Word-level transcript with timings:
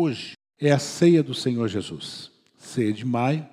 Hoje 0.00 0.34
é 0.60 0.70
a 0.70 0.78
ceia 0.78 1.24
do 1.24 1.34
Senhor 1.34 1.66
Jesus. 1.66 2.30
Ceia 2.56 2.92
de 2.92 3.04
maio 3.04 3.44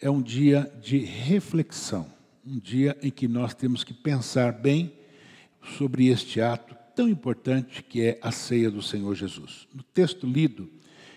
é 0.00 0.08
um 0.08 0.22
dia 0.22 0.72
de 0.80 0.98
reflexão, 0.98 2.06
um 2.46 2.60
dia 2.60 2.96
em 3.02 3.10
que 3.10 3.26
nós 3.26 3.54
temos 3.54 3.82
que 3.82 3.92
pensar 3.92 4.52
bem 4.52 4.92
sobre 5.76 6.06
este 6.06 6.40
ato 6.40 6.76
tão 6.94 7.08
importante 7.08 7.82
que 7.82 8.02
é 8.02 8.20
a 8.22 8.30
ceia 8.30 8.70
do 8.70 8.80
Senhor 8.80 9.16
Jesus. 9.16 9.66
No 9.74 9.82
texto 9.82 10.28
lido, 10.28 10.70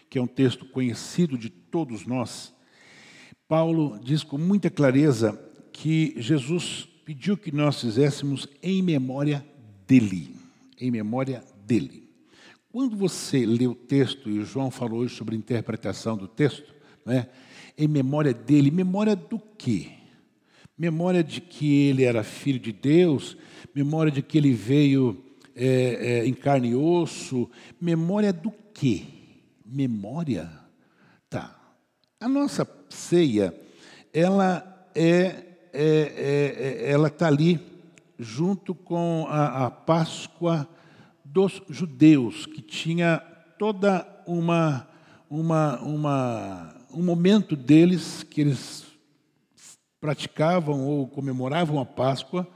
que 0.09 0.17
é 0.17 0.21
um 0.23 0.25
texto 0.25 0.66
conhecido 0.66 1.38
de 1.38 1.52
todos 1.52 2.08
nós, 2.08 2.52
Paulo 3.48 4.00
diz 4.04 4.24
com 4.24 4.39
muita 4.39 4.71
clareza 4.71 5.39
que 5.71 6.16
Jesus 6.18 6.89
pediu 7.05 7.38
que 7.38 7.52
nós 7.52 7.80
fizéssemos 7.80 8.48
em 8.64 8.82
memória 8.82 9.46
dele, 9.86 10.36
em 10.82 10.89
memória 10.89 11.44
dele. 11.64 12.07
Quando 12.78 12.96
você 12.96 13.44
lê 13.44 13.66
o 13.66 13.73
texto, 13.73 14.30
e 14.30 14.38
o 14.38 14.46
João 14.46 14.70
falou 14.70 15.00
hoje 15.00 15.16
sobre 15.16 15.36
interpretação 15.36 16.16
do 16.16 16.28
texto, 16.28 16.75
né, 17.04 17.28
em 17.75 17.88
memória 17.88 18.36
dele, 18.36 18.70
memória 18.70 19.15
do 19.15 19.39
quê? 19.39 19.88
Memória 20.78 21.24
de 21.24 21.42
que 21.42 21.87
ele 21.87 22.04
era 22.04 22.24
filho 22.24 22.60
de 22.60 22.71
Deus, 22.71 23.36
memória 23.74 24.11
de 24.11 24.21
que 24.21 24.37
ele 24.37 24.54
veio 24.54 25.25
é, 25.56 26.20
é, 26.20 26.28
em 26.28 26.36
carne 26.36 26.68
e 26.68 26.75
osso, 26.75 27.50
memória 27.82 28.32
do 28.32 28.54
quê? 28.75 29.06
Memória? 29.65 30.48
Tá. 31.32 31.59
A 32.20 32.30
nossa 32.30 32.70
ceia, 32.89 33.59
ela 34.14 34.88
é, 34.94 35.45
é, 35.73 35.73
é, 35.73 36.84
é 36.86 36.92
ela 36.92 37.08
está 37.08 37.25
ali 37.25 37.59
junto 38.20 38.75
com 38.75 39.25
a, 39.30 39.66
a 39.66 39.72
Páscoa 39.72 40.70
dos 41.38 41.61
judeus, 41.69 42.47
que 42.47 42.64
tinha 42.64 43.19
toda 43.59 44.08
uma, 44.25 44.88
uma, 45.30 45.80
uma, 45.81 46.75
um 46.91 47.03
momento 47.03 47.55
deles 47.55 48.23
que 48.23 48.41
eles 48.41 48.88
praticavam 50.02 50.84
ou 50.84 51.08
comemoravam 51.08 51.80
a 51.80 51.86
Páscoa 51.86 52.47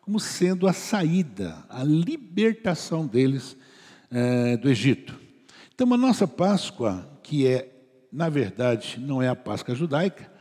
como 0.00 0.18
sendo 0.18 0.66
a 0.66 0.72
saída, 0.72 1.54
a 1.68 1.84
libertação 1.84 3.06
deles 3.06 3.58
é, 4.10 4.56
do 4.56 4.70
Egito. 4.70 5.20
Então, 5.74 5.92
a 5.92 5.98
nossa 5.98 6.26
Páscoa, 6.26 7.06
que 7.22 7.46
é, 7.46 7.70
na 8.10 8.30
verdade, 8.30 8.98
não 8.98 9.20
é 9.20 9.28
a 9.28 9.36
Páscoa 9.36 9.74
judaica, 9.74 10.32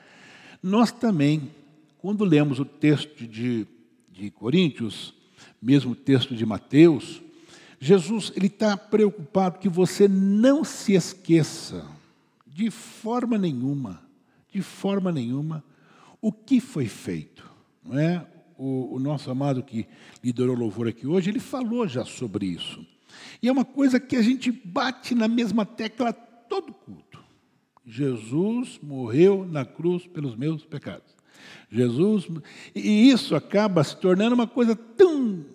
nós 0.63 0.89
também, 0.89 1.51
quando 1.97 2.23
lemos 2.23 2.59
o 2.59 2.65
texto 2.65 3.27
de, 3.27 3.67
de 4.09 4.31
Coríntios, 4.31 5.13
mesmo 5.61 5.91
o 5.91 5.95
texto 5.95 6.33
de 6.33 6.45
Mateus, 6.45 7.21
Jesus 7.79 8.31
ele 8.35 8.47
está 8.47 8.75
preocupado 8.75 9.59
que 9.59 9.69
você 9.69 10.07
não 10.07 10.63
se 10.63 10.93
esqueça, 10.93 11.85
de 12.45 12.69
forma 12.69 13.37
nenhuma, 13.37 14.01
de 14.51 14.61
forma 14.61 15.11
nenhuma, 15.11 15.63
o 16.21 16.31
que 16.31 16.59
foi 16.59 16.87
feito. 16.87 17.49
Não 17.83 17.97
é? 17.97 18.25
o, 18.59 18.95
o 18.95 18.99
nosso 18.99 19.31
amado 19.31 19.63
que 19.63 19.87
liderou 20.21 20.53
o 20.53 20.59
louvor 20.59 20.89
aqui 20.89 21.07
hoje, 21.07 21.29
ele 21.29 21.39
falou 21.39 21.87
já 21.87 22.03
sobre 22.03 22.45
isso. 22.45 22.85
E 23.41 23.47
é 23.47 23.51
uma 23.51 23.63
coisa 23.63 23.99
que 23.99 24.17
a 24.17 24.21
gente 24.21 24.51
bate 24.51 25.15
na 25.15 25.29
mesma 25.29 25.65
tecla 25.65 26.11
todo 26.11 26.73
culto. 26.73 27.23
Jesus 27.85 28.77
morreu 28.83 29.47
na 29.49 29.63
cruz 29.63 30.05
pelos 30.05 30.35
meus 30.35 30.65
pecados. 30.65 31.17
Jesus, 31.71 32.27
e 32.75 33.09
isso 33.09 33.33
acaba 33.33 33.83
se 33.83 33.95
tornando 33.95 34.35
uma 34.35 34.45
coisa 34.45 34.75
tão. 34.75 35.45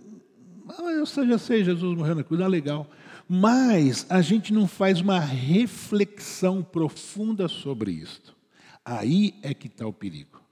Ah, 0.68 0.90
eu 0.90 1.06
já 1.06 1.38
sei, 1.38 1.64
Jesus 1.64 1.96
morreu 1.96 2.14
na 2.14 2.24
cruz, 2.24 2.40
ah, 2.40 2.46
legal. 2.46 2.88
Mas 3.28 4.06
a 4.08 4.20
gente 4.20 4.52
não 4.52 4.66
faz 4.66 5.00
uma 5.00 5.18
reflexão 5.18 6.62
profunda 6.62 7.48
sobre 7.48 7.90
isso. 7.92 8.34
Aí 8.84 9.34
é 9.42 9.54
que 9.54 9.66
está 9.66 9.86
o 9.86 9.92
perigo. 9.92 10.42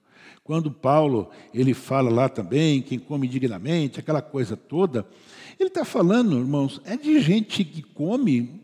Quando 0.45 0.71
Paulo 0.71 1.31
ele 1.55 1.73
fala 1.73 2.11
lá 2.11 2.29
também, 2.29 2.83
quem 2.83 2.99
come 2.99 3.29
dignamente, 3.29 4.01
aquela 4.01 4.21
coisa 4.21 4.57
toda, 4.57 5.07
ele 5.59 5.69
está 5.69 5.85
falando, 5.85 6.39
irmãos, 6.39 6.81
é 6.85 6.97
de 6.97 7.21
gente 7.21 7.65
que 7.65 7.83
come 7.83 8.61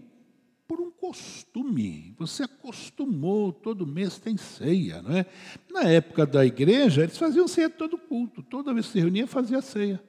por 0.66 0.81
um 0.81 0.91
costume. 0.91 2.14
Você 2.19 2.42
acostumou, 2.42 3.53
todo 3.53 3.87
mês 3.87 4.19
tem 4.19 4.37
ceia, 4.37 5.00
não 5.03 5.16
é? 5.16 5.26
Na 5.70 5.84
época 5.84 6.26
da 6.26 6.44
igreja, 6.44 7.04
eles 7.04 7.16
faziam 7.16 7.47
ceia 7.47 7.70
todo 7.70 7.97
culto, 7.97 8.42
toda 8.42 8.75
vez 8.75 8.87
que 8.87 8.92
se 8.92 9.00
reunia, 9.00 9.26
fazia 9.26 9.62
ceia, 9.62 10.03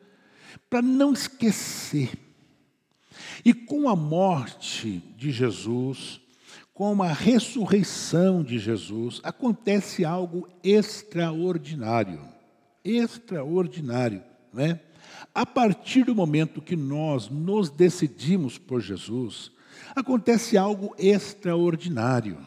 para 0.70 0.82
não 0.82 1.14
esquecer. 1.14 2.12
E 3.44 3.54
com 3.54 3.90
a 3.90 3.96
morte 3.96 5.04
de 5.18 5.32
Jesus, 5.32 6.20
com 6.74 7.02
a 7.04 7.12
ressurreição 7.12 8.44
de 8.44 8.58
Jesus, 8.58 9.20
acontece 9.24 10.06
algo 10.06 10.48
extraordinário. 10.64 12.22
Extraordinário, 12.84 14.24
não 14.54 14.64
é? 14.64 14.80
A 15.34 15.46
partir 15.46 16.04
do 16.04 16.16
momento 16.16 16.62
que 16.62 16.76
nós 16.76 17.30
nos 17.30 17.70
decidimos 17.70 18.58
por 18.58 18.82
Jesus, 18.82 19.52
acontece 19.96 20.58
algo 20.58 20.96
extraordinário. 20.98 22.38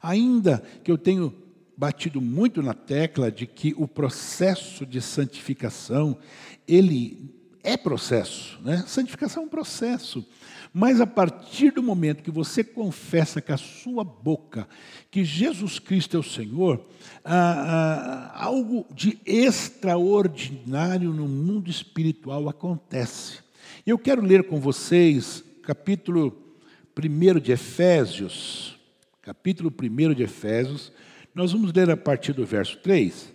Ainda 0.00 0.62
que 0.82 0.90
eu 0.90 0.98
tenho 0.98 1.34
batido 1.78 2.20
muito 2.20 2.60
na 2.60 2.74
tecla 2.74 3.30
de 3.30 3.46
que 3.46 3.72
o 3.76 3.86
processo 3.86 4.84
de 4.84 5.00
santificação, 5.00 6.18
ele 6.66 7.32
é 7.62 7.76
processo, 7.76 8.58
né? 8.64 8.82
Santificação 8.84 9.44
é 9.44 9.46
um 9.46 9.48
processo. 9.48 10.26
Mas 10.74 11.00
a 11.00 11.06
partir 11.06 11.70
do 11.70 11.80
momento 11.80 12.24
que 12.24 12.32
você 12.32 12.64
confessa 12.64 13.40
com 13.40 13.52
a 13.52 13.56
sua 13.56 14.02
boca 14.02 14.68
que 15.08 15.24
Jesus 15.24 15.78
Cristo 15.78 16.16
é 16.16 16.20
o 16.20 16.22
Senhor, 16.22 16.84
ah, 17.24 18.32
ah, 18.34 18.44
algo 18.44 18.84
de 18.92 19.16
extraordinário 19.24 21.12
no 21.12 21.28
mundo 21.28 21.70
espiritual 21.70 22.48
acontece. 22.48 23.38
Eu 23.86 23.96
quero 23.98 24.20
ler 24.20 24.48
com 24.48 24.58
vocês 24.58 25.44
capítulo 25.62 26.56
1 26.98 27.38
de 27.38 27.52
Efésios, 27.52 28.76
capítulo 29.22 29.72
1 29.72 30.14
de 30.14 30.24
Efésios, 30.24 30.92
nós 31.38 31.52
vamos 31.52 31.72
ler 31.72 31.88
a 31.88 31.96
partir 31.96 32.32
do 32.32 32.44
verso 32.44 32.76
3. 32.78 33.32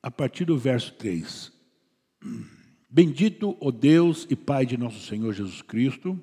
A 0.00 0.08
partir 0.08 0.44
do 0.44 0.56
verso 0.56 0.92
3. 0.92 1.50
Bendito 2.88 3.56
o 3.58 3.72
Deus 3.72 4.24
e 4.30 4.36
Pai 4.36 4.64
de 4.64 4.76
nosso 4.76 5.04
Senhor 5.04 5.32
Jesus 5.32 5.62
Cristo. 5.62 6.16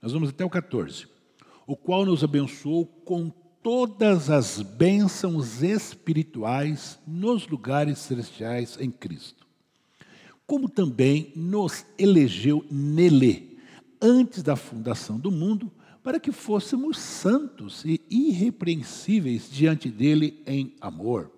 Nós 0.00 0.12
vamos 0.12 0.30
até 0.30 0.42
o 0.42 0.48
14. 0.48 1.06
O 1.66 1.76
qual 1.76 2.06
nos 2.06 2.24
abençoou 2.24 2.86
com 2.86 3.28
todas 3.62 4.30
as 4.30 4.62
bênçãos 4.62 5.62
espirituais 5.62 6.98
nos 7.06 7.46
lugares 7.46 7.98
celestiais 7.98 8.78
em 8.80 8.90
Cristo. 8.90 9.46
Como 10.46 10.66
também 10.66 11.30
nos 11.36 11.84
elegeu 11.98 12.64
nele, 12.70 13.49
antes 14.00 14.42
da 14.42 14.56
fundação 14.56 15.18
do 15.18 15.30
mundo, 15.30 15.70
para 16.02 16.18
que 16.18 16.32
fôssemos 16.32 16.98
santos 16.98 17.84
e 17.84 18.00
irrepreensíveis 18.08 19.50
diante 19.50 19.90
dele 19.90 20.42
em 20.46 20.74
amor. 20.80 21.30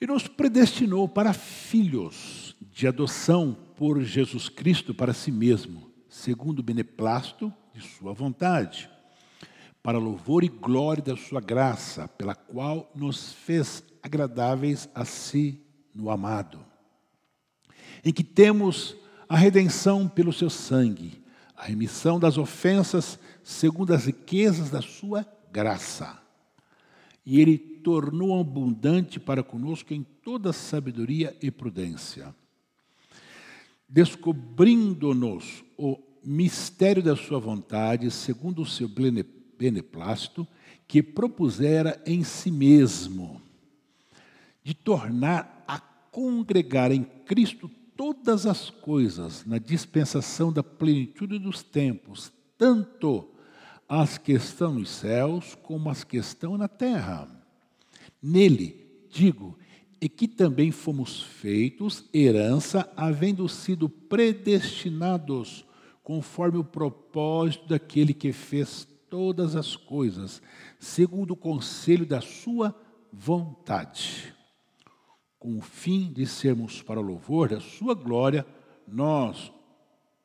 E 0.00 0.06
nos 0.06 0.28
predestinou 0.28 1.08
para 1.08 1.32
filhos 1.32 2.56
de 2.70 2.86
adoção 2.86 3.56
por 3.76 4.00
Jesus 4.02 4.48
Cristo 4.48 4.94
para 4.94 5.12
si 5.12 5.32
mesmo, 5.32 5.90
segundo 6.08 6.60
o 6.60 6.62
beneplácito 6.62 7.52
de 7.74 7.80
Sua 7.80 8.12
vontade, 8.12 8.88
para 9.82 9.98
louvor 9.98 10.44
e 10.44 10.48
glória 10.48 11.02
da 11.02 11.16
Sua 11.16 11.40
graça, 11.40 12.06
pela 12.06 12.34
qual 12.34 12.90
nos 12.94 13.32
fez 13.32 13.82
agradáveis 14.02 14.88
a 14.94 15.04
si 15.04 15.60
no 15.92 16.10
amado, 16.10 16.64
em 18.04 18.12
que 18.12 18.22
temos 18.22 18.96
a 19.28 19.36
redenção 19.36 20.08
pelo 20.08 20.32
Seu 20.32 20.48
sangue, 20.48 21.22
a 21.56 21.64
remissão 21.64 22.18
das 22.18 22.38
ofensas 22.38 23.18
segundo 23.42 23.92
as 23.92 24.06
riquezas 24.06 24.70
da 24.70 24.80
Sua 24.80 25.26
graça. 25.52 26.20
E 27.26 27.40
Ele 27.40 27.58
tornou 27.58 28.40
abundante 28.40 29.20
para 29.20 29.42
conosco 29.42 29.92
em 29.92 30.02
toda 30.02 30.52
sabedoria 30.52 31.36
e 31.42 31.50
prudência, 31.50 32.34
descobrindo-nos 33.88 35.62
o 35.76 35.98
mistério 36.24 37.02
da 37.02 37.16
sua 37.16 37.38
vontade, 37.38 38.10
segundo 38.10 38.62
o 38.62 38.66
seu 38.66 38.90
beneplácito, 39.58 40.46
que 40.86 41.02
propusera 41.02 42.02
em 42.04 42.24
si 42.24 42.50
mesmo, 42.50 43.40
de 44.62 44.74
tornar 44.74 45.64
a 45.66 45.78
congregar 45.78 46.92
em 46.92 47.02
Cristo 47.02 47.70
todas 47.98 48.46
as 48.46 48.70
coisas 48.70 49.44
na 49.44 49.58
dispensação 49.58 50.52
da 50.52 50.62
plenitude 50.62 51.36
dos 51.36 51.64
tempos, 51.64 52.32
tanto 52.56 53.28
as 53.88 54.16
que 54.16 54.30
estão 54.32 54.74
nos 54.74 54.88
céus 54.88 55.56
como 55.64 55.90
as 55.90 56.04
que 56.04 56.16
estão 56.16 56.56
na 56.56 56.68
terra. 56.68 57.28
Nele, 58.22 58.88
digo, 59.10 59.58
e 60.00 60.08
que 60.08 60.28
também 60.28 60.70
fomos 60.70 61.20
feitos 61.20 62.04
herança, 62.14 62.88
havendo 62.96 63.48
sido 63.48 63.88
predestinados 63.88 65.64
conforme 66.04 66.58
o 66.58 66.64
propósito 66.64 67.66
daquele 67.66 68.14
que 68.14 68.32
fez 68.32 68.86
todas 69.10 69.56
as 69.56 69.74
coisas, 69.74 70.40
segundo 70.78 71.32
o 71.32 71.36
conselho 71.36 72.06
da 72.06 72.20
sua 72.20 72.72
vontade, 73.12 74.32
com 75.38 75.56
o 75.56 75.62
fim 75.62 76.12
de 76.12 76.26
sermos 76.26 76.82
para 76.82 77.00
o 77.00 77.02
louvor 77.02 77.48
da 77.48 77.60
sua 77.60 77.94
glória, 77.94 78.46
nós, 78.86 79.52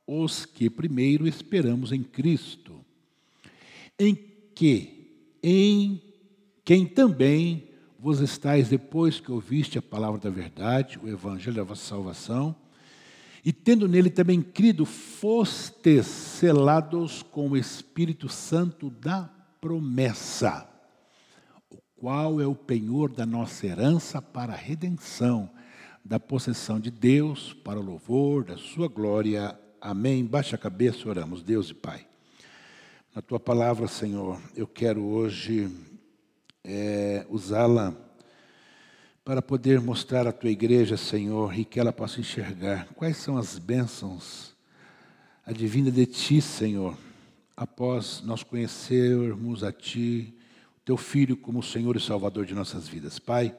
os 0.07 0.45
que 0.45 0.69
primeiro 0.69 1.27
esperamos 1.27 1.92
em 1.92 2.04
Cristo, 2.04 2.83
em 4.00 4.15
que, 4.15 5.38
em 5.42 6.01
quem 6.65 6.86
também 6.86 7.69
vos 8.00 8.19
estáis 8.19 8.69
depois 8.69 9.19
que 9.19 9.31
ouviste 9.31 9.77
a 9.77 9.81
palavra 9.81 10.19
da 10.19 10.30
verdade, 10.30 11.00
o 11.01 11.07
evangelho 11.07 11.56
da 11.56 11.63
vossa 11.63 11.86
salvação, 11.86 12.56
e 13.45 13.51
tendo 13.51 13.88
nele 13.88 14.09
também 14.09 14.42
crido, 14.42 14.86
fostes 14.86 16.06
selados 16.06 17.24
com 17.24 17.50
o 17.50 17.57
Espírito 17.57 18.30
Santo 18.30 18.89
da 18.89 19.30
promessa, 19.59 20.69
qual 22.04 22.42
é 22.42 22.46
o 22.46 22.54
penhor 22.54 23.10
da 23.10 23.26
nossa 23.26 23.66
herança 23.66 24.22
para 24.22 24.52
a 24.52 24.58
redenção 24.58 25.50
da 26.04 26.20
possessão 26.20 26.78
de 26.78 26.92
Deus, 26.92 27.54
para 27.54 27.80
o 27.80 27.82
louvor 27.82 28.44
da 28.44 28.58
sua 28.58 28.90
glória. 28.90 29.58
Amém. 29.80 30.26
Baixa 30.26 30.58
a 30.58 30.60
cabeça, 30.60 31.08
oramos. 31.08 31.42
Deus 31.42 31.70
e 31.70 31.74
Pai. 31.74 32.06
Na 33.16 33.22
tua 33.22 33.40
palavra, 33.40 33.88
Senhor, 33.88 34.38
eu 34.54 34.68
quero 34.68 35.02
hoje 35.02 35.74
é, 36.62 37.26
usá-la 37.30 37.96
para 39.24 39.42
poder 39.42 39.80
mostrar 39.80 40.28
à 40.28 40.34
tua 40.34 40.50
igreja, 40.50 40.98
Senhor, 40.98 41.58
e 41.58 41.64
que 41.64 41.80
ela 41.80 41.94
possa 41.94 42.20
enxergar 42.20 42.86
quais 42.96 43.16
são 43.16 43.38
as 43.38 43.58
bênçãos 43.58 44.54
advindas 45.46 45.94
de 45.94 46.06
ti, 46.06 46.42
Senhor, 46.42 46.98
após 47.56 48.22
nós 48.26 48.44
conhecermos 48.44 49.64
a 49.64 49.72
ti, 49.72 50.38
teu 50.85 50.97
filho, 50.97 51.38
como 51.38 51.63
Senhor 51.63 51.95
e 51.95 52.00
Salvador 52.00 52.45
de 52.45 52.53
nossas 52.53 52.88
vidas. 52.88 53.19
Pai, 53.19 53.56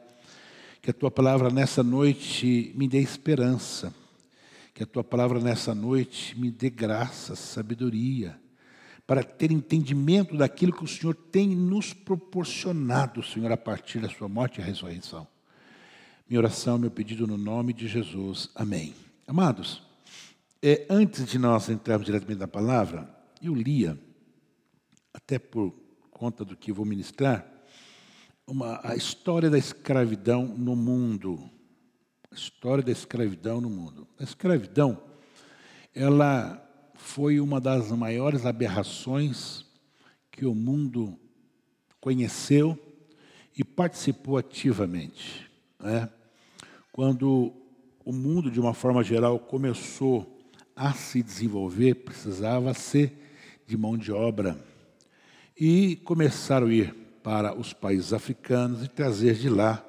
que 0.82 0.90
a 0.90 0.94
tua 0.94 1.10
palavra 1.10 1.50
nessa 1.50 1.82
noite 1.82 2.72
me 2.76 2.86
dê 2.86 3.00
esperança, 3.00 3.94
que 4.74 4.82
a 4.82 4.86
tua 4.86 5.04
palavra 5.04 5.40
nessa 5.40 5.74
noite 5.74 6.38
me 6.38 6.50
dê 6.50 6.68
graça, 6.68 7.34
sabedoria 7.34 8.38
para 9.06 9.22
ter 9.22 9.52
entendimento 9.52 10.36
daquilo 10.36 10.72
que 10.72 10.84
o 10.84 10.88
Senhor 10.88 11.14
tem 11.14 11.48
nos 11.48 11.92
proporcionado, 11.92 13.22
Senhor, 13.22 13.52
a 13.52 13.56
partir 13.56 14.00
da 14.00 14.08
sua 14.08 14.28
morte 14.28 14.60
e 14.60 14.64
ressurreição. 14.64 15.26
Minha 16.28 16.40
oração, 16.40 16.78
meu 16.78 16.90
pedido 16.90 17.26
no 17.26 17.36
nome 17.36 17.74
de 17.74 17.86
Jesus. 17.86 18.48
Amém. 18.54 18.94
Amados, 19.26 19.82
é, 20.62 20.86
antes 20.88 21.26
de 21.26 21.38
nós 21.38 21.68
entrarmos 21.68 22.06
diretamente 22.06 22.40
na 22.40 22.48
palavra, 22.48 23.08
eu 23.42 23.54
lia, 23.54 23.98
até 25.12 25.38
por 25.38 25.74
conta 26.24 26.42
do 26.42 26.56
que 26.56 26.72
vou 26.72 26.86
ministrar, 26.86 27.46
uma, 28.46 28.80
a 28.82 28.96
história 28.96 29.50
da 29.50 29.58
escravidão 29.58 30.46
no 30.46 30.74
mundo. 30.74 31.38
A 32.30 32.34
história 32.34 32.82
da 32.82 32.90
escravidão 32.90 33.60
no 33.60 33.68
mundo. 33.68 34.08
A 34.18 34.24
escravidão, 34.24 34.98
ela 35.94 36.66
foi 36.94 37.40
uma 37.40 37.60
das 37.60 37.92
maiores 37.92 38.46
aberrações 38.46 39.66
que 40.32 40.46
o 40.46 40.54
mundo 40.54 41.14
conheceu 42.00 42.78
e 43.54 43.62
participou 43.62 44.38
ativamente. 44.38 45.46
Né? 45.78 46.08
Quando 46.90 47.52
o 48.02 48.14
mundo, 48.14 48.50
de 48.50 48.58
uma 48.58 48.72
forma 48.72 49.04
geral, 49.04 49.38
começou 49.38 50.42
a 50.74 50.94
se 50.94 51.22
desenvolver, 51.22 51.96
precisava 51.96 52.72
ser 52.72 53.12
de 53.66 53.76
mão 53.76 53.98
de 53.98 54.10
obra. 54.10 54.58
E 55.56 55.96
começaram 55.96 56.66
a 56.66 56.72
ir 56.72 56.92
para 57.22 57.58
os 57.58 57.72
países 57.72 58.12
africanos 58.12 58.84
e 58.84 58.88
trazer 58.88 59.34
de 59.34 59.48
lá 59.48 59.84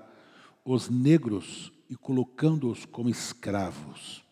os 0.63 0.89
negros 0.89 1.71
e 1.89 1.95
colocando-os 1.95 2.85
como 2.85 3.09
escravos. 3.09 4.23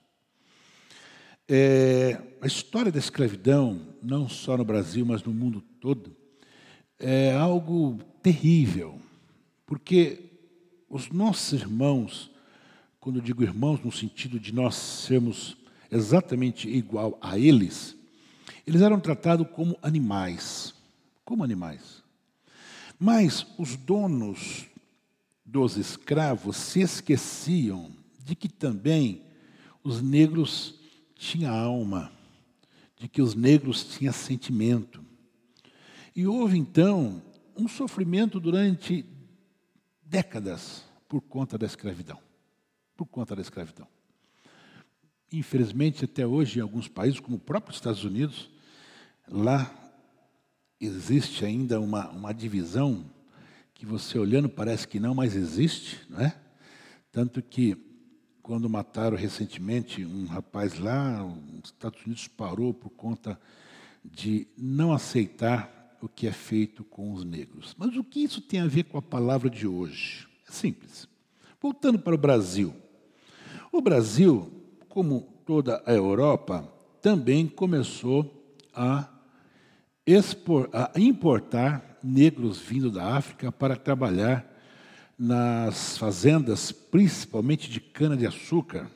É, 1.47 2.21
a 2.41 2.47
história 2.47 2.91
da 2.91 2.99
escravidão, 2.99 3.81
não 4.01 4.29
só 4.29 4.57
no 4.57 4.63
Brasil, 4.63 5.05
mas 5.05 5.23
no 5.23 5.33
mundo 5.33 5.61
todo, 5.81 6.15
é 6.97 7.33
algo 7.33 7.99
terrível, 8.21 8.97
porque 9.65 10.31
os 10.89 11.09
nossos 11.09 11.59
irmãos, 11.59 12.31
quando 12.99 13.17
eu 13.17 13.21
digo 13.21 13.43
irmãos 13.43 13.83
no 13.83 13.91
sentido 13.91 14.39
de 14.39 14.53
nós 14.53 14.75
sermos 14.75 15.57
exatamente 15.91 16.69
igual 16.69 17.17
a 17.21 17.37
eles, 17.37 17.95
eles 18.65 18.81
eram 18.81 18.99
tratados 18.99 19.47
como 19.51 19.77
animais, 19.81 20.73
como 21.23 21.43
animais. 21.43 22.03
Mas 22.99 23.45
os 23.57 23.75
donos 23.75 24.65
dos 25.45 25.77
escravos 25.77 26.55
se 26.57 26.81
esqueciam 26.81 27.91
de 28.23 28.35
que 28.35 28.47
também 28.47 29.23
os 29.83 30.01
negros 30.01 30.79
tinha 31.15 31.51
alma, 31.51 32.11
de 32.97 33.07
que 33.07 33.21
os 33.21 33.35
negros 33.35 33.83
tinham 33.83 34.13
sentimento. 34.13 35.03
E 36.15 36.25
houve 36.25 36.57
então 36.57 37.21
um 37.55 37.67
sofrimento 37.67 38.39
durante 38.39 39.05
décadas 40.01 40.83
por 41.07 41.21
conta 41.21 41.57
da 41.57 41.65
escravidão. 41.65 42.19
Por 42.95 43.05
conta 43.05 43.35
da 43.35 43.41
escravidão. 43.41 43.87
Infelizmente, 45.31 46.05
até 46.05 46.25
hoje, 46.25 46.59
em 46.59 46.61
alguns 46.61 46.87
países, 46.87 47.19
como 47.19 47.37
o 47.37 47.39
próprio 47.39 47.73
Estados 47.73 48.03
Unidos, 48.03 48.49
lá 49.27 49.82
existe 50.85 51.45
ainda 51.45 51.79
uma, 51.79 52.09
uma 52.09 52.33
divisão 52.33 53.05
que 53.73 53.85
você 53.85 54.17
olhando 54.17 54.47
parece 54.47 54.87
que 54.87 54.99
não, 54.99 55.13
mas 55.13 55.35
existe, 55.35 55.99
não 56.09 56.21
é? 56.21 56.35
Tanto 57.11 57.41
que 57.41 57.77
quando 58.41 58.69
mataram 58.69 59.15
recentemente 59.15 60.05
um 60.05 60.25
rapaz 60.25 60.77
lá, 60.77 61.23
os 61.25 61.69
Estados 61.69 62.05
Unidos 62.05 62.27
parou 62.27 62.73
por 62.73 62.89
conta 62.89 63.39
de 64.03 64.47
não 64.57 64.91
aceitar 64.91 65.97
o 66.01 66.09
que 66.09 66.27
é 66.27 66.31
feito 66.31 66.83
com 66.83 67.13
os 67.13 67.23
negros. 67.23 67.73
Mas 67.77 67.95
o 67.95 68.03
que 68.03 68.21
isso 68.21 68.41
tem 68.41 68.59
a 68.59 68.67
ver 68.67 68.83
com 68.83 68.97
a 68.97 69.01
palavra 69.01 69.49
de 69.49 69.65
hoje? 69.65 70.27
É 70.47 70.51
simples. 70.51 71.07
Voltando 71.61 71.97
para 71.97 72.13
o 72.13 72.17
Brasil. 72.17 72.75
O 73.71 73.81
Brasil, 73.81 74.51
como 74.89 75.21
toda 75.45 75.81
a 75.85 75.93
Europa, 75.93 76.69
também 77.01 77.47
começou 77.47 78.55
a, 78.73 79.09
expor, 80.05 80.69
a 80.73 80.91
importar 80.97 81.97
negros 82.03 82.59
vindo 82.59 82.91
da 82.91 83.15
África 83.15 83.51
para 83.51 83.75
trabalhar 83.75 84.45
nas 85.17 85.97
fazendas, 85.97 86.71
principalmente 86.71 87.69
de 87.69 87.79
cana-de-açúcar. 87.79 88.89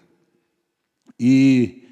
E 1.19 1.87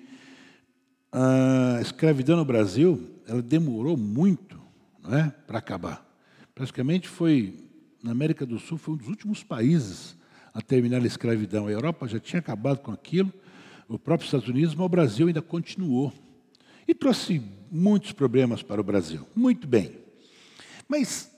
a 1.11 1.79
escravidão 1.81 2.35
no 2.35 2.45
Brasil, 2.45 3.09
ela 3.27 3.41
demorou 3.41 3.95
muito 3.95 4.59
é, 5.09 5.29
para 5.47 5.59
acabar. 5.59 6.05
Praticamente 6.53 7.07
foi, 7.07 7.57
na 8.03 8.11
América 8.11 8.45
do 8.45 8.59
Sul, 8.59 8.77
foi 8.77 8.95
um 8.95 8.97
dos 8.97 9.07
últimos 9.07 9.43
países 9.43 10.17
a 10.53 10.61
terminar 10.61 11.01
a 11.01 11.05
escravidão. 11.05 11.67
A 11.67 11.71
Europa 11.71 12.07
já 12.07 12.19
tinha 12.19 12.39
acabado 12.39 12.79
com 12.79 12.91
aquilo, 12.91 13.31
o 13.87 13.99
próprio 13.99 14.25
Estados 14.25 14.47
Unidos, 14.47 14.75
mas 14.75 14.85
o 14.85 14.89
Brasil 14.89 15.27
ainda 15.27 15.41
continuou. 15.41 16.11
E 16.87 16.93
trouxe 16.93 17.41
muitos 17.71 18.11
problemas 18.11 18.61
para 18.61 18.79
o 18.79 18.83
Brasil. 18.83 19.27
Muito 19.35 19.67
bem. 19.67 19.97
Mas 20.87 21.31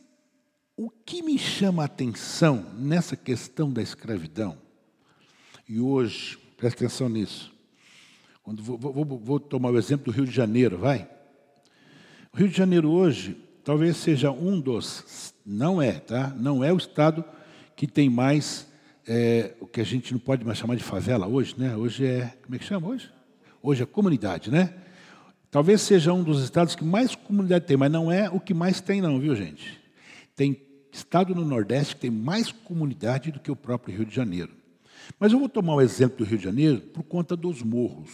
o 0.75 0.89
que 0.89 1.22
me 1.22 1.39
chama 1.39 1.84
a 1.84 1.86
atenção 1.86 2.66
nessa 2.77 3.16
questão 3.16 3.72
da 3.72 3.82
escravidão, 3.82 4.58
e 5.68 5.80
hoje, 5.80 6.38
presta 6.58 6.86
atenção 6.86 7.10
nisso, 7.10 7.54
quando 8.44 8.63
vou, 8.63 8.77
vou, 8.77 9.06
vou, 9.06 9.39
tomar 9.39 9.72
o 9.72 9.77
exemplo 9.77 10.06
do 10.06 10.16
Rio 10.16 10.25
de 10.25 10.32
Janeiro, 10.32 10.77
vai? 10.77 11.10
O 12.32 12.38
Rio 12.38 12.48
de 12.48 12.56
Janeiro 12.56 12.89
hoje 12.89 13.36
talvez 13.63 13.98
seja 13.98 14.32
um 14.32 14.62
dos, 14.62 15.34
não 15.46 15.82
é, 15.82 15.94
tá? 15.94 16.30
Não 16.38 16.63
é 16.63 16.72
o 16.72 16.77
estado 16.77 17.25
que 17.75 17.86
tem 17.86 18.10
mais 18.10 18.68
é, 19.06 19.56
o 19.60 19.68
que 19.68 19.82
a 19.82 19.84
gente 19.84 20.13
não 20.13 20.20
pode 20.20 20.46
mais 20.46 20.58
chamar 20.58 20.75
de 20.75 20.84
favela 20.84 21.27
hoje, 21.27 21.56
né? 21.58 21.75
Hoje 21.75 22.06
é, 22.06 22.38
como 22.44 22.56
é 22.56 22.60
que 22.60 22.66
chama 22.66 22.88
hoje? 22.88 23.10
Hoje 23.62 23.84
é 23.84 23.86
comunidade, 23.86 24.51
né? 24.51 24.74
Talvez 25.50 25.82
seja 25.82 26.13
um 26.13 26.24
dos 26.24 26.44
estados 26.44 26.75
que 26.75 26.84
mais 26.84 27.16
comunidade 27.16 27.66
tem, 27.66 27.77
mas 27.77 27.92
não 27.92 28.12
é 28.12 28.30
o 28.30 28.39
que 28.39 28.54
mais 28.54 28.82
tem 28.82 29.01
não, 29.01 29.20
viu 29.20 29.36
gente? 29.36 29.80
Tem 30.36 30.62
estado 30.92 31.34
no 31.34 31.46
Nordeste 31.46 31.96
que 31.96 32.01
tem 32.01 32.12
mais 32.12 32.51
comunidade 32.51 33.32
do 33.32 33.39
que 33.39 33.51
o 33.51 33.56
próprio 33.56 33.96
Rio 33.96 34.06
de 34.06 34.13
Janeiro. 34.13 34.51
Mas 35.20 35.32
eu 35.32 35.39
vou 35.39 35.48
tomar 35.48 35.75
o 35.75 35.82
exemplo 35.82 36.18
do 36.18 36.25
Rio 36.25 36.38
de 36.38 36.44
Janeiro 36.44 36.82
por 36.82 37.04
conta 37.04 37.36
dos 37.36 37.62
morros. 37.62 38.10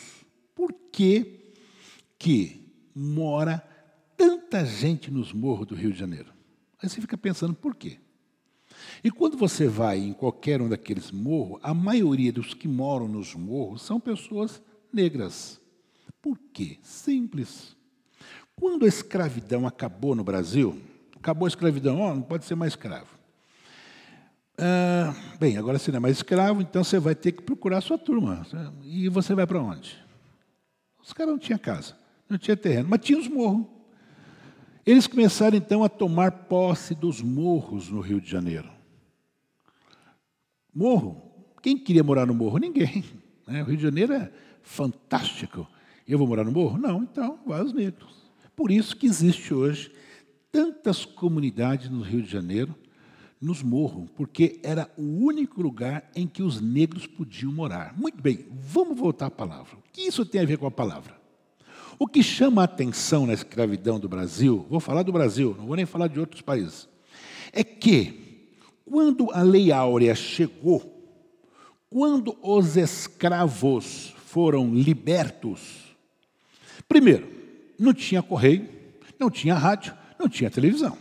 Por 0.54 0.74
que, 0.92 1.54
que 2.20 2.72
mora 2.96 3.64
tanta 4.16 4.64
gente 4.66 5.10
nos 5.10 5.34
morros 5.34 5.68
do 5.68 5.76
Rio 5.76 5.92
de 5.92 6.00
Janeiro? 6.00 6.32
Aí 6.82 6.88
você 6.88 7.02
fica 7.02 7.18
pensando, 7.18 7.54
por 7.54 7.76
quê? 7.76 7.98
E 9.04 9.10
quando 9.10 9.38
você 9.38 9.68
vai 9.68 10.00
em 10.00 10.14
qualquer 10.14 10.62
um 10.62 10.70
daqueles 10.70 11.12
morros, 11.12 11.60
a 11.64 11.74
maioria 11.74 12.32
dos 12.32 12.54
que 12.54 12.68
moram 12.68 13.08
nos 13.08 13.34
morros 13.34 13.82
são 13.82 14.00
pessoas 14.00 14.62
negras. 14.92 15.60
Por 16.24 16.40
quê? 16.54 16.78
Simples. 16.82 17.76
Quando 18.56 18.86
a 18.86 18.88
escravidão 18.88 19.68
acabou 19.68 20.16
no 20.16 20.24
Brasil, 20.24 20.82
acabou 21.18 21.46
a 21.46 21.50
escravidão, 21.50 22.00
oh, 22.00 22.16
não 22.16 22.22
pode 22.22 22.46
ser 22.46 22.56
mais 22.56 22.72
escravo. 22.72 23.10
Ah, 24.58 25.14
bem, 25.38 25.58
agora 25.58 25.78
você 25.78 25.92
não 25.92 25.98
é 25.98 26.00
mais 26.00 26.16
escravo, 26.16 26.62
então 26.62 26.82
você 26.82 26.98
vai 26.98 27.14
ter 27.14 27.34
que 27.34 27.44
procurar 27.44 27.82
sua 27.82 27.98
turma. 27.98 28.48
E 28.86 29.10
você 29.10 29.36
vai 29.36 29.46
para 29.46 29.62
onde? 29.62 30.02
Os 31.04 31.12
caras 31.12 31.34
não 31.34 31.40
tinham 31.40 31.60
casa, 31.60 31.98
não 32.30 32.38
tinha 32.38 32.56
terreno, 32.56 32.88
mas 32.90 33.02
tinha 33.02 33.20
os 33.20 33.28
morros. 33.28 33.66
Eles 34.86 35.08
começaram 35.08 35.58
então 35.58 35.84
a 35.84 35.90
tomar 35.90 36.32
posse 36.32 36.96
dos 36.96 37.22
morros 37.22 37.90
no 37.90 38.00
Rio 38.00 38.22
de 38.22 38.32
Janeiro. 38.32 38.72
Morro? 40.74 41.22
Quem 41.62 41.78
queria 41.78 42.04
morar 42.04 42.26
no 42.26 42.34
morro? 42.34 42.60
Ninguém. 42.60 43.04
Né? 43.46 43.62
O 43.62 43.66
Rio 43.66 43.76
de 43.76 43.84
Janeiro 43.84 44.14
é 44.14 44.32
fantástico. 44.62 45.68
Eu 46.08 46.18
vou 46.18 46.28
morar 46.28 46.44
no 46.44 46.52
morro? 46.52 46.78
Não, 46.78 47.04
então 47.04 47.40
vai 47.46 47.64
os 47.64 47.74
negros. 47.74 48.14
Por 48.56 48.72
isso 48.72 48.96
que 48.96 49.06
existe 49.06 49.54
hoje 49.54 49.92
tantas 50.52 51.06
comunidades 51.06 51.90
no 51.90 52.02
Rio 52.02 52.22
de 52.22 52.30
Janeiro 52.30 52.76
nos 53.42 53.62
morros, 53.62 54.10
porque 54.16 54.60
era 54.64 54.90
o 54.98 55.02
único 55.02 55.62
lugar 55.62 56.10
em 56.16 56.26
que 56.26 56.42
os 56.42 56.62
negros 56.62 57.06
podiam 57.06 57.52
morar. 57.52 57.94
Muito 57.98 58.22
bem, 58.22 58.46
vamos 58.52 58.98
voltar 58.98 59.26
à 59.26 59.32
palavra. 59.32 59.76
O 59.78 59.92
que 59.92 60.02
isso 60.02 60.26
tem 60.26 60.42
a 60.42 60.46
ver 60.46 60.58
com 60.58 60.66
a 60.66 60.72
palavra? 60.72 61.22
O 62.00 62.08
que 62.08 62.24
chama 62.24 62.62
a 62.62 62.66
atenção 62.66 63.26
na 63.26 63.34
escravidão 63.34 64.00
do 64.00 64.08
Brasil, 64.08 64.66
vou 64.70 64.80
falar 64.80 65.04
do 65.04 65.12
Brasil, 65.12 65.56
não 65.58 65.66
vou 65.68 65.76
nem 65.76 65.86
falar 65.86 66.08
de 66.08 66.20
outros 66.20 66.42
países, 66.42 66.88
é 67.52 67.64
que 67.64 68.50
quando 68.86 69.30
a 69.32 69.42
Lei 69.42 69.72
Áurea 69.72 70.16
chegou, 70.16 70.94
quando 71.90 72.38
os 72.42 72.78
escravos 72.78 74.14
foram 74.26 74.74
libertos, 74.74 75.83
primeiro, 76.88 77.28
não 77.80 77.94
tinha 77.94 78.22
correio, 78.22 78.68
não 79.20 79.30
tinha 79.30 79.56
rádio, 79.56 79.94
não 80.20 80.28
tinha 80.30 80.50
televisão. 80.50 80.98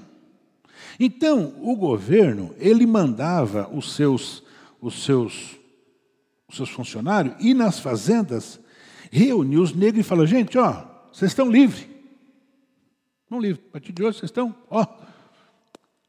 Então, 0.99 1.55
o 1.61 1.75
governo, 1.77 2.55
ele 2.59 2.87
mandava 2.87 3.69
os 3.73 3.95
seus, 3.95 4.43
os 4.81 5.05
seus, 5.05 5.57
os 6.49 6.57
seus 6.57 6.69
funcionários 6.69 7.35
ir 7.41 7.55
nas 7.55 7.79
fazendas, 7.79 8.61
reunir 9.11 9.59
os 9.59 9.73
negros 9.75 10.05
e 10.05 10.09
falar, 10.09 10.27
gente, 10.27 10.59
ó, 10.59 10.85
vocês 11.13 11.31
estão 11.31 11.51
livres. 11.51 11.87
Não 13.29 13.41
livres. 13.41 13.65
A 13.69 13.73
partir 13.73 13.93
de 13.93 14.03
hoje 14.03 14.19
vocês 14.19 14.31
estão, 14.31 14.55
ó, 14.69 14.87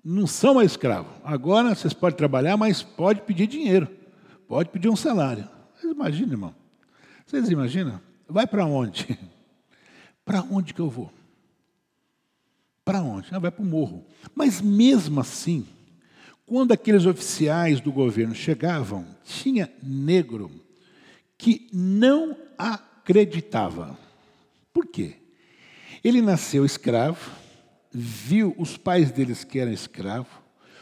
não 0.03 0.27
são 0.27 0.56
mais 0.56 0.72
escravos. 0.72 1.12
Agora 1.24 1.74
vocês 1.74 1.94
podem 1.94 2.18
trabalhar, 2.18 2.58
mas 2.58 2.84
pode 2.84 3.22
pedir 3.22 3.48
dinheiro. 3.48 3.88
Pode 4.48 4.70
pedir 4.70 4.89
um 4.89 4.96
salário. 4.96 5.48
Vocês 5.75 5.94
imaginam, 5.94 6.32
irmão? 6.32 6.56
Vocês 7.25 7.50
imaginam? 7.50 8.01
Vai 8.27 8.46
para 8.46 8.65
onde? 8.65 9.18
para 10.25 10.42
onde 10.42 10.74
que 10.74 10.80
eu 10.80 10.89
vou? 10.89 11.12
Para 12.84 13.01
onde? 13.01 13.27
Ah, 13.32 13.39
vai 13.39 13.51
para 13.51 13.62
o 13.62 13.65
morro. 13.65 14.06
Mas 14.36 14.62
mesmo 14.62 15.20
assim, 15.20 15.65
quando 16.46 16.72
aqueles 16.72 17.06
oficiais 17.06 17.80
do 17.80 17.92
governo 17.92 18.36
chegavam, 18.36 19.06
tinha 19.24 19.72
negro 19.82 20.51
que 21.38 21.70
não 21.74 22.38
acreditava. 22.58 23.98
Por 24.74 24.86
quê? 24.88 25.15
Ele 26.03 26.22
nasceu 26.22 26.65
escravo, 26.65 27.32
viu 27.92 28.53
os 28.58 28.75
pais 28.75 29.12
deles 29.12 29.44
que 29.44 29.60
eram 29.60 29.72
escravos, 29.72 30.32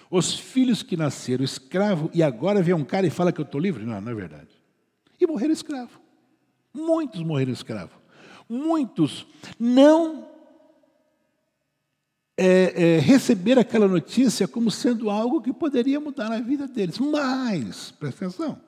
os 0.09 0.33
filhos 0.33 0.83
que 0.83 0.97
nasceram 0.97 1.43
escravo, 1.43 2.09
e 2.13 2.21
agora 2.21 2.61
vem 2.61 2.73
um 2.73 2.83
cara 2.83 3.07
e 3.07 3.11
fala 3.11 3.31
que 3.31 3.39
eu 3.39 3.45
estou 3.45 3.61
livre? 3.61 3.85
Não, 3.85 4.01
não 4.01 4.11
é 4.11 4.15
verdade. 4.15 4.49
E 5.19 5.27
morreram 5.27 5.53
escravo. 5.53 6.01
Muitos 6.73 7.21
morreram 7.23 7.53
escravo. 7.53 8.00
Muitos 8.53 9.25
não 9.57 10.27
é, 12.35 12.97
é, 12.97 12.99
receber 12.99 13.57
aquela 13.57 13.87
notícia 13.87 14.45
como 14.45 14.69
sendo 14.69 15.09
algo 15.09 15.41
que 15.41 15.53
poderia 15.53 16.01
mudar 16.01 16.29
a 16.33 16.41
vida 16.41 16.67
deles. 16.67 16.99
Mas, 16.99 17.91
presta 17.91 18.25
atenção, 18.25 18.61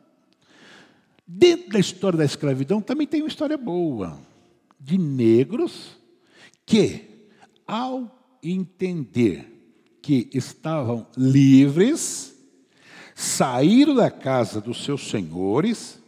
dentro 1.28 1.72
da 1.72 1.80
história 1.80 2.18
da 2.18 2.24
escravidão 2.24 2.80
também 2.80 3.06
tem 3.06 3.22
uma 3.22 3.28
história 3.28 3.58
boa 3.58 4.18
de 4.80 4.98
negros 4.98 5.98
que, 6.66 7.28
ao 7.68 8.38
entender 8.42 9.76
que 10.02 10.30
estavam 10.34 11.06
livres, 11.18 12.34
saíram 13.14 13.96
da 13.96 14.10
casa 14.10 14.62
dos 14.62 14.82
seus 14.86 15.10
senhores 15.10 16.00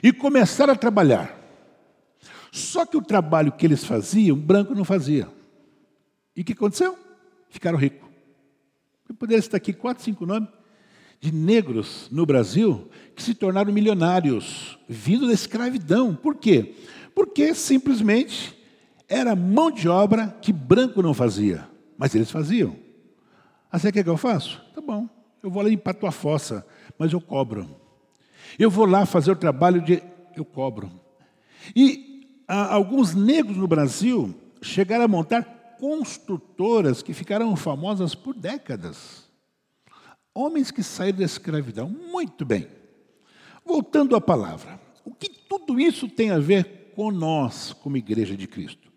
e 0.00 0.12
começaram 0.12 0.74
a 0.74 0.76
trabalhar. 0.76 1.35
Só 2.56 2.86
que 2.86 2.96
o 2.96 3.02
trabalho 3.02 3.52
que 3.52 3.66
eles 3.66 3.84
faziam, 3.84 4.36
branco 4.36 4.74
não 4.74 4.84
fazia. 4.84 5.28
E 6.34 6.40
o 6.40 6.44
que 6.44 6.54
aconteceu? 6.54 6.96
ficaram 7.50 7.78
ricos. 7.78 8.08
Eu 9.08 9.14
poderia 9.14 9.38
estar 9.38 9.56
aqui 9.56 9.72
quatro, 9.72 10.02
cinco 10.02 10.26
nomes 10.26 10.48
de 11.20 11.32
negros 11.32 12.08
no 12.10 12.26
Brasil 12.26 12.90
que 13.14 13.22
se 13.22 13.34
tornaram 13.34 13.72
milionários, 13.72 14.78
vindo 14.88 15.26
da 15.26 15.32
escravidão. 15.32 16.14
Por 16.14 16.36
quê? 16.36 16.74
Porque 17.14 17.54
simplesmente 17.54 18.56
era 19.08 19.34
mão 19.36 19.70
de 19.70 19.88
obra 19.88 20.28
que 20.42 20.52
branco 20.52 21.02
não 21.02 21.14
fazia, 21.14 21.68
mas 21.96 22.14
eles 22.14 22.30
faziam. 22.30 22.76
Ah, 23.70 23.78
você 23.78 23.90
quer 23.90 24.02
que 24.02 24.10
eu 24.10 24.16
faço? 24.16 24.62
Tá 24.74 24.80
bom, 24.80 25.08
eu 25.42 25.50
vou 25.50 25.62
lá 25.62 25.68
limpar 25.68 25.94
tua 25.94 26.10
fossa, 26.10 26.66
mas 26.98 27.12
eu 27.12 27.20
cobro. 27.20 27.68
Eu 28.58 28.70
vou 28.70 28.86
lá 28.86 29.06
fazer 29.06 29.30
o 29.30 29.36
trabalho 29.36 29.80
de. 29.80 30.02
Eu 30.34 30.44
cobro. 30.44 30.90
E 31.74 32.05
alguns 32.48 33.14
negros 33.14 33.56
no 33.56 33.66
Brasil 33.66 34.34
chegaram 34.62 35.04
a 35.04 35.08
montar 35.08 35.42
construtoras 35.78 37.02
que 37.02 37.12
ficaram 37.12 37.54
famosas 37.56 38.14
por 38.14 38.34
décadas. 38.34 39.26
Homens 40.34 40.70
que 40.70 40.82
saíram 40.82 41.18
da 41.18 41.24
escravidão. 41.24 41.88
Muito 41.88 42.44
bem. 42.44 42.68
Voltando 43.64 44.14
à 44.14 44.20
palavra. 44.20 44.80
O 45.04 45.14
que 45.14 45.28
tudo 45.28 45.80
isso 45.80 46.08
tem 46.08 46.30
a 46.30 46.38
ver 46.38 46.92
com 46.94 47.10
nós, 47.10 47.72
como 47.72 47.96
Igreja 47.96 48.36
de 48.36 48.46
Cristo? 48.46 48.90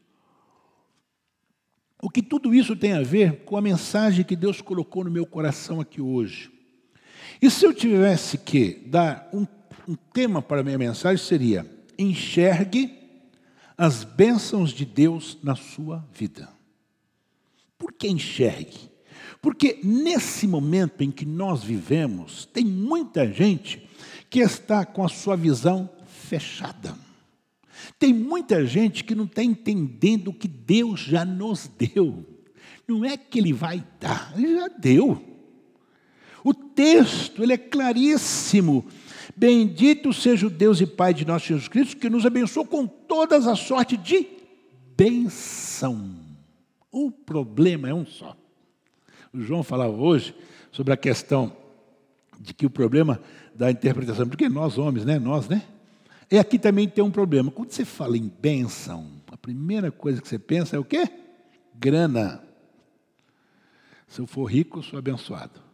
O 2.02 2.10
que 2.10 2.22
tudo 2.22 2.54
isso 2.54 2.76
tem 2.76 2.94
a 2.94 3.02
ver 3.02 3.44
com 3.44 3.58
a 3.58 3.62
mensagem 3.62 4.24
que 4.24 4.36
Deus 4.36 4.62
colocou 4.62 5.04
no 5.04 5.12
meu 5.12 5.26
coração 5.26 5.82
aqui 5.82 6.02
hoje? 6.02 6.52
E 7.42 7.50
se 7.50 7.66
eu 7.66 7.74
tivesse 7.74 8.38
que 8.38 8.84
dar 8.86 9.30
um, 9.34 9.46
um 9.88 9.96
tema 9.96 10.42
para 10.42 10.62
a 10.62 10.64
minha 10.64 10.78
mensagem, 10.78 11.24
seria: 11.24 11.66
enxergue 11.98 12.99
as 13.80 14.04
bênçãos 14.04 14.72
de 14.72 14.84
Deus 14.84 15.38
na 15.42 15.56
sua 15.56 16.06
vida. 16.12 16.50
Por 17.78 17.94
que 17.94 18.10
enxergue? 18.10 18.92
Porque 19.42 19.80
nesse 19.82 20.46
momento 20.46 21.02
em 21.02 21.10
que 21.10 21.26
nós 21.26 21.64
vivemos, 21.64 22.46
tem 22.46 22.66
muita 22.66 23.26
gente 23.32 23.90
que 24.30 24.40
está 24.40 24.86
com 24.86 25.02
a 25.02 25.08
sua 25.08 25.38
visão 25.38 25.90
fechada. 26.06 26.94
Tem 27.98 28.14
muita 28.14 28.66
gente 28.66 29.02
que 29.02 29.16
não 29.16 29.24
está 29.24 29.42
entendendo 29.42 30.28
o 30.28 30.34
que 30.34 30.50
Deus 30.50 31.00
já 31.00 31.24
nos 31.24 31.72
deu. 31.80 32.26
Não 32.86 33.06
é 33.06 33.16
que 33.16 33.40
Ele 33.40 33.54
vai 33.54 33.82
dar, 33.98 34.34
Ele 34.38 34.56
já 34.56 34.68
deu. 34.68 35.30
O 36.44 36.54
texto 36.54 37.44
ele 37.44 37.54
é 37.54 37.58
claríssimo. 37.58 38.86
Bendito 39.36 40.12
seja 40.12 40.48
o 40.48 40.50
Deus 40.50 40.82
e 40.82 40.86
Pai 40.86 41.14
de 41.14 41.26
nosso 41.26 41.48
Jesus 41.48 41.68
Cristo, 41.68 41.98
que 41.98 42.10
nos 42.10 42.26
abençoou 42.26 42.66
com 42.66 42.86
todas 42.86 43.48
as 43.48 43.60
sorte 43.60 43.96
de 43.96 44.28
bênção 44.96 46.30
o 46.92 47.12
problema 47.12 47.90
é 47.90 47.94
um 47.94 48.06
só. 48.06 48.36
O 49.34 49.40
João 49.40 49.64
falava 49.64 49.94
hoje 49.94 50.36
sobre 50.72 50.94
a 50.94 50.98
questão 50.98 51.56
de 52.40 52.54
que 52.54 52.66
o 52.66 52.70
problema 52.70 53.22
da 53.54 53.70
interpretação, 53.70 54.28
porque 54.28 54.50
nós 54.50 54.78
homens, 54.78 55.06
né? 55.06 55.20
Nós, 55.20 55.48
né? 55.48 55.64
E 56.32 56.38
aqui 56.38 56.58
também 56.58 56.88
tem 56.88 57.04
um 57.04 57.12
problema. 57.12 57.52
Quando 57.52 57.72
você 57.72 57.86
fala 57.86 58.18
em 58.18 58.28
bênção, 58.28 59.08
a 59.32 59.38
primeira 59.38 59.92
coisa 59.92 60.22
que 60.22 60.28
você 60.28 60.40
pensa 60.40 60.76
é 60.76 60.80
o 60.80 60.84
quê? 60.84 61.08
Grana. 61.76 62.44
Se 64.08 64.22
eu 64.22 64.28
for 64.28 64.46
rico, 64.46 64.82
sou 64.82 64.98
abençoado. 64.98 65.69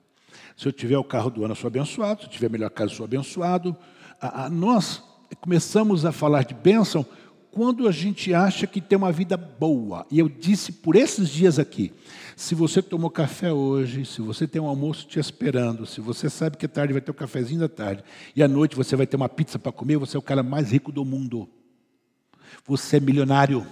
Se 0.55 0.67
eu 0.67 0.71
tiver 0.71 0.97
o 0.97 1.03
carro 1.03 1.29
do 1.29 1.43
ano, 1.43 1.55
sou 1.55 1.67
abençoado. 1.67 2.21
Se 2.21 2.27
eu 2.27 2.31
tiver 2.31 2.47
a 2.47 2.49
melhor 2.49 2.69
casa, 2.69 2.93
sou 2.93 3.03
abençoado. 3.03 3.75
A, 4.21 4.45
a, 4.45 4.49
nós 4.49 5.03
começamos 5.41 6.05
a 6.05 6.11
falar 6.11 6.43
de 6.43 6.53
bênção 6.53 7.05
quando 7.51 7.87
a 7.87 7.91
gente 7.91 8.33
acha 8.33 8.67
que 8.67 8.81
tem 8.81 8.97
uma 8.97 9.13
vida 9.13 9.37
boa. 9.37 10.05
E 10.11 10.19
eu 10.19 10.27
disse 10.27 10.73
por 10.73 10.95
esses 10.95 11.29
dias 11.29 11.57
aqui: 11.57 11.93
se 12.35 12.53
você 12.53 12.81
tomou 12.81 13.09
café 13.09 13.51
hoje, 13.51 14.05
se 14.05 14.21
você 14.21 14.45
tem 14.45 14.61
um 14.61 14.67
almoço 14.67 15.07
te 15.07 15.19
esperando, 15.19 15.85
se 15.85 16.01
você 16.01 16.29
sabe 16.29 16.57
que 16.57 16.65
à 16.65 16.69
tarde 16.69 16.91
vai 16.91 17.01
ter 17.01 17.11
o 17.11 17.13
um 17.13 17.17
cafezinho 17.17 17.61
da 17.61 17.69
tarde, 17.69 18.03
e 18.35 18.43
à 18.43 18.47
noite 18.47 18.75
você 18.75 18.95
vai 18.95 19.07
ter 19.07 19.15
uma 19.15 19.29
pizza 19.29 19.57
para 19.57 19.71
comer, 19.71 19.97
você 19.97 20.17
é 20.17 20.19
o 20.19 20.21
cara 20.21 20.43
mais 20.43 20.71
rico 20.71 20.91
do 20.91 21.05
mundo. 21.05 21.49
Você 22.65 22.97
é 22.97 22.99
milionário. 22.99 23.65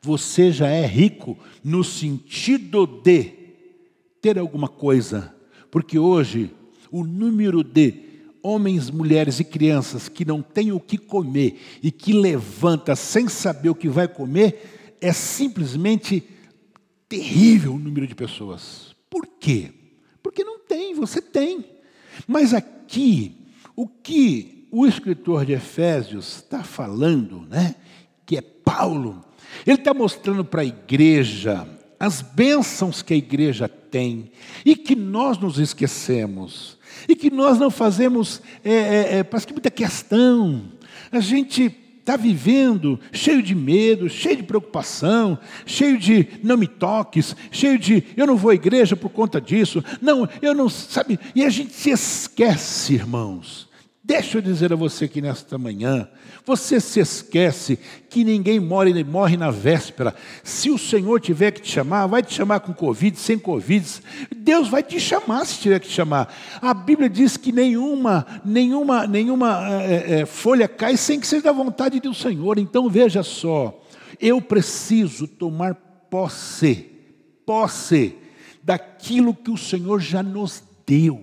Você 0.00 0.52
já 0.52 0.68
é 0.68 0.86
rico 0.86 1.36
no 1.64 1.82
sentido 1.82 2.86
de 2.86 3.32
ter 4.20 4.38
alguma 4.38 4.68
coisa. 4.68 5.33
Porque 5.74 5.98
hoje 5.98 6.52
o 6.88 7.02
número 7.02 7.64
de 7.64 7.94
homens, 8.40 8.92
mulheres 8.92 9.40
e 9.40 9.44
crianças 9.44 10.08
que 10.08 10.24
não 10.24 10.40
têm 10.40 10.70
o 10.70 10.78
que 10.78 10.96
comer 10.96 11.60
e 11.82 11.90
que 11.90 12.12
levanta 12.12 12.94
sem 12.94 13.28
saber 13.28 13.70
o 13.70 13.74
que 13.74 13.88
vai 13.88 14.06
comer 14.06 14.94
é 15.00 15.12
simplesmente 15.12 16.22
terrível 17.08 17.74
o 17.74 17.78
número 17.80 18.06
de 18.06 18.14
pessoas. 18.14 18.94
Por 19.10 19.26
quê? 19.26 19.72
Porque 20.22 20.44
não 20.44 20.60
tem, 20.60 20.94
você 20.94 21.20
tem. 21.20 21.64
Mas 22.24 22.54
aqui, 22.54 23.36
o 23.74 23.88
que 23.88 24.68
o 24.70 24.86
escritor 24.86 25.44
de 25.44 25.54
Efésios 25.54 26.36
está 26.36 26.62
falando, 26.62 27.48
né? 27.50 27.74
Que 28.24 28.36
é 28.36 28.42
Paulo, 28.42 29.24
ele 29.66 29.78
está 29.78 29.92
mostrando 29.92 30.44
para 30.44 30.62
a 30.62 30.66
igreja 30.66 31.68
as 32.04 32.20
bênçãos 32.20 33.00
que 33.00 33.14
a 33.14 33.16
igreja 33.16 33.66
tem 33.66 34.30
e 34.64 34.76
que 34.76 34.94
nós 34.94 35.38
nos 35.38 35.58
esquecemos 35.58 36.76
e 37.08 37.16
que 37.16 37.30
nós 37.30 37.58
não 37.58 37.70
fazemos, 37.70 38.42
é, 38.62 38.72
é, 38.72 39.16
é, 39.18 39.22
parece 39.22 39.46
que 39.46 39.52
muita 39.52 39.70
questão. 39.70 40.64
A 41.10 41.18
gente 41.18 41.74
está 41.98 42.16
vivendo 42.16 43.00
cheio 43.10 43.42
de 43.42 43.54
medo, 43.54 44.08
cheio 44.10 44.36
de 44.36 44.42
preocupação, 44.42 45.38
cheio 45.64 45.98
de 45.98 46.28
não 46.42 46.58
me 46.58 46.66
toques, 46.66 47.34
cheio 47.50 47.78
de 47.78 48.04
eu 48.16 48.26
não 48.26 48.36
vou 48.36 48.50
à 48.50 48.54
igreja 48.54 48.94
por 48.94 49.08
conta 49.08 49.40
disso, 49.40 49.82
não, 50.02 50.28
eu 50.42 50.54
não, 50.54 50.68
sabe, 50.68 51.18
e 51.34 51.42
a 51.42 51.48
gente 51.48 51.72
se 51.72 51.90
esquece, 51.90 52.94
irmãos. 52.94 53.66
Deixa 54.06 54.36
eu 54.36 54.42
dizer 54.42 54.70
a 54.70 54.76
você 54.76 55.08
que 55.08 55.22
nesta 55.22 55.56
manhã, 55.56 56.06
você 56.44 56.78
se 56.78 57.00
esquece 57.00 57.78
que 58.10 58.22
ninguém 58.22 58.60
morre, 58.60 59.02
morre 59.02 59.34
na 59.34 59.50
véspera. 59.50 60.14
Se 60.42 60.68
o 60.68 60.76
Senhor 60.76 61.18
tiver 61.22 61.52
que 61.52 61.62
te 61.62 61.70
chamar, 61.70 62.06
vai 62.06 62.22
te 62.22 62.34
chamar 62.34 62.60
com 62.60 62.74
Covid, 62.74 63.18
sem 63.18 63.38
Covid. 63.38 64.02
Deus 64.36 64.68
vai 64.68 64.82
te 64.82 65.00
chamar 65.00 65.46
se 65.46 65.58
tiver 65.58 65.80
que 65.80 65.88
te 65.88 65.94
chamar. 65.94 66.30
A 66.60 66.74
Bíblia 66.74 67.08
diz 67.08 67.38
que 67.38 67.50
nenhuma, 67.50 68.26
nenhuma, 68.44 69.06
nenhuma 69.06 69.66
é, 69.82 70.20
é, 70.20 70.26
folha 70.26 70.68
cai 70.68 70.98
sem 70.98 71.18
que 71.18 71.26
seja 71.26 71.44
da 71.44 71.52
vontade 71.52 71.98
do 71.98 72.12
Senhor. 72.12 72.58
Então 72.58 72.90
veja 72.90 73.22
só, 73.22 73.82
eu 74.20 74.38
preciso 74.38 75.26
tomar 75.26 75.76
posse, 76.10 76.90
posse 77.46 78.16
daquilo 78.62 79.34
que 79.34 79.50
o 79.50 79.56
Senhor 79.56 79.98
já 79.98 80.22
nos 80.22 80.62
deu. 80.86 81.22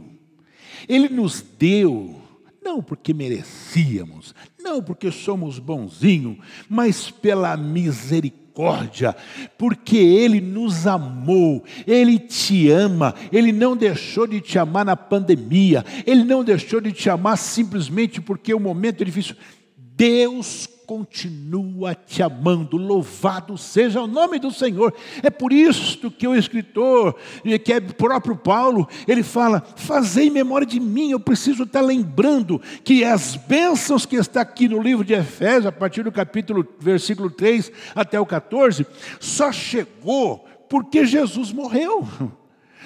Ele 0.90 1.10
nos 1.10 1.46
deu 1.60 2.21
não 2.62 2.82
porque 2.82 3.14
merecíamos, 3.14 4.36
não 4.60 4.82
porque 4.82 5.12
somos 5.12 5.58
bonzinhos, 5.58 6.38
mas 6.70 7.10
pela 7.10 7.58
misericórdia, 7.58 9.16
porque 9.58 9.98
Ele 9.98 10.40
nos 10.40 10.86
amou, 10.86 11.64
Ele 11.88 12.20
te 12.20 12.70
ama, 12.70 13.16
Ele 13.32 13.52
não 13.52 13.76
deixou 13.76 14.28
de 14.28 14.40
te 14.40 14.60
amar 14.60 14.86
na 14.86 14.96
pandemia, 14.96 15.84
Ele 16.06 16.24
não 16.24 16.44
deixou 16.44 16.80
de 16.80 16.92
te 16.92 17.10
amar 17.10 17.38
simplesmente 17.38 18.22
porque 18.22 18.54
o 18.54 18.60
momento 18.60 19.02
é 19.02 19.06
difícil. 19.06 19.36
Deus 19.76 20.68
continua 20.86 21.96
te 21.96 22.22
amando. 22.22 22.78
Louvado 22.78 23.58
seja 23.58 24.02
o 24.02 24.08
nome 24.08 24.40
do 24.40 24.52
Senhor. 24.52 24.94
É 25.24 25.30
por 25.30 25.54
isso 25.54 26.12
que 26.12 26.28
o 26.28 26.36
escritor, 26.36 27.16
que 27.64 27.74
é 27.74 27.80
próprio 27.80 28.36
Paulo, 28.36 28.88
ele 29.08 29.24
fala: 29.24 29.64
Fazei 29.76 30.30
memória 30.30 30.68
de 30.68 30.80
mim. 30.80 31.12
Eu 31.12 31.20
preciso 31.20 31.64
estar 31.64 31.82
lembrando 31.82 32.62
que 32.84 33.04
as 33.04 33.36
bênçãos 33.36 34.06
que 34.06 34.16
está 34.16 34.42
aqui 34.42 34.68
no 34.68 34.82
livro 34.82 35.04
de 35.04 35.14
Efésios, 35.14 35.68
a 35.68 35.72
partir 35.72 36.04
do 36.04 36.12
capítulo, 36.12 36.68
versículo 36.80 37.30
3 37.30 37.72
até 37.96 38.20
o 38.20 38.26
14, 38.26 38.86
só 39.20 39.52
chegou 39.52 40.46
porque 40.70 41.06
Jesus 41.06 41.52
morreu. 41.52 42.08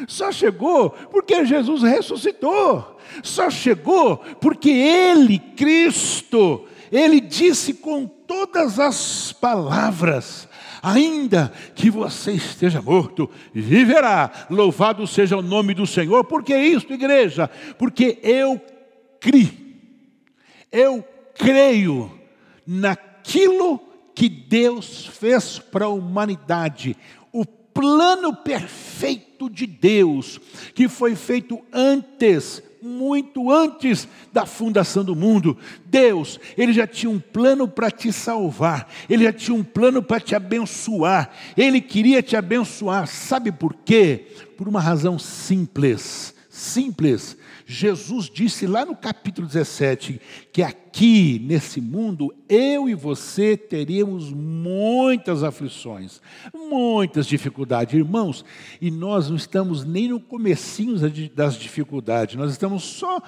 Só 0.08 0.32
chegou 0.32 0.90
porque 0.90 1.46
Jesus 1.46 1.82
ressuscitou. 1.82 2.98
Só 3.24 3.50
chegou 3.50 4.18
porque 4.42 4.70
Ele, 4.70 5.40
Cristo, 5.40 6.66
ele 6.92 7.20
disse 7.20 7.74
com 7.74 8.06
todas 8.06 8.80
as 8.80 9.34
palavras: 9.34 10.48
ainda 10.82 11.52
que 11.74 11.90
você 11.90 12.34
esteja 12.34 12.82
morto, 12.82 13.30
viverá. 13.54 14.48
Louvado 14.50 15.08
seja 15.08 15.36
o 15.36 15.42
nome 15.42 15.74
do 15.74 15.88
Senhor. 15.88 16.24
Por 16.26 16.44
que 16.44 16.56
isso, 16.56 16.94
igreja? 16.94 17.50
Porque 17.78 18.20
eu 18.22 18.62
criei, 19.20 19.82
eu 20.72 21.04
creio 21.34 22.12
naquilo 22.68 23.80
que 24.14 24.30
Deus 24.30 25.08
fez 25.08 25.60
para 25.60 25.86
a 25.86 25.90
humanidade, 25.90 26.96
o 27.34 27.44
plano 27.46 28.34
perfeito 28.36 29.50
de 29.50 29.66
Deus, 29.66 30.40
que 30.74 30.88
foi 30.88 31.16
feito 31.16 31.60
antes 31.74 32.64
muito 32.86 33.52
antes 33.52 34.08
da 34.32 34.46
fundação 34.46 35.04
do 35.04 35.16
mundo. 35.16 35.58
Deus, 35.86 36.40
Ele 36.58 36.72
já 36.72 36.86
tinha 36.86 37.10
um 37.10 37.20
plano 37.20 37.68
para 37.68 37.90
te 37.90 38.14
salvar, 38.14 38.88
Ele 39.10 39.24
já 39.24 39.34
tinha 39.34 39.56
um 39.56 39.64
plano 39.64 40.04
para 40.04 40.20
te 40.20 40.36
abençoar, 40.36 41.32
Ele 41.58 41.82
queria 41.82 42.22
te 42.22 42.38
abençoar, 42.38 43.08
sabe 43.08 43.52
por 43.52 43.74
quê? 43.74 44.28
Por 44.56 44.68
uma 44.68 44.80
razão 44.80 45.18
simples, 45.18 46.34
simples. 46.50 47.36
Jesus 47.66 48.30
disse 48.30 48.68
lá 48.68 48.86
no 48.86 48.96
capítulo 48.96 49.48
17 49.48 50.22
que 50.54 50.62
aqui 50.62 51.42
nesse 51.44 51.82
mundo 51.82 52.34
eu 52.48 52.88
e 52.88 52.94
você 52.94 53.58
teríamos 53.58 54.32
muitas 54.32 55.44
aflições, 55.44 56.22
muitas 56.54 57.26
dificuldades, 57.26 57.96
irmãos, 57.96 58.46
e 58.80 58.92
nós 58.92 59.30
não 59.30 59.36
estamos 59.36 59.84
nem 59.84 60.10
no 60.10 60.20
comecinho 60.20 60.96
das 61.34 61.56
dificuldades, 61.56 62.36
nós 62.36 62.52
estamos 62.52 62.84
só 62.84 63.20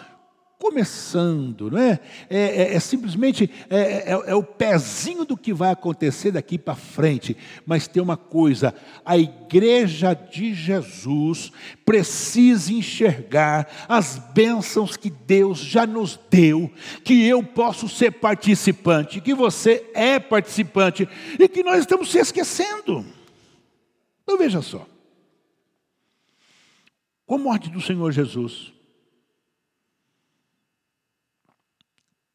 começando, 0.60 1.70
não 1.70 1.78
é? 1.78 2.00
É, 2.30 2.40
é, 2.40 2.74
é 2.76 2.80
simplesmente 2.80 3.50
é, 3.70 3.78
é, 3.78 4.12
é, 4.12 4.36
o 4.36 4.42
pezinho 4.42 5.24
do 5.24 5.38
que 5.38 5.54
vai 5.54 5.72
acontecer 5.72 6.32
daqui 6.32 6.58
para 6.58 6.76
frente. 6.76 7.38
Mas 7.66 7.88
tem 7.88 8.02
uma 8.02 8.18
coisa: 8.18 8.74
a 9.06 9.18
igreja 9.18 10.14
de 10.14 10.54
Jesus 10.54 11.52
precisa 11.86 12.74
enxergar 12.74 13.68
as 13.88 14.18
bênçãos 14.34 14.98
que 14.98 15.10
Deus 15.10 15.60
já 15.60 15.86
nos 15.86 16.20
deu, 16.30 16.72
que 17.04 17.26
eu 17.26 17.44
posso 17.44 17.88
ser 17.88 18.12
participante, 18.12 19.22
que 19.22 19.36
você 19.36 19.86
é 19.94 20.20
participante 20.20 21.08
e 21.40 21.48
que 21.48 21.64
nós 21.64 21.80
estamos 21.80 22.12
se 22.12 22.18
esquecendo. 22.18 23.06
Então 24.24 24.38
veja 24.38 24.62
só. 24.62 24.86
Com 27.28 27.36
a 27.36 27.40
morte 27.40 27.70
do 27.70 27.82
Senhor 27.82 28.12
Jesus, 28.12 28.74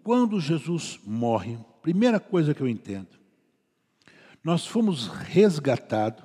Quando 0.03 0.41
Jesus 0.41 0.99
morre, 1.05 1.59
primeira 1.81 2.19
coisa 2.19 2.53
que 2.53 2.61
eu 2.61 2.69
entendo, 2.69 3.21
nós 4.43 4.67
fomos 4.67 5.07
resgatados 5.07 6.25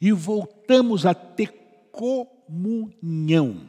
e 0.00 0.12
voltamos 0.12 1.04
a 1.04 1.14
ter 1.14 1.88
comunhão 1.90 3.68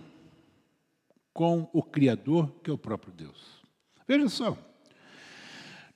com 1.33 1.69
o 1.73 1.81
Criador, 1.81 2.51
que 2.63 2.69
é 2.69 2.73
o 2.73 2.77
próprio 2.77 3.13
Deus. 3.13 3.63
Veja 4.07 4.29
só, 4.29 4.57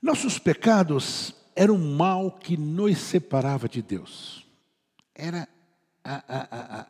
nossos 0.02 0.40
pecados 0.40 1.36
eram 1.56 1.76
um 1.76 1.96
mal 1.96 2.32
que 2.32 2.58
nos 2.58 2.98
separava 2.98 3.70
de 3.70 3.82
Deus. 3.82 4.46
Era 5.14 5.48
a, 6.04 6.16
a, 6.28 6.88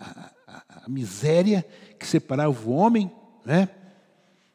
a, 0.48 0.84
a 0.86 0.90
miséria 0.90 1.64
que 2.00 2.08
separava 2.08 2.70
o 2.70 2.72
homem 2.72 3.12
né, 3.44 3.68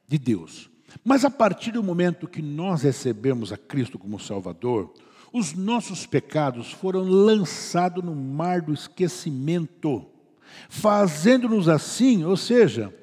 de 0.08 0.18
Deus. 0.18 0.70
Mas 1.04 1.24
a 1.24 1.30
partir 1.30 1.72
do 1.72 1.82
momento 1.82 2.28
que 2.28 2.42
nós 2.42 2.82
recebemos 2.82 3.52
a 3.52 3.56
Cristo 3.56 3.98
como 3.98 4.18
Salvador, 4.18 4.92
os 5.32 5.52
nossos 5.52 6.06
pecados 6.06 6.72
foram 6.72 7.02
lançados 7.02 8.02
no 8.02 8.14
mar 8.14 8.62
do 8.62 8.72
esquecimento, 8.72 10.06
fazendo-nos 10.68 11.68
assim, 11.68 12.24
ou 12.24 12.36
seja, 12.36 12.94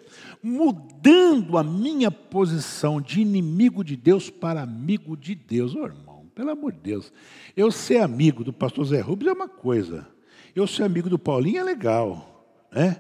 mudando 0.42 1.58
a 1.58 1.64
minha 1.64 2.12
posição 2.12 3.00
de 3.00 3.22
inimigo 3.22 3.84
de 3.84 3.96
Deus 3.96 4.30
para 4.30 4.62
amigo 4.62 5.16
de 5.16 5.36
Deus. 5.36 5.76
Oh, 5.76 5.86
irmão, 5.86 6.26
pelo 6.36 6.50
amor 6.50 6.74
de 6.74 6.80
Deus, 6.80 7.14
eu 7.56 7.72
ser 7.72 8.00
amigo 8.00 8.44
do 8.44 8.52
pastor 8.52 8.86
Zé 8.86 9.00
Rubens 9.00 9.30
é 9.30 9.34
uma 9.34 9.48
coisa, 9.48 10.08
eu 10.56 10.68
ser 10.68 10.84
amigo 10.84 11.10
do 11.10 11.20
Paulinho 11.20 11.60
é 11.60 11.64
legal, 11.64 12.48
né? 12.72 13.00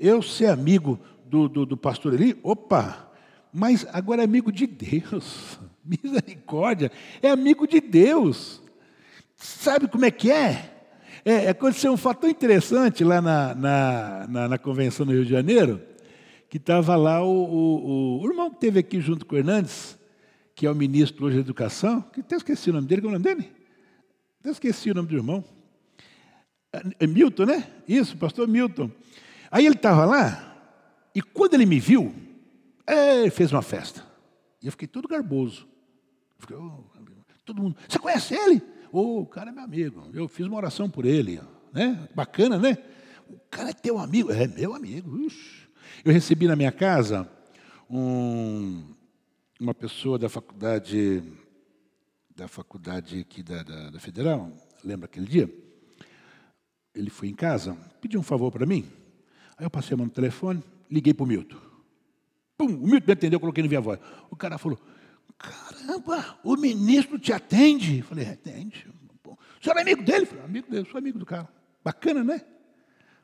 Eu 0.00 0.22
ser 0.22 0.46
amigo 0.46 0.98
do, 1.26 1.48
do, 1.48 1.66
do 1.66 1.76
pastor 1.76 2.14
Eli, 2.14 2.36
opa, 2.42 3.12
mas 3.56 3.86
agora 3.92 4.20
é 4.20 4.24
amigo 4.24 4.50
de 4.50 4.66
Deus. 4.66 5.60
Misericórdia, 5.84 6.90
é 7.22 7.30
amigo 7.30 7.68
de 7.68 7.80
Deus. 7.80 8.60
Sabe 9.36 9.86
como 9.86 10.04
é 10.04 10.10
que 10.10 10.32
é? 10.32 10.72
é 11.24 11.50
aconteceu 11.50 11.92
um 11.92 11.96
fato 11.96 12.26
interessante 12.26 13.04
lá 13.04 13.22
na, 13.22 13.54
na, 13.54 14.26
na, 14.28 14.48
na 14.48 14.58
convenção 14.58 15.06
no 15.06 15.12
Rio 15.12 15.24
de 15.24 15.30
Janeiro, 15.30 15.80
que 16.50 16.56
estava 16.56 16.96
lá 16.96 17.22
o, 17.22 17.28
o, 17.28 18.22
o, 18.22 18.28
irmão 18.28 18.50
que 18.50 18.56
esteve 18.56 18.80
aqui 18.80 19.00
junto 19.00 19.24
com 19.24 19.36
o 19.36 19.38
Hernandes, 19.38 19.96
que 20.52 20.66
é 20.66 20.70
o 20.70 20.74
ministro 20.74 21.26
hoje 21.26 21.36
da 21.36 21.42
Educação, 21.42 22.02
que 22.12 22.20
até 22.20 22.34
esqueci 22.34 22.70
o 22.70 22.72
nome 22.72 22.88
dele, 22.88 23.02
qual 23.02 23.12
é 23.12 23.16
o 23.16 23.20
nome 23.20 23.36
dele? 23.36 23.52
Até 24.40 24.50
esqueci 24.50 24.90
o 24.90 24.94
nome 24.94 25.08
do 25.08 25.14
irmão. 25.14 25.44
É 26.98 27.06
Milton, 27.06 27.44
né? 27.44 27.68
Isso, 27.86 28.16
pastor 28.16 28.48
Milton. 28.48 28.90
Aí 29.48 29.64
ele 29.64 29.76
estava 29.76 30.04
lá, 30.04 30.56
e 31.14 31.22
quando 31.22 31.54
ele 31.54 31.66
me 31.66 31.78
viu, 31.78 32.12
ele 32.86 33.30
fez 33.30 33.52
uma 33.52 33.62
festa. 33.62 34.04
E 34.62 34.66
eu 34.66 34.72
fiquei 34.72 34.88
todo 34.88 35.08
garboso. 35.08 35.66
Fiquei, 36.38 36.56
oh, 36.56 36.84
todo 37.44 37.62
mundo, 37.62 37.76
você 37.88 37.98
conhece 37.98 38.34
ele? 38.34 38.62
Oh, 38.92 39.20
o 39.20 39.26
cara 39.26 39.50
é 39.50 39.52
meu 39.52 39.64
amigo. 39.64 40.10
Eu 40.12 40.28
fiz 40.28 40.46
uma 40.46 40.56
oração 40.56 40.88
por 40.88 41.04
ele. 41.04 41.40
Né? 41.72 42.08
Bacana, 42.14 42.58
né? 42.58 42.78
O 43.28 43.38
cara 43.50 43.70
é 43.70 43.72
teu 43.72 43.98
amigo. 43.98 44.32
É 44.32 44.46
meu 44.46 44.74
amigo. 44.74 45.18
Ixi. 45.18 45.68
Eu 46.04 46.12
recebi 46.12 46.46
na 46.46 46.56
minha 46.56 46.72
casa 46.72 47.28
um, 47.88 48.84
uma 49.60 49.74
pessoa 49.74 50.18
da 50.18 50.28
faculdade 50.28 51.22
da 52.34 52.48
faculdade 52.48 53.20
aqui 53.20 53.42
da, 53.42 53.62
da, 53.62 53.90
da 53.90 54.00
Federal, 54.00 54.50
lembra 54.82 55.06
aquele 55.06 55.26
dia? 55.26 55.48
Ele 56.94 57.10
foi 57.10 57.28
em 57.28 57.34
casa, 57.34 57.76
pediu 58.00 58.18
um 58.18 58.24
favor 58.24 58.50
para 58.50 58.66
mim. 58.66 58.90
Aí 59.56 59.64
eu 59.64 59.70
passei 59.70 59.94
a 59.94 59.96
mão 59.96 60.06
no 60.06 60.12
telefone, 60.12 60.62
liguei 60.90 61.14
para 61.14 61.24
o 61.24 61.26
Milton. 61.26 61.58
Pum, 62.56 62.66
o 62.66 62.86
Milton 62.86 63.06
me 63.06 63.12
atendeu, 63.12 63.40
coloquei 63.40 63.62
no 63.62 63.68
minha 63.68 63.80
voz. 63.80 63.98
O 64.30 64.36
cara 64.36 64.58
falou, 64.58 64.78
caramba, 65.38 66.38
o 66.44 66.56
ministro 66.56 67.18
te 67.18 67.32
atende? 67.32 67.98
Eu 67.98 68.04
falei, 68.04 68.28
atende. 68.28 68.86
O 69.26 69.64
senhor 69.64 69.76
é 69.76 69.82
amigo 69.82 70.02
dele? 70.02 70.22
Eu 70.22 70.26
falei, 70.26 70.44
amigo 70.44 70.70
dele, 70.70 70.88
sou 70.90 70.98
amigo 70.98 71.18
do 71.18 71.26
cara. 71.26 71.48
Bacana, 71.82 72.22
né? 72.22 72.42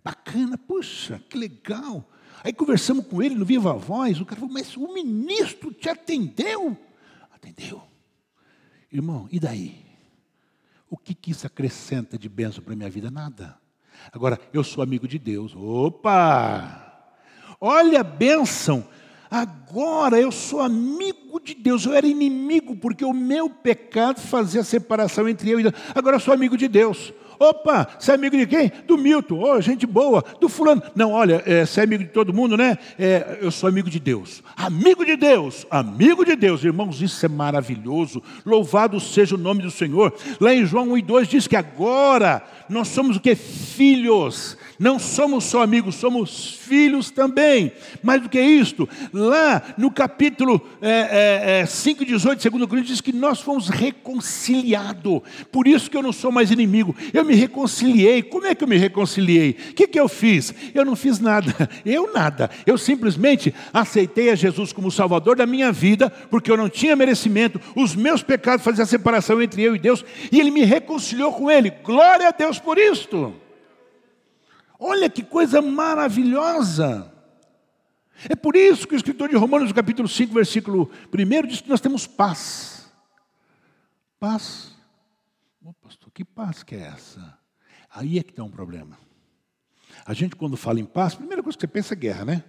Bacana, 0.03 0.57
puxa, 0.57 1.23
que 1.29 1.37
legal. 1.37 2.11
Aí 2.43 2.53
conversamos 2.53 3.07
com 3.07 3.23
ele 3.23 3.35
no 3.35 3.45
Viva 3.45 3.75
Voz, 3.75 4.21
o 4.21 4.25
cara 4.25 4.40
falou, 4.40 4.55
mas 4.55 4.77
o 4.77 4.93
ministro 4.93 5.73
te 5.73 5.88
atendeu? 5.88 6.77
Atendeu. 7.31 7.83
Irmão, 8.90 9.29
e 9.31 9.38
daí? 9.38 9.85
O 10.88 10.97
que, 10.97 11.14
que 11.14 11.31
isso 11.31 11.47
acrescenta 11.47 12.19
de 12.19 12.29
bênção 12.29 12.64
para 12.64 12.73
a 12.73 12.77
minha 12.77 12.90
vida? 12.90 13.11
Nada. 13.11 13.57
Agora, 14.11 14.40
eu 14.53 14.64
sou 14.64 14.83
amigo 14.83 15.07
de 15.07 15.19
Deus. 15.19 15.55
Opa! 15.55 17.14
Olha 17.61 18.01
a 18.01 18.05
bênção. 18.05 18.88
Agora 19.31 20.21
eu 20.21 20.33
sou 20.33 20.61
amigo 20.61 21.38
de 21.38 21.55
Deus. 21.55 21.87
Eu 21.87 21.93
era 21.93 22.07
inimigo 22.07 22.75
porque 22.75 23.05
o 23.05 23.12
meu 23.12 23.49
pecado 23.49 24.21
fazia 24.21 24.64
separação 24.64 25.29
entre 25.29 25.51
eu 25.51 25.61
e 25.61 25.62
Deus. 25.62 25.75
Agora 25.95 26.16
eu 26.16 26.21
sou 26.21 26.35
amigo 26.35 26.57
de 26.57 26.66
Deus. 26.66 27.12
Opa, 27.42 27.88
você 27.98 28.11
é 28.11 28.14
amigo 28.16 28.37
de 28.37 28.46
quem? 28.46 28.70
Do 28.87 28.98
Milton, 28.98 29.40
oh, 29.42 29.59
gente 29.62 29.87
boa, 29.87 30.22
do 30.38 30.46
fulano. 30.46 30.83
Não, 30.94 31.12
olha, 31.12 31.42
é, 31.46 31.64
você 31.64 31.81
é 31.81 31.85
amigo 31.85 32.05
de 32.05 32.11
todo 32.11 32.35
mundo, 32.35 32.55
né? 32.55 32.76
É, 32.98 33.38
eu 33.40 33.50
sou 33.50 33.66
amigo 33.66 33.88
de 33.88 33.98
Deus. 33.98 34.42
Amigo 34.55 35.07
de 35.07 35.16
Deus, 35.16 35.66
amigo 35.70 36.22
de 36.22 36.37
Deus. 36.37 36.62
Irmãos, 36.62 37.00
isso 37.00 37.24
é 37.24 37.31
maravilhoso. 37.31 38.22
Louvado 38.44 39.00
seja 39.00 39.37
o 39.37 39.38
nome 39.38 39.62
do 39.62 39.70
Senhor. 39.70 40.12
Lá 40.38 40.55
em 40.55 40.66
João 40.66 40.90
1 40.90 40.98
e 40.98 41.03
2 41.03 41.29
diz 41.29 41.46
que 41.46 41.57
agora 41.57 42.42
nós 42.68 42.88
somos 42.88 43.16
o 43.16 43.20
que? 43.20 43.35
Filhos. 43.35 44.59
Não 44.79 44.98
somos 44.98 45.44
só 45.44 45.62
amigos, 45.62 45.96
somos 45.96 46.55
filhos 46.55 47.11
também. 47.11 47.72
Mais 48.03 48.22
do 48.22 48.29
que 48.29 48.40
isto, 48.40 48.88
lá 49.12 49.62
no 49.76 49.90
capítulo 49.90 50.61
é, 50.81 50.90
é, 50.90 51.61
é, 51.61 51.66
5, 51.66 52.05
18, 52.05 52.40
segundo 52.40 52.68
Coríntios, 52.68 52.96
diz 52.96 53.00
que 53.00 53.12
nós 53.12 53.40
fomos 53.40 53.68
reconciliados. 53.68 55.20
Por 55.50 55.66
isso 55.66 55.90
que 55.90 55.96
eu 55.96 56.03
não 56.03 56.12
sou 56.12 56.31
mais 56.31 56.50
inimigo. 56.50 56.94
Eu 57.12 57.24
me 57.24 57.30
reconciliei. 57.35 58.23
Como 58.23 58.47
é 58.47 58.55
que 58.55 58.64
eu 58.64 58.69
me 58.69 58.77
reconciliei? 58.77 59.51
O 59.71 59.75
que, 59.75 59.87
que 59.87 59.99
eu 59.99 60.09
fiz? 60.09 60.55
Eu 60.75 60.85
não 60.85 60.97
fiz 60.97 61.19
nada. 61.19 61.53
Eu 61.85 62.12
nada. 62.12 62.51
Eu 62.66 62.77
simplesmente 62.77 63.55
aceitei 63.73 64.31
a 64.31 64.35
Jesus 64.35 64.73
como 64.73 64.90
Salvador 64.90 65.37
da 65.37 65.47
minha 65.47 65.73
vida, 65.73 66.11
porque 66.31 66.51
eu 66.51 66.57
não 66.57 66.69
tinha 66.69 66.95
merecimento. 66.95 67.61
Os 67.75 67.95
meus 67.95 68.23
pecados 68.23 68.64
faziam 68.64 68.85
a 68.85 68.87
separação 68.87 69.40
entre 69.43 69.62
eu 69.62 69.75
e 69.75 69.79
Deus, 69.79 70.05
e 70.31 70.40
Ele 70.40 70.51
me 70.51 70.64
reconciliou 70.64 71.33
com 71.33 71.51
Ele. 71.51 71.71
Glória 71.71 72.29
a 72.29 72.33
Deus 72.33 72.59
por 72.59 72.79
isto. 72.79 73.35
Olha 74.79 75.11
que 75.11 75.23
coisa 75.23 75.61
maravilhosa. 75.61 77.12
É 78.29 78.35
por 78.35 78.57
isso 78.57 78.87
que 78.87 78.95
o 78.95 78.97
escritor 78.97 79.29
de 79.29 79.37
Romanos, 79.37 79.73
capítulo 79.73 80.09
5, 80.09 80.33
versículo 80.33 80.90
1, 81.14 81.47
diz 81.47 81.61
que 81.61 81.69
nós 81.69 81.81
temos 81.81 82.07
paz. 82.07 82.90
Paz. 84.19 84.75
Oh, 85.64 85.75
pastor, 85.75 85.99
que 86.20 86.24
paz 86.24 86.62
que 86.62 86.74
é 86.74 86.80
essa? 86.80 87.38
Aí 87.90 88.18
é 88.18 88.22
que 88.22 88.35
tem 88.35 88.44
um 88.44 88.50
problema. 88.50 88.98
A 90.04 90.12
gente, 90.12 90.37
quando 90.37 90.54
fala 90.54 90.78
em 90.78 90.85
paz, 90.85 91.14
a 91.14 91.16
primeira 91.16 91.42
coisa 91.42 91.56
que 91.56 91.62
você 91.62 91.66
pensa 91.66 91.94
é 91.94 91.96
guerra, 91.96 92.26
né? 92.26 92.44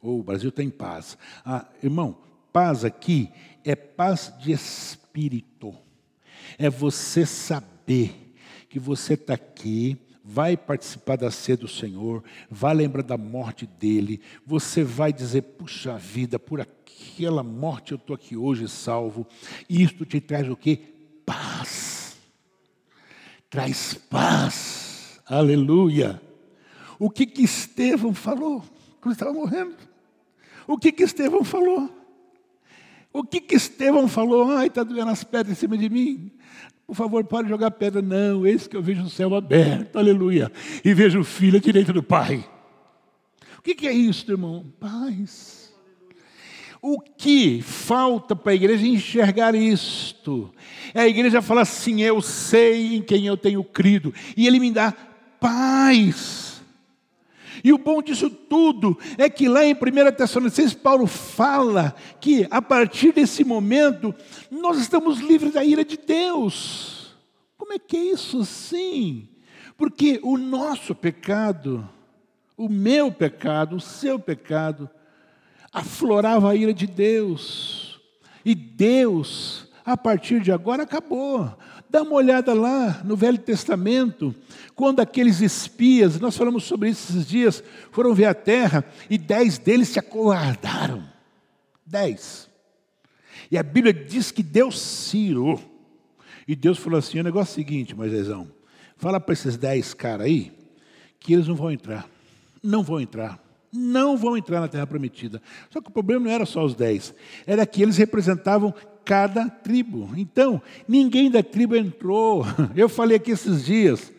Ou 0.00 0.18
oh, 0.18 0.20
o 0.20 0.22
Brasil 0.22 0.52
tem 0.52 0.70
paz. 0.70 1.18
Ah, 1.44 1.66
irmão, 1.82 2.16
paz 2.52 2.84
aqui 2.84 3.32
é 3.64 3.74
paz 3.74 4.32
de 4.38 4.52
espírito. 4.52 5.74
É 6.56 6.70
você 6.70 7.26
saber 7.26 8.36
que 8.68 8.78
você 8.78 9.14
está 9.14 9.34
aqui 9.34 10.00
vai 10.24 10.56
participar 10.56 11.16
da 11.16 11.30
ceia 11.30 11.56
do 11.56 11.68
Senhor, 11.68 12.22
vai 12.48 12.74
lembrar 12.74 13.02
da 13.02 13.18
morte 13.18 13.66
dele, 13.66 14.22
você 14.46 14.82
vai 14.82 15.12
dizer, 15.12 15.42
puxa 15.42 15.98
vida, 15.98 16.38
por 16.38 16.62
aquela 16.62 17.42
morte 17.42 17.92
eu 17.92 17.96
estou 17.96 18.14
aqui 18.14 18.34
hoje 18.36 18.66
salvo. 18.68 19.26
Isto 19.68 20.06
te 20.06 20.20
traz 20.20 20.48
o 20.48 20.56
que? 20.56 20.76
Paz. 21.26 21.93
Traz 23.54 23.94
paz. 24.10 25.20
Aleluia. 25.24 26.20
O 26.98 27.08
que 27.08 27.24
que 27.24 27.44
Estevão 27.44 28.12
falou 28.12 28.64
quando 29.00 29.12
estava 29.12 29.32
morrendo? 29.32 29.76
O 30.66 30.76
que 30.76 30.90
que 30.90 31.04
Estevão 31.04 31.44
falou? 31.44 31.88
O 33.12 33.22
que 33.22 33.40
que 33.40 33.54
Estevão 33.54 34.08
falou? 34.08 34.50
Ai, 34.50 34.66
está 34.66 34.82
doendo 34.82 35.08
as 35.08 35.22
pedras 35.22 35.56
em 35.56 35.60
cima 35.60 35.78
de 35.78 35.88
mim. 35.88 36.32
Por 36.84 36.96
favor, 36.96 37.22
pare 37.22 37.44
de 37.44 37.50
jogar 37.50 37.70
pedra. 37.70 38.02
Não, 38.02 38.44
esse 38.44 38.68
que 38.68 38.76
eu 38.76 38.82
vejo 38.82 39.04
o 39.04 39.08
céu 39.08 39.32
aberto, 39.36 40.00
aleluia. 40.00 40.50
E 40.84 40.92
vejo 40.92 41.20
o 41.20 41.24
filho 41.24 41.58
à 41.58 41.60
direita 41.60 41.92
do 41.92 42.02
Pai. 42.02 42.44
O 43.56 43.62
que 43.62 43.86
é 43.86 43.92
isso, 43.92 44.28
irmão? 44.32 44.66
Paz. 44.80 45.63
O 46.86 47.00
que 47.00 47.62
falta 47.62 48.36
para 48.36 48.52
a 48.52 48.54
igreja 48.54 48.86
enxergar 48.86 49.54
isto? 49.54 50.52
É 50.92 51.00
a 51.00 51.08
igreja 51.08 51.40
falar 51.40 51.62
assim: 51.62 52.02
eu 52.02 52.20
sei 52.20 52.96
em 52.96 53.00
quem 53.00 53.26
eu 53.26 53.38
tenho 53.38 53.64
crido, 53.64 54.12
e 54.36 54.46
Ele 54.46 54.60
me 54.60 54.70
dá 54.70 54.92
paz. 55.40 56.62
E 57.64 57.72
o 57.72 57.78
bom 57.78 58.02
disso 58.02 58.28
tudo 58.28 58.98
é 59.16 59.30
que 59.30 59.48
lá 59.48 59.64
em 59.64 59.72
1 59.72 59.76
Tessalonicenses, 60.14 60.74
Paulo 60.74 61.06
fala 61.06 61.96
que 62.20 62.46
a 62.50 62.60
partir 62.60 63.12
desse 63.12 63.44
momento 63.44 64.14
nós 64.50 64.76
estamos 64.76 65.20
livres 65.20 65.54
da 65.54 65.64
ira 65.64 65.86
de 65.86 65.96
Deus. 65.96 67.16
Como 67.56 67.72
é 67.72 67.78
que 67.78 67.96
é 67.96 68.12
isso 68.12 68.44
sim? 68.44 69.26
Porque 69.78 70.20
o 70.22 70.36
nosso 70.36 70.94
pecado, 70.94 71.88
o 72.58 72.68
meu 72.68 73.10
pecado, 73.10 73.76
o 73.76 73.80
seu 73.80 74.18
pecado, 74.18 74.90
aflorava 75.74 76.50
a 76.50 76.54
ira 76.54 76.72
de 76.72 76.86
Deus. 76.86 78.00
E 78.44 78.54
Deus, 78.54 79.66
a 79.84 79.96
partir 79.96 80.40
de 80.40 80.52
agora, 80.52 80.84
acabou. 80.84 81.52
Dá 81.90 82.02
uma 82.02 82.14
olhada 82.14 82.54
lá 82.54 83.02
no 83.04 83.16
Velho 83.16 83.38
Testamento, 83.38 84.34
quando 84.74 85.00
aqueles 85.00 85.40
espias, 85.40 86.18
nós 86.20 86.36
falamos 86.36 86.64
sobre 86.64 86.90
isso 86.90 87.12
esses 87.12 87.26
dias, 87.26 87.62
foram 87.90 88.14
ver 88.14 88.26
a 88.26 88.34
terra 88.34 88.84
e 89.10 89.18
dez 89.18 89.58
deles 89.58 89.88
se 89.88 89.98
acovardaram. 89.98 91.04
Dez. 91.84 92.48
E 93.50 93.58
a 93.58 93.62
Bíblia 93.62 93.92
diz 93.92 94.30
que 94.30 94.42
Deus 94.42 94.80
Ciro. 94.80 95.60
E 96.46 96.54
Deus 96.54 96.78
falou 96.78 96.98
assim: 96.98 97.20
o 97.20 97.24
negócio 97.24 97.52
é 97.52 97.52
o 97.52 97.66
seguinte, 97.66 97.94
Moisésão, 97.94 98.48
fala 98.96 99.20
para 99.20 99.32
esses 99.32 99.56
dez 99.56 99.94
caras 99.94 100.26
aí 100.26 100.52
que 101.20 101.32
eles 101.32 101.46
não 101.46 101.54
vão 101.54 101.70
entrar. 101.70 102.08
Não 102.62 102.82
vão 102.82 103.00
entrar. 103.00 103.43
Não 103.74 104.16
vão 104.16 104.36
entrar 104.36 104.60
na 104.60 104.68
terra 104.68 104.86
prometida. 104.86 105.42
Só 105.70 105.80
que 105.80 105.88
o 105.88 105.92
problema 105.92 106.24
não 106.24 106.30
era 106.30 106.46
só 106.46 106.64
os 106.64 106.74
dez, 106.74 107.12
era 107.46 107.66
que 107.66 107.82
eles 107.82 107.96
representavam 107.96 108.72
cada 109.04 109.48
tribo. 109.48 110.10
Então, 110.16 110.62
ninguém 110.86 111.30
da 111.30 111.42
tribo 111.42 111.76
entrou. 111.76 112.44
Eu 112.76 112.88
falei 112.88 113.16
aqui 113.16 113.32
esses 113.32 113.64
dias, 113.64 114.12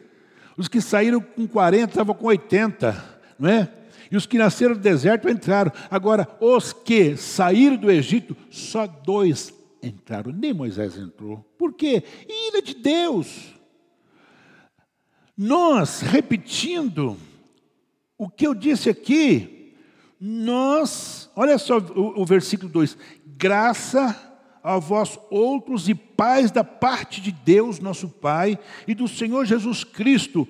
os 0.58 0.68
que 0.68 0.82
saíram 0.82 1.22
com 1.22 1.48
40 1.48 1.86
estavam 1.86 2.14
com 2.14 2.28
80, 2.28 3.04
não 3.40 3.50
é? 3.50 3.70
E 4.12 4.18
os 4.18 4.26
que 4.26 4.38
nasceram 4.38 4.76
do 4.76 4.82
deserto 4.82 5.30
entraram. 5.30 5.72
Agora, 5.90 6.28
os 6.40 6.72
que 6.72 7.18
saíram 7.18 7.76
do 7.76 7.90
Egito, 7.90 8.36
só 8.52 8.86
dois 8.86 9.54
entraram. 9.82 10.32
Nem 10.32 10.54
Moisés 10.54 10.98
entrou. 10.98 11.38
Por 11.58 11.74
quê? 11.74 12.04
Ira 12.28 12.62
de 12.62 12.76
Deus. 12.76 13.54
Nós, 15.38 16.02
repetindo 16.02 17.18
o 18.18 18.30
que 18.30 18.48
eu 18.48 18.54
disse 18.54 18.90
aqui, 18.90 19.74
nós, 20.20 21.30
olha 21.36 21.58
só 21.58 21.78
o, 21.78 22.22
o 22.22 22.26
versículo 22.26 22.72
2: 22.72 22.98
graça 23.38 24.34
a 24.64 24.80
vós 24.80 25.20
outros 25.30 25.90
e 25.90 25.94
pais 25.94 26.50
da 26.50 26.64
parte 26.64 27.22
de 27.22 27.32
Deus, 27.32 27.80
nosso 27.80 28.08
Pai, 28.08 28.58
e 28.88 28.96
do 28.96 29.08
Senhor 29.08 29.46
Jesus 29.46 29.84
Cristo. 29.84 30.48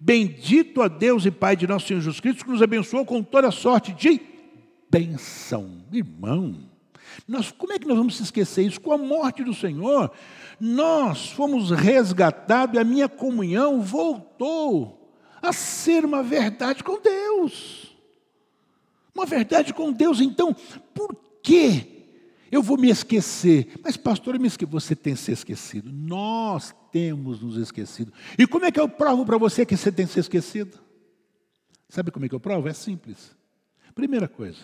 Bendito 0.00 0.80
a 0.80 0.88
Deus 0.88 1.26
e 1.26 1.30
Pai 1.30 1.56
de 1.56 1.66
nosso 1.66 1.88
Senhor 1.88 2.00
Jesus 2.00 2.20
Cristo, 2.20 2.44
que 2.44 2.50
nos 2.50 2.62
abençoou 2.62 3.04
com 3.04 3.22
toda 3.22 3.50
sorte 3.50 3.92
de 3.92 4.18
benção. 4.90 5.84
Irmão, 5.92 6.56
nós, 7.28 7.52
como 7.52 7.72
é 7.72 7.78
que 7.78 7.86
nós 7.86 7.98
vamos 7.98 8.16
se 8.16 8.22
esquecer 8.22 8.62
isso? 8.62 8.80
Com 8.80 8.92
a 8.92 8.98
morte 8.98 9.44
do 9.44 9.52
Senhor, 9.52 10.10
nós 10.58 11.30
fomos 11.30 11.70
resgatados 11.70 12.76
e 12.76 12.78
a 12.78 12.84
minha 12.84 13.08
comunhão 13.08 13.82
voltou 13.82 14.99
a 15.42 15.52
ser 15.52 16.04
uma 16.04 16.22
verdade 16.22 16.84
com 16.84 17.00
Deus. 17.00 17.96
Uma 19.14 19.26
verdade 19.26 19.74
com 19.74 19.92
Deus, 19.92 20.20
então, 20.20 20.54
por 20.94 21.14
que 21.42 22.00
eu 22.50 22.62
vou 22.62 22.76
me 22.76 22.90
esquecer? 22.90 23.78
Mas, 23.82 23.96
pastor, 23.96 24.34
eu 24.34 24.40
me 24.40 24.48
esque... 24.48 24.64
você 24.64 24.96
tem 24.96 25.14
se 25.14 25.32
esquecido. 25.32 25.90
Nós 25.92 26.74
temos 26.90 27.40
nos 27.40 27.56
esquecido. 27.56 28.12
E 28.38 28.46
como 28.46 28.64
é 28.64 28.72
que 28.72 28.80
eu 28.80 28.88
provo 28.88 29.24
para 29.24 29.38
você 29.38 29.64
que 29.64 29.76
você 29.76 29.92
tem 29.92 30.06
se 30.06 30.18
esquecido? 30.18 30.78
Sabe 31.88 32.10
como 32.10 32.24
é 32.24 32.28
que 32.28 32.34
eu 32.34 32.40
provo? 32.40 32.68
É 32.68 32.72
simples. 32.72 33.36
Primeira 33.94 34.28
coisa, 34.28 34.60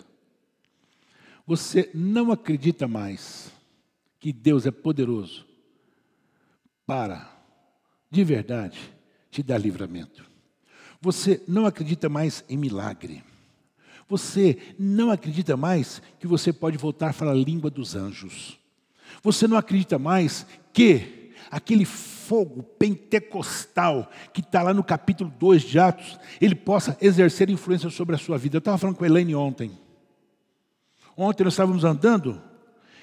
você 1.47 1.91
não 1.93 2.33
acredita 2.33 2.89
mais 2.89 3.53
que 4.19 4.33
Deus 4.33 4.67
é 4.67 4.71
poderoso 4.71 5.47
para, 6.87 7.31
de 8.11 8.25
verdade, 8.25 8.79
te 9.31 9.43
dar 9.43 9.59
livramento. 9.59 10.25
Você 11.01 11.43
não 11.47 11.67
acredita 11.67 12.09
mais 12.09 12.45
em 12.49 12.57
milagre. 12.57 13.23
Você 14.09 14.59
não 14.79 15.11
acredita 15.11 15.57
mais 15.57 16.01
que 16.19 16.27
você 16.27 16.53
pode 16.53 16.77
voltar 16.77 17.09
a 17.09 17.13
falar 17.13 17.33
a 17.33 17.35
língua 17.35 17.71
dos 17.71 17.97
anjos. 17.97 18.59
Você 19.23 19.49
não 19.49 19.57
acredita 19.57 19.99
mais 19.99 20.47
que 20.73 21.33
aquele 21.51 21.85
fogo 21.85 22.63
pentecostal 22.63 24.11
que 24.33 24.41
está 24.41 24.63
lá 24.63 24.75
no 24.75 24.85
capítulo 24.85 25.33
2 25.39 25.63
de 25.63 25.79
Atos, 25.79 26.19
ele 26.41 26.55
possa 26.55 26.97
exercer 27.01 27.51
influência 27.51 27.91
sobre 27.91 28.15
a 28.15 28.19
sua 28.19 28.39
vida. 28.39 28.57
Eu 28.57 28.61
estava 28.61 28.79
falando 28.79 28.97
com 28.97 29.05
a 29.05 29.07
Elaine 29.07 29.35
ontem. 29.35 29.71
Ontem 31.17 31.45
nós 31.45 31.55
estávamos 31.55 31.85
andando 31.85 32.41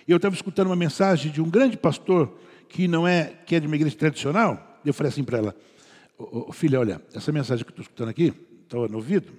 e 0.08 0.12
eu 0.12 0.18
estava 0.18 0.36
escutando 0.36 0.68
uma 0.68 0.76
mensagem 0.76 1.32
de 1.32 1.42
um 1.42 1.50
grande 1.50 1.78
pastor 1.78 2.38
que 2.70 2.88
não 2.88 3.08
é 3.08 3.34
que 3.46 3.56
é 3.56 3.60
de 3.60 3.68
uma 3.68 3.76
igreja 3.76 3.96
tradicional. 3.96 4.80
Eu 4.86 4.94
falei 4.94 5.12
assim 5.12 5.24
para 5.24 5.38
ela: 5.38 5.56
oh, 6.18 6.52
filha, 6.52 6.80
olha, 6.80 7.02
essa 7.14 7.32
mensagem 7.32 7.64
que 7.64 7.70
eu 7.70 7.74
estou 7.74 7.84
escutando 7.84 8.10
aqui, 8.10 8.34
estava 8.64 8.88
no 8.88 8.98
ouvido. 8.98 9.34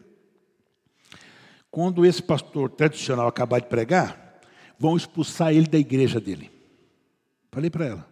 Quando 1.70 2.06
esse 2.06 2.22
pastor 2.22 2.70
tradicional 2.70 3.26
acabar 3.26 3.60
de 3.60 3.66
pregar, 3.66 4.40
vão 4.78 4.96
expulsar 4.96 5.52
ele 5.52 5.66
da 5.66 5.78
igreja 5.78 6.20
dele. 6.20 6.50
Falei 7.50 7.70
para 7.70 7.86
ela. 7.86 8.08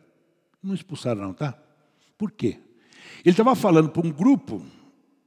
Não 0.63 0.75
expulsaram, 0.75 1.23
não, 1.23 1.33
tá? 1.33 1.57
Por 2.17 2.31
quê? 2.31 2.59
Ele 3.25 3.31
estava 3.31 3.55
falando 3.55 3.89
para 3.89 4.07
um 4.07 4.11
grupo 4.11 4.65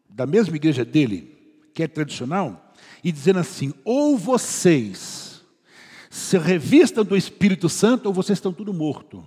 da 0.10 0.26
mesma 0.26 0.56
igreja 0.56 0.86
dele, 0.86 1.36
que 1.74 1.84
é 1.84 1.88
tradicional, 1.88 2.74
e 3.04 3.12
dizendo 3.12 3.40
assim: 3.40 3.74
ou 3.84 4.18
vocês 4.18 5.44
se 6.10 6.38
revistam 6.38 7.04
do 7.04 7.18
Espírito 7.18 7.68
Santo, 7.68 8.06
ou 8.06 8.14
vocês 8.14 8.38
estão 8.38 8.54
tudo 8.54 8.74
morto. 8.74 9.24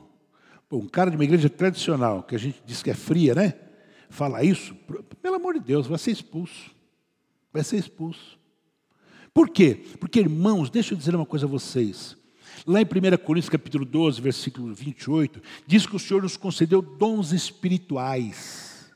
Pô, 0.69 0.79
um 0.79 0.89
cara 0.89 1.11
de 1.11 1.17
uma 1.17 1.25
igreja 1.25 1.51
tradicional, 1.51 2.23
que 2.23 2.35
a 2.35 2.39
gente 2.39 2.63
diz 2.65 2.83
que 2.83 2.91
é 2.91 2.95
fria, 2.95 3.35
né? 3.35 3.55
Fala 4.09 4.43
isso, 4.43 4.75
pelo 5.23 5.37
amor 5.37 5.55
de 5.55 5.61
Deus, 5.61 5.87
vai 5.87 5.99
ser 5.99 6.13
expulso. 6.13 6.71
Vai 7.53 7.63
ser 7.63 7.77
expulso. 7.77 8.39
Por 9.33 9.51
quê? 9.51 9.85
Porque, 10.01 10.21
irmãos, 10.21 10.71
deixa 10.71 10.95
eu 10.95 10.99
dizer 10.99 11.15
uma 11.15 11.27
coisa 11.27 11.47
a 11.47 11.49
vocês. 11.49 12.17
Lá 12.67 12.81
em 12.81 12.85
1 12.85 13.25
Coríntios 13.25 13.49
capítulo 13.49 13.85
12, 13.85 14.21
versículo 14.21 14.75
28, 14.75 15.41
diz 15.67 15.87
que 15.87 15.97
o 15.97 15.99
Senhor 15.99 16.23
nos 16.23 16.37
concedeu 16.37 16.83
dons 16.83 17.33
espirituais. 17.33 18.91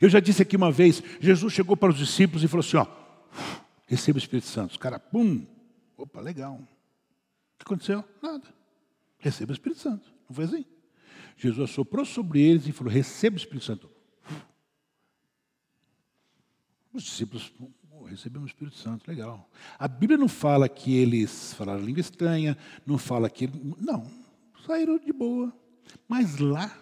Eu 0.00 0.08
já 0.08 0.18
disse 0.18 0.42
aqui 0.42 0.56
uma 0.56 0.72
vez, 0.72 1.02
Jesus 1.20 1.52
chegou 1.52 1.76
para 1.76 1.92
os 1.92 1.98
discípulos 1.98 2.42
e 2.42 2.48
falou 2.48 2.64
assim, 2.66 2.76
ó, 2.76 2.86
receba 3.86 4.16
o 4.16 4.20
Espírito 4.20 4.48
Santo. 4.48 4.72
Os 4.72 4.76
caras, 4.76 5.00
pum, 5.10 5.46
opa, 5.96 6.20
legal. 6.20 6.54
O 6.54 7.58
que 7.58 7.64
aconteceu? 7.64 8.04
Nada. 8.20 8.46
Receba 9.18 9.52
o 9.52 9.54
Espírito 9.54 9.80
Santo. 9.80 10.12
Não 10.28 10.34
foi 10.34 10.44
assim? 10.44 10.64
Jesus 11.36 11.70
soprou 11.70 12.04
sobre 12.04 12.40
eles 12.40 12.66
e 12.66 12.72
falou, 12.72 12.92
receba 12.92 13.36
o 13.36 13.38
Espírito 13.38 13.64
Santo. 13.64 13.95
Os 16.96 17.02
discípulos, 17.02 17.52
recebemos 18.06 18.48
o 18.48 18.50
Espírito 18.50 18.78
Santo, 18.78 19.06
legal. 19.06 19.50
A 19.78 19.86
Bíblia 19.86 20.16
não 20.16 20.28
fala 20.28 20.66
que 20.66 20.96
eles 20.96 21.52
falaram 21.52 21.84
língua 21.84 22.00
estranha, 22.00 22.56
não 22.86 22.96
fala 22.96 23.28
que. 23.28 23.50
Não, 23.78 24.10
saíram 24.66 24.98
de 24.98 25.12
boa. 25.12 25.52
Mas 26.08 26.38
lá, 26.38 26.74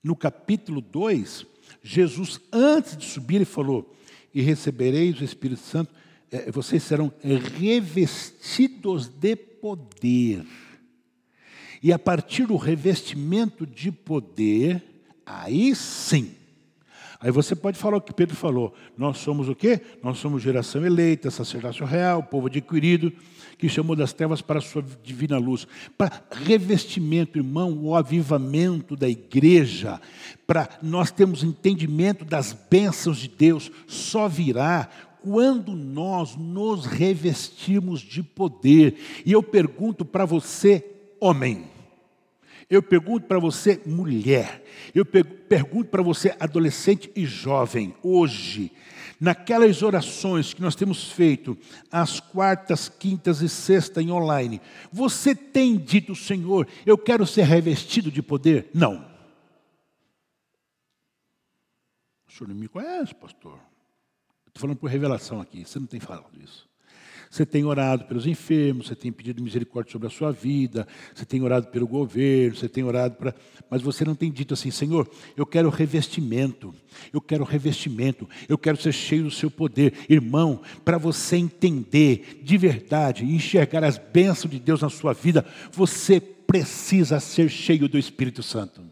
no 0.00 0.14
capítulo 0.14 0.80
2, 0.80 1.44
Jesus, 1.82 2.40
antes 2.52 2.96
de 2.96 3.04
subir, 3.04 3.34
ele 3.34 3.44
falou: 3.44 3.96
E 4.32 4.40
recebereis 4.40 5.20
o 5.20 5.24
Espírito 5.24 5.62
Santo, 5.62 5.92
é, 6.30 6.52
vocês 6.52 6.84
serão 6.84 7.12
revestidos 7.58 9.08
de 9.08 9.34
poder. 9.34 10.46
E 11.82 11.92
a 11.92 11.98
partir 11.98 12.46
do 12.46 12.56
revestimento 12.56 13.66
de 13.66 13.90
poder, 13.90 14.84
aí 15.26 15.74
sim, 15.74 16.36
Aí 17.22 17.30
você 17.30 17.54
pode 17.54 17.76
falar 17.76 17.98
o 17.98 18.00
que 18.00 18.14
Pedro 18.14 18.34
falou. 18.34 18.72
Nós 18.96 19.18
somos 19.18 19.46
o 19.46 19.54
quê? 19.54 19.80
Nós 20.02 20.18
somos 20.18 20.42
geração 20.42 20.86
eleita, 20.86 21.30
sacerdócio 21.30 21.84
real, 21.84 22.22
povo 22.22 22.46
adquirido, 22.46 23.12
que 23.58 23.68
chamou 23.68 23.94
das 23.94 24.14
trevas 24.14 24.40
para 24.40 24.58
a 24.58 24.62
sua 24.62 24.82
divina 25.02 25.36
luz. 25.36 25.66
Para 25.98 26.22
revestimento, 26.30 27.38
irmão, 27.38 27.78
o 27.82 27.94
avivamento 27.94 28.96
da 28.96 29.06
igreja, 29.06 30.00
para 30.46 30.66
nós 30.82 31.10
termos 31.10 31.44
entendimento 31.44 32.24
das 32.24 32.56
bênçãos 32.70 33.18
de 33.18 33.28
Deus, 33.28 33.70
só 33.86 34.26
virá 34.26 34.88
quando 35.22 35.72
nós 35.72 36.34
nos 36.36 36.86
revestirmos 36.86 38.00
de 38.00 38.22
poder. 38.22 38.96
E 39.26 39.32
eu 39.32 39.42
pergunto 39.42 40.06
para 40.06 40.24
você, 40.24 40.82
homem, 41.20 41.64
eu 42.70 42.80
pergunto 42.80 43.26
para 43.26 43.40
você, 43.40 43.82
mulher, 43.84 44.64
eu 44.94 45.04
pergunto 45.04 45.90
para 45.90 46.02
você, 46.02 46.36
adolescente 46.38 47.10
e 47.16 47.26
jovem, 47.26 47.96
hoje, 48.00 48.70
naquelas 49.18 49.82
orações 49.82 50.54
que 50.54 50.62
nós 50.62 50.76
temos 50.76 51.10
feito, 51.10 51.58
às 51.90 52.20
quartas, 52.20 52.88
quintas 52.88 53.42
e 53.42 53.48
sexta 53.48 54.00
em 54.00 54.12
online, 54.12 54.60
você 54.92 55.34
tem 55.34 55.76
dito, 55.76 56.14
Senhor, 56.14 56.68
eu 56.86 56.96
quero 56.96 57.26
ser 57.26 57.42
revestido 57.42 58.08
de 58.08 58.22
poder? 58.22 58.70
Não. 58.72 59.04
O 62.28 62.32
senhor 62.32 62.48
não 62.48 62.54
me 62.54 62.68
conhece, 62.68 63.12
pastor. 63.16 63.58
Estou 64.46 64.60
falando 64.60 64.76
por 64.76 64.88
revelação 64.88 65.40
aqui, 65.40 65.64
você 65.64 65.80
não 65.80 65.88
tem 65.88 65.98
falado 65.98 66.40
isso. 66.40 66.69
Você 67.30 67.46
tem 67.46 67.64
orado 67.64 68.06
pelos 68.06 68.26
enfermos, 68.26 68.88
você 68.88 68.96
tem 68.96 69.12
pedido 69.12 69.40
misericórdia 69.40 69.92
sobre 69.92 70.08
a 70.08 70.10
sua 70.10 70.32
vida, 70.32 70.84
você 71.14 71.24
tem 71.24 71.40
orado 71.40 71.68
pelo 71.68 71.86
governo, 71.86 72.56
você 72.56 72.68
tem 72.68 72.82
orado 72.82 73.14
para. 73.14 73.32
Mas 73.70 73.80
você 73.82 74.04
não 74.04 74.16
tem 74.16 74.32
dito 74.32 74.52
assim, 74.52 74.72
Senhor, 74.72 75.08
eu 75.36 75.46
quero 75.46 75.70
revestimento, 75.70 76.74
eu 77.12 77.20
quero 77.20 77.44
revestimento, 77.44 78.28
eu 78.48 78.58
quero 78.58 78.76
ser 78.76 78.90
cheio 78.90 79.22
do 79.22 79.30
seu 79.30 79.48
poder. 79.48 79.94
Irmão, 80.08 80.60
para 80.84 80.98
você 80.98 81.36
entender 81.36 82.40
de 82.42 82.58
verdade 82.58 83.24
e 83.24 83.36
enxergar 83.36 83.84
as 83.84 83.96
bênçãos 83.96 84.50
de 84.50 84.58
Deus 84.58 84.82
na 84.82 84.90
sua 84.90 85.12
vida, 85.12 85.46
você 85.70 86.20
precisa 86.20 87.20
ser 87.20 87.48
cheio 87.48 87.88
do 87.88 87.96
Espírito 87.96 88.42
Santo. 88.42 88.82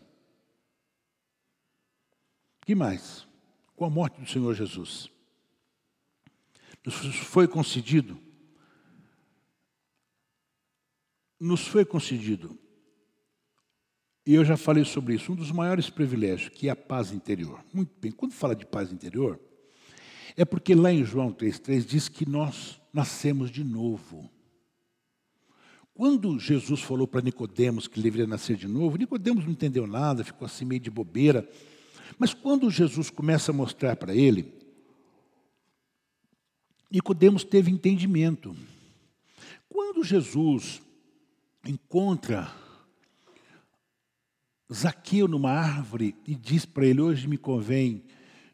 que 2.64 2.74
mais? 2.76 3.26
Com 3.74 3.84
a 3.84 3.90
morte 3.90 4.20
do 4.20 4.30
Senhor 4.30 4.54
Jesus, 4.54 5.10
nos 6.86 6.94
foi 7.16 7.48
concedido 7.48 8.27
nos 11.40 11.66
foi 11.66 11.84
concedido, 11.84 12.58
e 14.28 14.34
eu 14.34 14.44
já 14.44 14.58
falei 14.58 14.84
sobre 14.84 15.14
isso, 15.14 15.32
um 15.32 15.34
dos 15.34 15.50
maiores 15.50 15.88
privilégios, 15.88 16.50
que 16.50 16.68
é 16.68 16.70
a 16.70 16.76
paz 16.76 17.12
interior. 17.12 17.64
Muito 17.72 17.92
bem, 17.98 18.12
quando 18.12 18.32
fala 18.32 18.54
de 18.54 18.66
paz 18.66 18.92
interior, 18.92 19.40
é 20.36 20.44
porque 20.44 20.74
lá 20.74 20.92
em 20.92 21.02
João 21.02 21.32
3,3 21.32 21.82
diz 21.86 22.08
que 22.10 22.28
nós 22.28 22.78
nascemos 22.92 23.50
de 23.50 23.64
novo. 23.64 24.30
Quando 25.94 26.38
Jesus 26.38 26.82
falou 26.82 27.08
para 27.08 27.22
Nicodemos 27.22 27.88
que 27.88 27.96
ele 27.98 28.04
deveria 28.04 28.26
nascer 28.26 28.54
de 28.54 28.68
novo, 28.68 28.98
Nicodemos 28.98 29.46
não 29.46 29.52
entendeu 29.52 29.86
nada, 29.86 30.22
ficou 30.22 30.44
assim 30.44 30.66
meio 30.66 30.80
de 30.82 30.90
bobeira. 30.90 31.48
Mas 32.18 32.34
quando 32.34 32.70
Jesus 32.70 33.08
começa 33.08 33.50
a 33.50 33.54
mostrar 33.54 33.96
para 33.96 34.14
ele, 34.14 34.52
Nicodemos 36.90 37.44
teve 37.44 37.70
entendimento. 37.70 38.54
Quando 39.68 40.04
Jesus 40.04 40.82
encontra 41.64 42.52
Zaqueu 44.72 45.26
numa 45.26 45.50
árvore 45.50 46.14
e 46.26 46.34
diz 46.34 46.66
para 46.66 46.86
ele: 46.86 47.00
Hoje 47.00 47.26
me 47.26 47.38
convém 47.38 48.04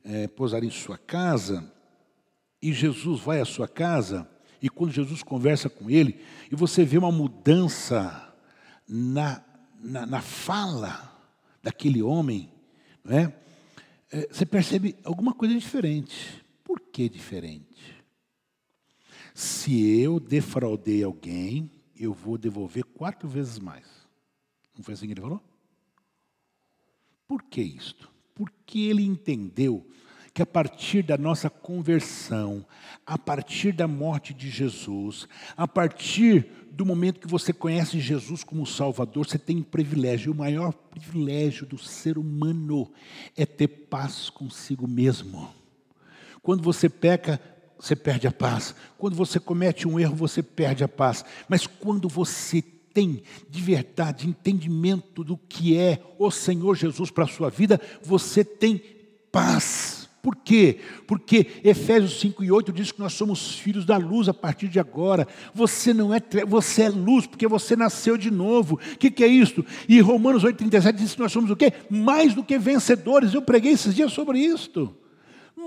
é, 0.04 0.28
pousar 0.28 0.62
em 0.62 0.70
sua 0.70 0.96
casa. 0.96 1.72
E 2.62 2.72
Jesus 2.72 3.20
vai 3.20 3.40
à 3.40 3.44
sua 3.44 3.68
casa, 3.68 4.26
e 4.62 4.70
quando 4.70 4.90
Jesus 4.90 5.22
conversa 5.22 5.68
com 5.68 5.90
ele, 5.90 6.18
e 6.50 6.56
você 6.56 6.82
vê 6.82 6.96
uma 6.96 7.12
mudança 7.12 8.34
na, 8.88 9.44
na, 9.78 10.06
na 10.06 10.22
fala 10.22 11.12
daquele 11.62 12.02
homem, 12.02 12.50
não 13.04 13.18
é? 13.18 13.34
é? 14.10 14.28
Você 14.32 14.46
percebe 14.46 14.96
alguma 15.04 15.34
coisa 15.34 15.54
diferente. 15.54 16.42
Por 16.62 16.80
que 16.80 17.06
diferente? 17.06 18.02
Se 19.34 20.00
eu 20.00 20.18
defraudei 20.18 21.02
alguém, 21.02 21.70
eu 21.98 22.12
vou 22.12 22.36
devolver 22.36 22.84
quatro 22.84 23.28
vezes 23.28 23.58
mais. 23.58 23.86
Não 24.76 24.82
foi 24.82 24.94
assim 24.94 25.06
que 25.06 25.12
ele 25.12 25.20
falou? 25.20 25.42
Por 27.26 27.42
que 27.42 27.62
isto? 27.62 28.10
Porque 28.34 28.80
ele 28.80 29.04
entendeu 29.04 29.86
que 30.32 30.42
a 30.42 30.46
partir 30.46 31.02
da 31.02 31.16
nossa 31.16 31.48
conversão, 31.48 32.66
a 33.06 33.16
partir 33.16 33.72
da 33.72 33.86
morte 33.86 34.34
de 34.34 34.50
Jesus, 34.50 35.28
a 35.56 35.68
partir 35.68 36.48
do 36.72 36.84
momento 36.84 37.20
que 37.20 37.28
você 37.28 37.52
conhece 37.52 38.00
Jesus 38.00 38.42
como 38.42 38.66
Salvador, 38.66 39.26
você 39.26 39.38
tem 39.38 39.58
um 39.58 39.62
privilégio. 39.62 40.32
O 40.32 40.36
maior 40.36 40.72
privilégio 40.72 41.64
do 41.64 41.78
ser 41.78 42.18
humano 42.18 42.90
é 43.36 43.46
ter 43.46 43.68
paz 43.68 44.28
consigo 44.28 44.88
mesmo. 44.88 45.48
Quando 46.42 46.64
você 46.64 46.88
peca, 46.88 47.40
você 47.84 47.94
perde 47.94 48.26
a 48.26 48.32
paz. 48.32 48.74
Quando 48.96 49.14
você 49.14 49.38
comete 49.38 49.86
um 49.86 50.00
erro, 50.00 50.14
você 50.14 50.42
perde 50.42 50.82
a 50.82 50.88
paz. 50.88 51.22
Mas 51.48 51.66
quando 51.66 52.08
você 52.08 52.62
tem 52.62 53.22
de 53.50 53.60
verdade 53.60 54.26
entendimento 54.26 55.22
do 55.22 55.36
que 55.36 55.76
é 55.76 56.00
o 56.18 56.30
Senhor 56.30 56.74
Jesus 56.76 57.10
para 57.10 57.24
a 57.24 57.28
sua 57.28 57.50
vida, 57.50 57.78
você 58.02 58.42
tem 58.42 58.80
paz. 59.30 60.08
Por 60.22 60.34
quê? 60.36 60.78
Porque 61.06 61.46
Efésios 61.62 62.18
5 62.20 62.42
e 62.42 62.50
8 62.50 62.72
diz 62.72 62.90
que 62.90 63.00
nós 63.00 63.12
somos 63.12 63.56
filhos 63.56 63.84
da 63.84 63.98
luz 63.98 64.26
a 64.30 64.32
partir 64.32 64.68
de 64.68 64.80
agora. 64.80 65.28
Você 65.52 65.92
não 65.92 66.14
é 66.14 66.22
você 66.46 66.84
é 66.84 66.88
luz, 66.88 67.26
porque 67.26 67.46
você 67.46 67.76
nasceu 67.76 68.16
de 68.16 68.30
novo. 68.30 68.76
O 68.76 68.96
que, 68.96 69.10
que 69.10 69.22
é 69.22 69.26
isso? 69.26 69.62
E 69.86 70.00
Romanos 70.00 70.42
8, 70.42 70.56
37 70.56 70.96
diz 70.96 71.14
que 71.14 71.20
nós 71.20 71.32
somos 71.32 71.50
o 71.50 71.56
quê? 71.56 71.70
Mais 71.90 72.32
do 72.32 72.42
que 72.42 72.56
vencedores. 72.56 73.34
Eu 73.34 73.42
preguei 73.42 73.72
esses 73.72 73.94
dias 73.94 74.10
sobre 74.10 74.38
isto 74.38 74.96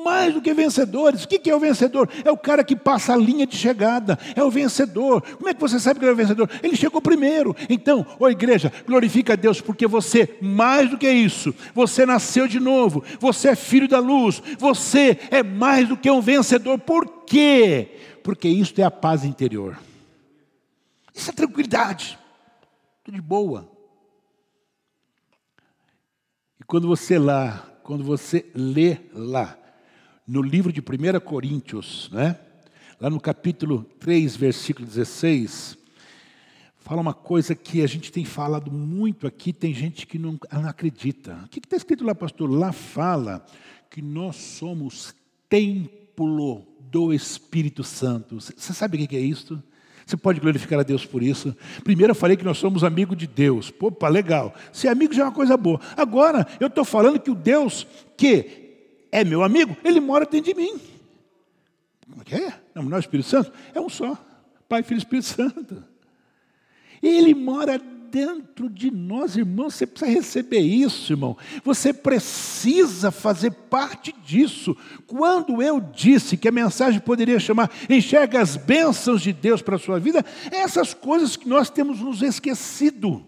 mais 0.04 0.34
do 0.34 0.42
que 0.42 0.54
vencedores. 0.54 1.24
O 1.24 1.28
que 1.28 1.50
é 1.50 1.56
o 1.56 1.60
vencedor? 1.60 2.10
É 2.24 2.32
o 2.32 2.38
cara 2.38 2.64
que 2.64 2.76
passa 2.76 3.14
a 3.14 3.18
linha 3.18 3.46
de 3.46 3.56
chegada, 3.56 4.18
é 4.36 4.44
o 4.44 4.52
vencedor. 4.52 5.22
Como 5.22 5.50
é 5.50 5.54
que 5.54 5.60
você 5.60 5.80
sabe 5.80 6.00
que 6.00 6.06
ele 6.06 6.12
é 6.12 6.14
o 6.14 6.18
vencedor? 6.18 6.50
Ele 6.62 6.76
chegou 6.76 7.02
primeiro. 7.02 7.56
Então, 7.70 8.06
ô 8.20 8.30
igreja, 8.30 8.72
glorifica 8.86 9.34
a 9.34 9.36
Deus, 9.36 9.62
porque 9.62 9.88
você, 9.88 10.38
mais 10.42 10.90
do 10.90 10.98
que 10.98 11.10
isso, 11.10 11.54
você 11.74 12.06
nasceu 12.06 12.48
de 12.48 12.60
novo, 12.60 13.04
você 13.20 13.50
é 13.50 13.56
filho 13.56 13.88
da 13.88 14.00
luz, 14.00 14.42
você 14.58 15.20
é 15.32 15.44
mais 15.44 15.88
do 15.88 15.98
que 15.98 16.10
um 16.10 16.22
vencedor. 16.22 16.80
Por 16.80 17.24
quê? 17.26 17.98
Porque 18.24 18.48
isso 18.48 18.74
é 18.80 18.84
a 18.84 18.92
paz 18.92 19.24
interior. 19.24 19.78
Isso 21.14 21.30
é 21.30 21.34
tranquilidade. 21.34 22.18
Tudo 23.04 23.16
de 23.16 23.22
boa. 23.22 23.70
E 26.60 26.64
quando 26.64 26.88
você 26.88 27.18
lá, 27.18 27.66
quando 27.84 28.04
você 28.04 28.46
lê 28.54 28.98
lá, 29.14 29.58
no 30.28 30.42
livro 30.42 30.74
de 30.74 30.82
1 30.82 31.20
Coríntios, 31.22 32.10
né? 32.12 32.38
lá 33.00 33.10
no 33.10 33.20
capítulo 33.20 33.86
3, 34.00 34.36
versículo 34.36 34.86
16, 34.86 35.78
fala 36.80 37.00
uma 37.00 37.14
coisa 37.14 37.56
que 37.56 37.82
a 37.82 37.88
gente 37.88 38.12
tem 38.12 38.26
falado 38.26 38.70
muito 38.70 39.26
aqui, 39.26 39.54
tem 39.54 39.74
gente 39.74 40.06
que 40.06 40.20
não, 40.20 40.38
não 40.52 40.68
acredita. 40.68 41.40
O 41.46 41.48
que 41.48 41.60
está 41.60 41.78
escrito 41.78 42.04
lá, 42.04 42.14
pastor? 42.14 42.50
Lá 42.50 42.74
fala 42.74 43.46
que 43.90 44.02
nós 44.02 44.36
somos 44.36 45.16
templo 45.48 46.68
do 46.92 47.14
Espírito 47.14 47.84
Santo. 47.84 48.42
Você 48.42 48.74
sabe 48.74 49.02
o 49.02 49.08
que 49.08 49.16
é 49.16 49.22
isso? 49.22 49.62
Você 50.06 50.18
pode 50.18 50.40
glorificar 50.40 50.80
a 50.80 50.84
Deus 50.84 51.06
por 51.06 51.22
isso. 51.22 51.56
Primeiro 51.84 52.12
eu 52.12 52.16
falei 52.16 52.36
que 52.36 52.44
nós 52.44 52.58
somos 52.58 52.84
amigos 52.84 53.18
de 53.18 53.28
Deus. 53.28 53.74
Opa, 53.80 54.08
legal. 54.08 54.54
Ser 54.72 54.88
amigo 54.88 55.14
já 55.14 55.24
é 55.24 55.26
uma 55.26 55.34
coisa 55.34 55.56
boa. 55.56 55.80
Agora, 55.96 56.48
eu 56.60 56.68
estou 56.68 56.86
falando 56.86 57.20
que 57.20 57.30
o 57.30 57.36
Deus 57.36 57.86
que 58.16 58.67
é 59.12 59.24
meu 59.24 59.44
amigo, 59.44 59.76
ele 59.84 60.00
mora 60.00 60.26
dentro 60.26 60.54
de 60.54 60.60
mim. 60.60 60.80
Como 62.10 62.22
é 62.22 62.26
que 62.26 62.36
é? 62.36 62.54
Não, 62.74 62.84
não 62.84 62.94
é 62.94 63.00
o 63.00 63.00
Espírito 63.00 63.30
Santo? 63.30 63.52
É 63.74 63.82
um 63.82 63.90
só. 63.90 64.18
Pai, 64.68 64.84
Filho 64.84 64.98
e 64.98 65.00
Espírito 65.00 65.26
Santo. 65.26 65.84
Ele 67.02 67.34
mora 67.34 67.78
dentro 67.78 68.70
de 68.70 68.90
nós, 68.90 69.38
irmão. 69.38 69.70
Você 69.70 69.86
precisa 69.86 70.12
receber 70.12 70.60
isso, 70.60 71.14
irmão. 71.14 71.38
Você 71.64 71.94
precisa 71.94 73.12
fazer 73.12 73.52
parte 73.52 74.14
disso. 74.26 74.76
Quando 75.06 75.62
eu 75.62 75.80
disse 75.80 76.38
que 76.38 76.48
a 76.48 76.52
mensagem 76.52 77.00
poderia 77.00 77.40
chamar 77.40 77.72
Enxerga 77.90 78.42
as 78.42 78.56
bênçãos 78.56 79.22
de 79.22 79.34
Deus 79.34 79.62
para 79.62 79.76
a 79.76 79.80
sua 79.80 80.00
vida, 80.00 80.26
essas 80.52 80.94
coisas 80.94 81.36
que 81.36 81.48
nós 81.48 81.70
temos 81.70 82.00
nos 82.00 82.22
esquecido. 82.22 83.26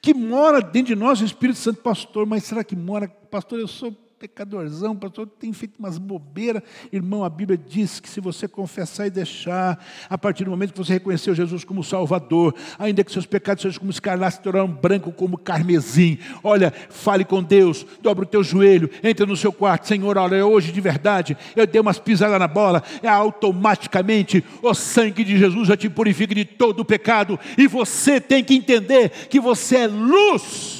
Que 0.00 0.12
mora 0.12 0.60
dentro 0.60 0.94
de 0.94 0.96
nós 0.96 1.20
o 1.20 1.24
Espírito 1.24 1.58
Santo, 1.58 1.80
pastor, 1.80 2.26
mas 2.26 2.44
será 2.44 2.62
que 2.62 2.76
mora? 2.76 3.08
Pastor, 3.08 3.58
eu 3.58 3.68
sou 3.68 3.96
pecadorzão, 4.18 4.96
pastor, 4.96 5.26
tem 5.26 5.52
feito 5.52 5.78
umas 5.78 5.98
bobeiras. 5.98 6.62
Irmão, 6.90 7.22
a 7.22 7.28
Bíblia 7.28 7.58
diz 7.58 8.00
que 8.00 8.08
se 8.08 8.18
você 8.18 8.48
confessar 8.48 9.06
e 9.06 9.10
deixar, 9.10 9.78
a 10.08 10.16
partir 10.16 10.44
do 10.44 10.50
momento 10.50 10.72
que 10.72 10.78
você 10.78 10.94
reconheceu 10.94 11.34
Jesus 11.34 11.64
como 11.64 11.84
Salvador, 11.84 12.54
ainda 12.78 13.04
que 13.04 13.12
seus 13.12 13.26
pecados 13.26 13.60
sejam 13.62 13.78
como 13.78 13.90
escarlate, 13.90 14.36
se 14.36 14.42
tornarão 14.42 14.68
branco 14.68 15.12
como 15.12 15.36
carmesim. 15.36 16.18
Olha, 16.42 16.72
fale 16.88 17.26
com 17.26 17.42
Deus, 17.42 17.84
dobra 18.00 18.24
o 18.24 18.28
teu 18.28 18.42
joelho, 18.42 18.90
entra 19.02 19.26
no 19.26 19.36
seu 19.36 19.52
quarto, 19.52 19.86
Senhor, 19.86 20.16
olha, 20.16 20.46
hoje 20.46 20.72
de 20.72 20.80
verdade, 20.80 21.36
eu 21.54 21.66
dei 21.66 21.80
umas 21.80 21.98
pisadas 21.98 22.38
na 22.38 22.48
bola, 22.48 22.82
é 23.02 23.08
automaticamente 23.08 24.42
o 24.62 24.72
sangue 24.72 25.24
de 25.24 25.36
Jesus 25.36 25.68
já 25.68 25.76
te 25.76 25.90
purifica 25.90 26.34
de 26.34 26.44
todo 26.46 26.80
o 26.80 26.84
pecado, 26.84 27.38
e 27.58 27.66
você 27.66 28.18
tem 28.18 28.42
que 28.42 28.54
entender 28.54 29.10
que 29.28 29.38
você 29.38 29.76
é 29.76 29.86
luz 29.86 30.75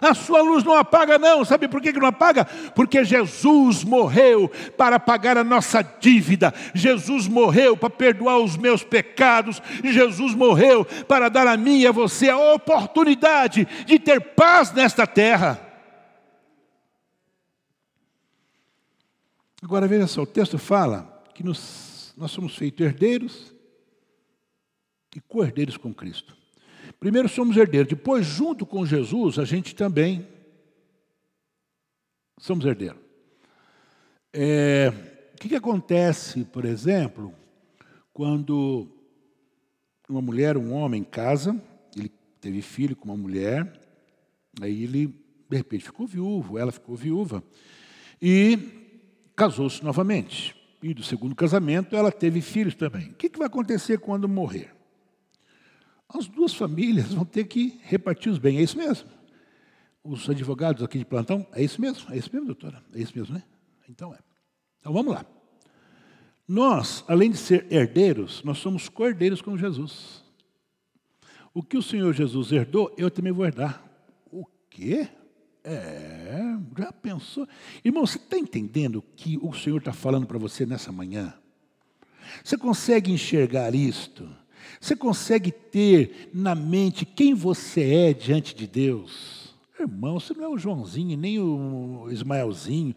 a 0.00 0.14
sua 0.14 0.40
luz 0.42 0.64
não 0.64 0.74
apaga, 0.74 1.18
não. 1.18 1.44
Sabe 1.44 1.68
por 1.68 1.80
que 1.80 1.92
não 1.92 2.08
apaga? 2.08 2.44
Porque 2.74 3.04
Jesus 3.04 3.84
morreu 3.84 4.50
para 4.76 4.98
pagar 4.98 5.36
a 5.36 5.44
nossa 5.44 5.82
dívida. 5.82 6.52
Jesus 6.74 7.28
morreu 7.28 7.76
para 7.76 7.90
perdoar 7.90 8.38
os 8.38 8.56
meus 8.56 8.82
pecados. 8.82 9.62
Jesus 9.84 10.34
morreu 10.34 10.84
para 11.06 11.28
dar 11.28 11.46
a 11.46 11.56
mim 11.56 11.80
e 11.80 11.86
a 11.86 11.92
você 11.92 12.28
a 12.28 12.38
oportunidade 12.54 13.66
de 13.86 13.98
ter 13.98 14.20
paz 14.20 14.72
nesta 14.72 15.06
terra. 15.06 15.66
Agora 19.62 19.86
veja 19.86 20.06
só, 20.06 20.22
o 20.22 20.26
texto 20.26 20.58
fala 20.58 21.22
que 21.34 21.44
nos, 21.44 22.14
nós 22.16 22.30
somos 22.30 22.56
feitos 22.56 22.84
herdeiros 22.84 23.54
e 25.14 25.20
co-herdeiros 25.20 25.76
com 25.76 25.92
Cristo. 25.92 26.39
Primeiro 27.00 27.30
somos 27.30 27.56
herdeiros, 27.56 27.88
depois, 27.88 28.26
junto 28.26 28.66
com 28.66 28.84
Jesus, 28.84 29.38
a 29.38 29.44
gente 29.46 29.74
também 29.74 30.28
somos 32.38 32.66
herdeiros. 32.66 33.00
É, 34.30 34.92
o 35.32 35.36
que, 35.38 35.48
que 35.48 35.56
acontece, 35.56 36.44
por 36.44 36.66
exemplo, 36.66 37.34
quando 38.12 38.86
uma 40.10 40.20
mulher, 40.20 40.58
um 40.58 40.74
homem 40.74 41.02
casa, 41.02 41.58
ele 41.96 42.12
teve 42.38 42.60
filho 42.60 42.94
com 42.94 43.06
uma 43.06 43.16
mulher, 43.16 43.80
aí 44.60 44.84
ele, 44.84 45.06
de 45.48 45.56
repente, 45.56 45.84
ficou 45.84 46.06
viúvo, 46.06 46.58
ela 46.58 46.70
ficou 46.70 46.94
viúva, 46.96 47.42
e 48.20 48.58
casou-se 49.34 49.82
novamente. 49.82 50.54
E 50.82 50.92
do 50.92 51.02
segundo 51.02 51.34
casamento, 51.34 51.96
ela 51.96 52.12
teve 52.12 52.42
filhos 52.42 52.74
também. 52.74 53.08
O 53.08 53.14
que, 53.14 53.30
que 53.30 53.38
vai 53.38 53.46
acontecer 53.46 53.98
quando 53.98 54.28
morrer? 54.28 54.79
As 56.12 56.26
duas 56.26 56.54
famílias 56.54 57.12
vão 57.12 57.24
ter 57.24 57.44
que 57.44 57.80
repartir 57.82 58.30
os 58.30 58.38
bens. 58.38 58.58
É 58.58 58.62
isso 58.62 58.76
mesmo? 58.76 59.08
Os 60.02 60.28
advogados 60.28 60.82
aqui 60.82 60.98
de 60.98 61.04
plantão, 61.04 61.46
é 61.52 61.62
isso 61.62 61.80
mesmo? 61.80 62.12
É 62.12 62.16
isso 62.16 62.30
mesmo, 62.32 62.46
doutora? 62.46 62.82
É 62.94 63.00
isso 63.00 63.12
mesmo, 63.16 63.34
né? 63.34 63.42
Então 63.88 64.14
é. 64.14 64.18
Então 64.80 64.92
vamos 64.92 65.14
lá. 65.14 65.24
Nós, 66.48 67.04
além 67.06 67.30
de 67.30 67.36
ser 67.36 67.66
herdeiros, 67.70 68.42
nós 68.42 68.58
somos 68.58 68.88
cordeiros 68.88 69.40
com 69.40 69.56
Jesus. 69.56 70.24
O 71.54 71.62
que 71.62 71.76
o 71.76 71.82
Senhor 71.82 72.12
Jesus 72.12 72.50
herdou, 72.50 72.92
eu 72.96 73.10
também 73.10 73.32
vou 73.32 73.44
herdar. 73.44 73.84
O 74.32 74.44
quê? 74.68 75.08
É, 75.62 76.56
já 76.76 76.90
pensou? 76.92 77.46
Irmão, 77.84 78.06
você 78.06 78.16
está 78.16 78.38
entendendo 78.38 78.96
o 78.96 79.02
que 79.02 79.38
o 79.42 79.52
Senhor 79.52 79.78
está 79.78 79.92
falando 79.92 80.26
para 80.26 80.38
você 80.38 80.64
nessa 80.64 80.90
manhã? 80.90 81.34
Você 82.42 82.56
consegue 82.56 83.12
enxergar 83.12 83.74
isto? 83.74 84.28
Você 84.80 84.94
consegue 84.94 85.50
ter 85.50 86.30
na 86.32 86.54
mente 86.54 87.04
quem 87.04 87.34
você 87.34 87.82
é 87.82 88.12
diante 88.12 88.54
de 88.54 88.66
Deus? 88.66 89.40
Irmão, 89.80 90.20
você 90.20 90.34
não 90.34 90.44
é 90.44 90.48
o 90.48 90.58
Joãozinho, 90.58 91.16
nem 91.16 91.38
o 91.38 92.06
Ismaelzinho. 92.10 92.94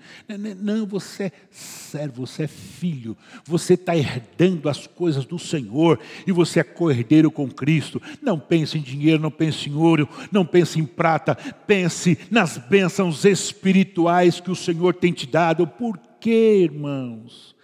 Não, 0.59 0.85
você 0.85 1.23
é 1.23 1.31
servo, 1.49 2.27
você 2.27 2.43
é 2.43 2.47
filho. 2.47 3.15
Você 3.45 3.75
está 3.75 3.95
herdando 3.95 4.67
as 4.67 4.85
coisas 4.85 5.25
do 5.25 5.39
Senhor 5.39 5.97
e 6.27 6.31
você 6.31 6.59
é 6.59 6.63
cordeiro 6.63 7.31
com 7.31 7.49
Cristo. 7.49 8.01
Não 8.21 8.37
pense 8.37 8.77
em 8.77 8.81
dinheiro, 8.81 9.21
não 9.21 9.31
pense 9.31 9.69
em 9.69 9.75
ouro, 9.75 10.09
não 10.29 10.45
pense 10.45 10.77
em 10.77 10.85
prata. 10.85 11.35
Pense 11.35 12.17
nas 12.29 12.57
bênçãos 12.57 13.23
espirituais 13.23 14.41
que 14.41 14.51
o 14.51 14.55
Senhor 14.55 14.93
tem 14.93 15.13
te 15.13 15.25
dado. 15.25 15.65
Por 15.65 15.97
quê, 16.19 16.63
irmãos? 16.63 17.55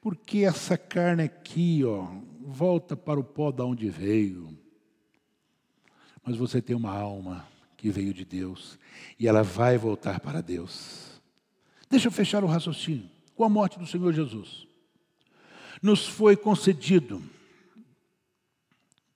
Porque 0.00 0.38
essa 0.38 0.78
carne 0.78 1.24
aqui, 1.24 1.84
ó, 1.84 2.08
volta 2.44 2.96
para 2.96 3.18
o 3.18 3.24
pó 3.24 3.50
da 3.50 3.64
onde 3.64 3.88
veio. 3.88 4.58
Mas 6.24 6.36
você 6.36 6.60
tem 6.60 6.76
uma 6.76 6.92
alma 6.96 7.46
que 7.76 7.90
veio 7.90 8.14
de 8.14 8.24
Deus 8.24 8.78
e 9.18 9.26
ela 9.26 9.42
vai 9.42 9.76
voltar 9.76 10.20
para 10.20 10.40
Deus. 10.40 11.20
Deixa 11.90 12.08
eu 12.08 12.12
fechar 12.12 12.44
o 12.44 12.46
raciocínio. 12.46 13.10
Com 13.34 13.44
a 13.44 13.48
morte 13.48 13.78
do 13.78 13.86
Senhor 13.86 14.12
Jesus, 14.12 14.66
nos 15.82 16.06
foi 16.06 16.36
concedido, 16.36 17.22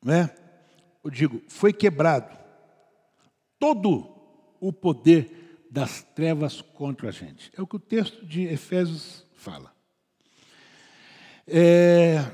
né? 0.02 0.34
Eu 1.04 1.10
digo, 1.10 1.42
foi 1.48 1.72
quebrado 1.72 2.36
todo 3.58 4.16
o 4.58 4.72
poder 4.72 5.66
das 5.70 6.02
trevas 6.02 6.60
contra 6.60 7.10
a 7.10 7.12
gente. 7.12 7.52
É 7.56 7.62
o 7.62 7.66
que 7.66 7.76
o 7.76 7.80
texto 7.80 8.24
de 8.24 8.42
Efésios 8.42 9.24
fala. 9.34 9.72
É, 11.46 12.24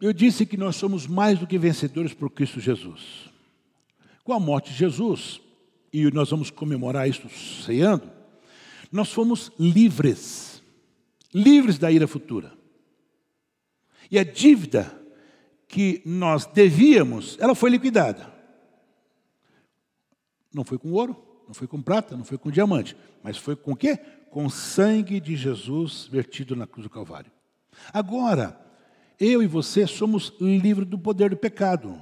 eu 0.00 0.12
disse 0.12 0.46
que 0.46 0.56
nós 0.56 0.76
somos 0.76 1.06
mais 1.06 1.38
do 1.38 1.46
que 1.46 1.58
vencedores 1.58 2.14
por 2.14 2.30
Cristo 2.30 2.60
Jesus. 2.60 3.28
Com 4.22 4.32
a 4.32 4.40
morte 4.40 4.70
de 4.70 4.78
Jesus, 4.78 5.40
e 5.92 6.10
nós 6.10 6.30
vamos 6.30 6.50
comemorar 6.50 7.08
isso 7.08 7.28
ceando, 7.64 8.10
nós 8.92 9.12
fomos 9.12 9.50
livres, 9.58 10.62
livres 11.34 11.78
da 11.78 11.90
ira 11.90 12.06
futura. 12.06 12.52
E 14.10 14.18
a 14.18 14.24
dívida 14.24 14.98
que 15.66 16.00
nós 16.04 16.46
devíamos, 16.46 17.36
ela 17.40 17.54
foi 17.54 17.70
liquidada. 17.70 18.32
Não 20.52 20.64
foi 20.64 20.78
com 20.78 20.92
ouro, 20.92 21.16
não 21.46 21.52
foi 21.52 21.66
com 21.66 21.82
prata, 21.82 22.16
não 22.16 22.24
foi 22.24 22.38
com 22.38 22.50
diamante, 22.50 22.96
mas 23.22 23.36
foi 23.36 23.54
com 23.54 23.72
o 23.72 23.76
quê? 23.76 23.98
Com 24.30 24.46
o 24.46 24.50
sangue 24.50 25.20
de 25.20 25.36
Jesus 25.36 26.08
vertido 26.10 26.56
na 26.56 26.66
cruz 26.66 26.84
do 26.84 26.90
Calvário. 26.90 27.30
Agora, 27.92 28.67
eu 29.18 29.42
e 29.42 29.46
você 29.46 29.86
somos 29.86 30.32
livres 30.40 30.86
do 30.86 30.98
poder 30.98 31.30
do 31.30 31.36
pecado. 31.36 32.00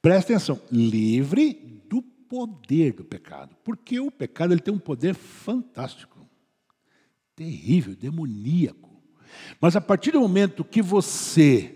Presta 0.00 0.32
atenção, 0.32 0.60
livre 0.70 1.82
do 1.88 2.02
poder 2.02 2.92
do 2.92 3.04
pecado. 3.04 3.56
Porque 3.64 3.98
o 3.98 4.10
pecado 4.10 4.52
ele 4.52 4.60
tem 4.60 4.72
um 4.72 4.78
poder 4.78 5.14
fantástico, 5.14 6.28
terrível, 7.34 7.96
demoníaco. 7.96 8.90
Mas 9.60 9.74
a 9.74 9.80
partir 9.80 10.12
do 10.12 10.20
momento 10.20 10.64
que 10.64 10.82
você 10.82 11.74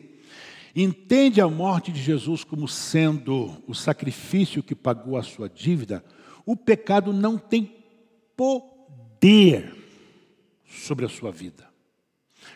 entende 0.76 1.40
a 1.40 1.48
morte 1.48 1.90
de 1.90 2.00
Jesus 2.00 2.44
como 2.44 2.68
sendo 2.68 3.62
o 3.66 3.74
sacrifício 3.74 4.62
que 4.62 4.74
pagou 4.74 5.16
a 5.16 5.22
sua 5.22 5.48
dívida, 5.48 6.04
o 6.46 6.56
pecado 6.56 7.12
não 7.12 7.36
tem 7.36 7.74
poder 8.36 9.74
sobre 10.64 11.04
a 11.04 11.08
sua 11.08 11.32
vida. 11.32 11.68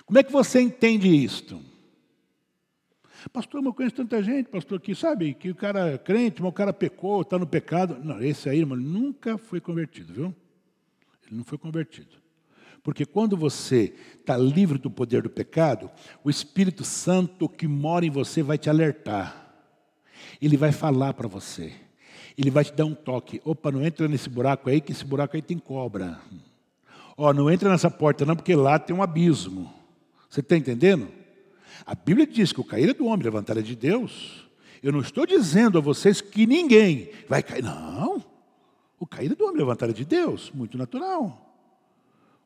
Como 0.06 0.18
é 0.18 0.22
que 0.22 0.30
você 0.30 0.60
entende 0.60 1.08
isto? 1.08 1.71
Pastor, 3.30 3.62
eu 3.62 3.74
conheço 3.74 3.96
tanta 3.96 4.22
gente, 4.22 4.48
pastor, 4.48 4.80
que 4.80 4.94
sabe 4.94 5.34
que 5.34 5.50
o 5.50 5.54
cara 5.54 5.92
é 5.92 5.98
crente, 5.98 6.42
mas 6.42 6.50
o 6.50 6.54
cara 6.54 6.72
pecou, 6.72 7.22
está 7.22 7.38
no 7.38 7.46
pecado. 7.46 7.98
Não, 8.02 8.22
esse 8.22 8.48
aí, 8.48 8.60
irmão, 8.60 8.76
nunca 8.76 9.36
foi 9.36 9.60
convertido, 9.60 10.12
viu? 10.12 10.34
Ele 11.26 11.36
não 11.36 11.44
foi 11.44 11.58
convertido. 11.58 12.22
Porque 12.82 13.06
quando 13.06 13.36
você 13.36 13.94
está 14.18 14.36
livre 14.36 14.78
do 14.78 14.90
poder 14.90 15.22
do 15.22 15.30
pecado, 15.30 15.90
o 16.24 16.30
Espírito 16.30 16.84
Santo 16.84 17.48
que 17.48 17.68
mora 17.68 18.04
em 18.04 18.10
você 18.10 18.42
vai 18.42 18.58
te 18.58 18.68
alertar. 18.68 19.54
Ele 20.40 20.56
vai 20.56 20.72
falar 20.72 21.14
para 21.14 21.28
você. 21.28 21.72
Ele 22.36 22.50
vai 22.50 22.64
te 22.64 22.72
dar 22.72 22.84
um 22.84 22.94
toque. 22.94 23.40
Opa, 23.44 23.70
não 23.70 23.84
entra 23.84 24.08
nesse 24.08 24.28
buraco 24.28 24.68
aí, 24.68 24.80
que 24.80 24.90
esse 24.90 25.04
buraco 25.04 25.36
aí 25.36 25.42
tem 25.42 25.58
cobra. 25.58 26.20
Ó, 27.16 27.32
não 27.32 27.50
entra 27.50 27.70
nessa 27.70 27.90
porta 27.90 28.24
não, 28.24 28.34
porque 28.34 28.54
lá 28.56 28.78
tem 28.78 28.96
um 28.96 29.02
abismo. 29.02 29.72
Você 30.28 30.40
está 30.40 30.56
entendendo? 30.56 31.08
A 31.86 31.94
Bíblia 31.94 32.26
diz 32.26 32.52
que 32.52 32.60
o 32.60 32.64
cair 32.64 32.90
é 32.90 32.94
do 32.94 33.06
homem, 33.06 33.24
levantar 33.24 33.56
é 33.56 33.62
de 33.62 33.76
Deus. 33.76 34.48
Eu 34.82 34.92
não 34.92 35.00
estou 35.00 35.26
dizendo 35.26 35.78
a 35.78 35.80
vocês 35.80 36.20
que 36.20 36.46
ninguém 36.46 37.10
vai 37.28 37.42
cair. 37.42 37.62
Não. 37.62 38.24
O 38.98 39.06
cair 39.06 39.30
é 39.32 39.34
do 39.34 39.44
homem, 39.44 39.58
levantar 39.58 39.90
é 39.90 39.92
de 39.92 40.04
Deus. 40.04 40.50
Muito 40.54 40.76
natural. 40.76 41.52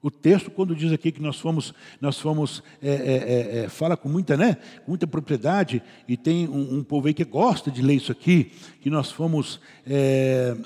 O 0.03 0.11
texto, 0.11 0.51
quando 0.51 0.77
diz 0.77 0.93
aqui 0.93 1.11
que 1.11 1.21
nós 1.21 1.41
fomos, 1.41 1.75
nós 2.01 2.21
fomos, 2.21 2.63
é, 2.81 2.91
é, 2.91 2.95
é, 2.95 3.65
é, 3.65 3.69
fala 3.69 3.97
com 3.97 4.09
muita, 4.09 4.37
né, 4.37 4.57
muita 4.87 5.07
propriedade, 5.07 5.83
e 6.07 6.17
tem 6.17 6.47
um, 6.49 6.79
um, 6.79 6.85
povo 6.85 7.09
aí 7.09 7.15
que 7.15 7.25
gosta 7.25 7.71
de 7.71 7.83
ler 7.83 7.95
isso 7.95 8.13
aqui, 8.13 8.53
que 8.81 8.89
nós 8.89 9.11
fomos 9.11 9.61
é, 9.87 10.57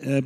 é, 0.00 0.18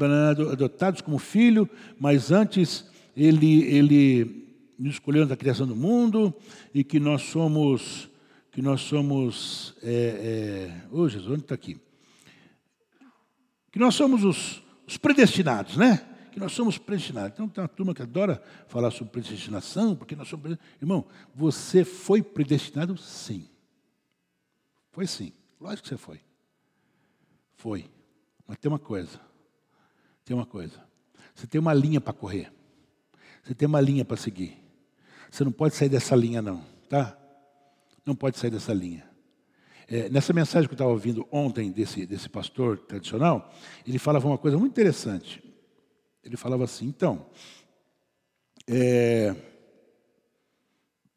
adotados 0.53 1.01
como 1.03 1.19
filho, 1.19 1.69
mas 2.01 2.33
antes 2.33 2.85
ele, 3.17 3.63
ele 3.65 4.44
nos 4.79 4.95
escolheu 4.95 5.27
da 5.27 5.37
criação 5.37 5.67
do 5.67 5.77
mundo, 5.77 6.35
e 6.73 6.83
que 6.83 6.99
nós 6.99 7.23
somos, 7.23 8.09
que 8.51 8.61
nós 8.61 8.81
somos, 8.81 9.75
é, 9.83 10.71
oh 10.91 11.09
Jesus, 11.09 11.31
onde 11.31 11.43
está 11.43 11.55
aqui? 11.55 11.81
Que 13.71 13.79
nós 13.79 13.95
somos 13.95 14.25
os, 14.25 14.63
os 14.87 14.97
predestinados, 14.97 15.77
né? 15.77 16.09
que 16.35 16.41
nós 16.41 16.51
somos 16.51 16.77
predestinados. 16.77 17.33
Então 17.33 17.49
tem 17.49 17.63
uma 17.63 17.69
turma 17.69 17.95
que 17.95 18.03
adora 18.03 18.43
falar 18.67 18.91
sobre 18.91 19.13
predestinação, 19.13 19.95
porque 19.95 20.17
nós 20.17 20.27
somos 20.27 20.43
predestinados. 20.43 20.83
Irmão, 20.83 21.07
você 21.33 21.85
foi 21.85 22.25
predestinado 22.25 22.97
sim. 22.99 23.49
Foi 24.91 25.07
sim. 25.07 25.33
Lógico 25.61 25.85
que 25.85 25.89
você 25.91 25.97
foi. 25.97 26.21
Foi. 27.55 27.89
Mas 28.49 28.59
tem 28.59 28.69
uma 28.69 28.81
coisa. 28.81 29.21
Tem 30.25 30.35
uma 30.35 30.45
coisa. 30.45 30.85
Você 31.37 31.47
tem 31.47 31.61
uma 31.61 31.73
linha 31.73 32.01
para 32.01 32.13
correr. 32.13 32.53
Você 33.45 33.55
tem 33.55 33.69
uma 33.69 33.81
linha 33.81 34.05
para 34.05 34.17
seguir. 34.17 34.64
Você 35.35 35.43
não 35.43 35.51
pode 35.51 35.75
sair 35.75 35.89
dessa 35.89 36.15
linha, 36.15 36.41
não. 36.41 36.65
Tá? 36.89 37.19
Não 38.07 38.15
pode 38.15 38.39
sair 38.39 38.53
dessa 38.53 38.73
linha. 38.73 39.05
É, 39.89 40.09
nessa 40.09 40.33
mensagem 40.33 40.69
que 40.69 40.75
eu 40.75 40.77
estava 40.77 40.93
ouvindo 40.93 41.27
ontem 41.29 41.73
desse, 41.73 42.07
desse 42.07 42.29
pastor 42.29 42.79
tradicional, 42.79 43.53
ele 43.85 43.99
falava 43.99 44.29
uma 44.29 44.39
coisa 44.39 44.57
muito 44.57 44.71
interessante. 44.71 45.43
Ele 46.23 46.37
falava 46.37 46.63
assim: 46.63 46.87
então, 46.87 47.27
é, 48.65 49.35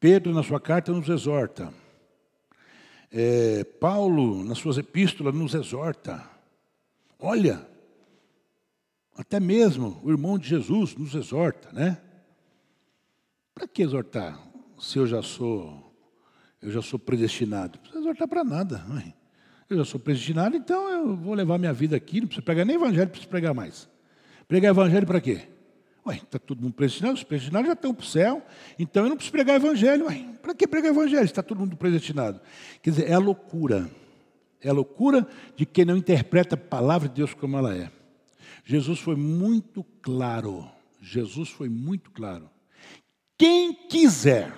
Pedro, 0.00 0.34
na 0.34 0.42
sua 0.42 0.60
carta, 0.60 0.90
nos 0.90 1.08
exorta. 1.08 1.72
É, 3.12 3.62
Paulo, 3.62 4.42
nas 4.42 4.58
suas 4.58 4.78
epístolas, 4.78 5.32
nos 5.32 5.54
exorta. 5.54 6.28
Olha, 7.20 7.64
até 9.14 9.38
mesmo 9.38 10.00
o 10.02 10.10
irmão 10.10 10.36
de 10.36 10.48
Jesus 10.48 10.96
nos 10.96 11.14
exorta, 11.14 11.70
né? 11.70 12.02
Para 13.58 13.66
que 13.66 13.82
exortar 13.82 14.40
se 14.78 15.00
eu 15.00 15.04
já 15.04 15.20
sou 15.20 15.92
eu 16.62 16.70
já 16.70 16.80
sou 16.80 16.96
predestinado? 16.96 17.72
Não 17.74 17.80
precisa 17.80 17.98
exortar 17.98 18.28
para 18.28 18.44
nada. 18.44 18.84
Mãe. 18.86 19.12
Eu 19.68 19.78
já 19.78 19.84
sou 19.84 19.98
predestinado, 19.98 20.56
então 20.56 20.88
eu 20.88 21.16
vou 21.16 21.34
levar 21.34 21.58
minha 21.58 21.72
vida 21.72 21.96
aqui, 21.96 22.20
não 22.20 22.28
preciso 22.28 22.44
pregar 22.44 22.64
nem 22.64 22.76
evangelho, 22.76 23.06
não 23.06 23.10
preciso 23.10 23.28
pregar 23.28 23.52
mais. 23.52 23.88
Pregar 24.46 24.70
evangelho 24.70 25.04
para 25.04 25.20
quê? 25.20 25.48
Ué, 26.06 26.20
está 26.22 26.38
todo 26.38 26.62
mundo 26.62 26.72
predestinado, 26.72 27.14
os 27.14 27.24
predestinados 27.24 27.66
já 27.66 27.72
estão 27.72 27.92
para 27.92 28.04
o 28.04 28.06
céu, 28.06 28.46
então 28.78 29.02
eu 29.02 29.08
não 29.08 29.16
preciso 29.16 29.32
pregar 29.32 29.56
evangelho. 29.56 30.06
Para 30.40 30.54
que 30.54 30.64
pregar 30.68 30.92
evangelho? 30.92 31.24
Está 31.24 31.42
todo 31.42 31.58
mundo 31.58 31.76
predestinado. 31.76 32.40
Quer 32.80 32.90
dizer, 32.90 33.10
é 33.10 33.14
a 33.14 33.18
loucura. 33.18 33.90
É 34.62 34.68
a 34.68 34.72
loucura 34.72 35.26
de 35.56 35.66
quem 35.66 35.84
não 35.84 35.96
interpreta 35.96 36.54
a 36.54 36.58
palavra 36.58 37.08
de 37.08 37.16
Deus 37.16 37.34
como 37.34 37.58
ela 37.58 37.76
é. 37.76 37.90
Jesus 38.64 39.00
foi 39.00 39.16
muito 39.16 39.84
claro. 40.00 40.64
Jesus 41.00 41.48
foi 41.48 41.68
muito 41.68 42.12
claro. 42.12 42.48
Quem 43.38 43.72
quiser 43.72 44.52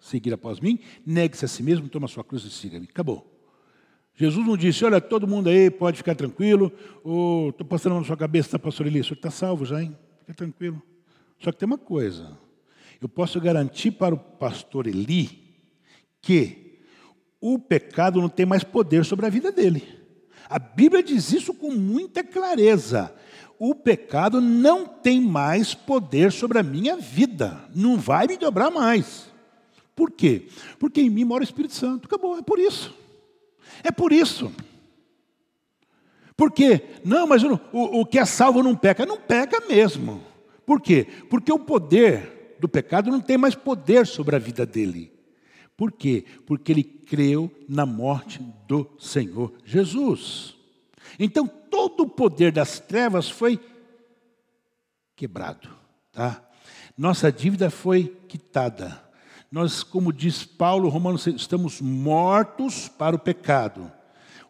seguir 0.00 0.32
após 0.34 0.58
mim, 0.58 0.80
negue-se 1.06 1.44
a 1.44 1.48
si 1.48 1.62
mesmo, 1.62 1.88
toma 1.88 2.06
a 2.06 2.08
sua 2.08 2.24
cruz 2.24 2.42
e 2.42 2.50
siga-me. 2.50 2.88
Acabou. 2.90 3.26
Jesus 4.16 4.44
não 4.44 4.56
disse, 4.56 4.84
olha, 4.84 5.00
todo 5.00 5.26
mundo 5.26 5.48
aí 5.48 5.70
pode 5.70 5.96
ficar 5.96 6.14
tranquilo, 6.14 6.72
ou 7.04 7.50
estou 7.50 7.66
passando 7.66 7.94
na 7.94 8.04
sua 8.04 8.16
cabeça, 8.16 8.50
tá, 8.50 8.58
pastor 8.58 8.86
Eli, 8.86 9.00
o 9.00 9.04
senhor 9.04 9.16
está 9.16 9.30
salvo 9.30 9.64
já, 9.64 9.82
hein? 9.82 9.96
Fica 10.20 10.34
tranquilo. 10.34 10.82
Só 11.38 11.50
que 11.50 11.58
tem 11.58 11.66
uma 11.66 11.78
coisa, 11.78 12.36
eu 13.00 13.08
posso 13.08 13.40
garantir 13.40 13.92
para 13.92 14.14
o 14.14 14.18
pastor 14.18 14.86
Eli 14.86 15.54
que 16.20 16.80
o 17.40 17.58
pecado 17.58 18.20
não 18.20 18.28
tem 18.28 18.44
mais 18.44 18.62
poder 18.62 19.04
sobre 19.04 19.24
a 19.24 19.30
vida 19.30 19.50
dele. 19.50 19.82
A 20.50 20.58
Bíblia 20.58 21.02
diz 21.02 21.32
isso 21.32 21.54
com 21.54 21.70
muita 21.72 22.22
clareza. 22.22 23.14
O 23.62 23.74
pecado 23.74 24.40
não 24.40 24.86
tem 24.86 25.20
mais 25.20 25.74
poder 25.74 26.32
sobre 26.32 26.58
a 26.58 26.62
minha 26.62 26.96
vida, 26.96 27.62
não 27.74 27.98
vai 27.98 28.26
me 28.26 28.38
dobrar 28.38 28.70
mais. 28.70 29.30
Por 29.94 30.10
quê? 30.10 30.48
Porque 30.78 31.02
em 31.02 31.10
mim 31.10 31.24
mora 31.24 31.42
o 31.42 31.44
Espírito 31.44 31.74
Santo. 31.74 32.06
Acabou, 32.06 32.38
é 32.38 32.42
por 32.42 32.58
isso. 32.58 32.96
É 33.84 33.90
por 33.90 34.12
isso. 34.12 34.50
Por 36.34 36.50
quê? 36.50 36.84
Não, 37.04 37.26
mas 37.26 37.44
o, 37.44 37.60
o, 37.70 38.06
que 38.06 38.18
é 38.18 38.24
salvo 38.24 38.62
não 38.62 38.74
peca. 38.74 39.04
Não 39.04 39.18
peca 39.18 39.60
mesmo. 39.68 40.22
Por 40.64 40.80
quê? 40.80 41.06
Porque 41.28 41.52
o 41.52 41.58
poder 41.58 42.56
do 42.58 42.66
pecado 42.66 43.10
não 43.10 43.20
tem 43.20 43.36
mais 43.36 43.54
poder 43.54 44.06
sobre 44.06 44.36
a 44.36 44.38
vida 44.38 44.64
dele. 44.64 45.12
Por 45.76 45.92
quê? 45.92 46.24
Porque 46.46 46.72
ele 46.72 46.82
creu 46.82 47.50
na 47.68 47.84
morte 47.84 48.40
do 48.66 48.90
Senhor 48.98 49.52
Jesus. 49.66 50.59
Então 51.18 51.46
todo 51.46 52.04
o 52.04 52.08
poder 52.08 52.52
das 52.52 52.78
trevas 52.78 53.28
foi 53.28 53.60
quebrado, 55.16 55.68
tá? 56.12 56.42
Nossa 56.96 57.30
dívida 57.30 57.70
foi 57.70 58.16
quitada. 58.28 59.02
Nós, 59.50 59.82
como 59.82 60.12
diz 60.12 60.44
Paulo, 60.44 60.88
Romanos, 60.88 61.26
estamos 61.26 61.80
mortos 61.80 62.88
para 62.88 63.16
o 63.16 63.18
pecado. 63.18 63.90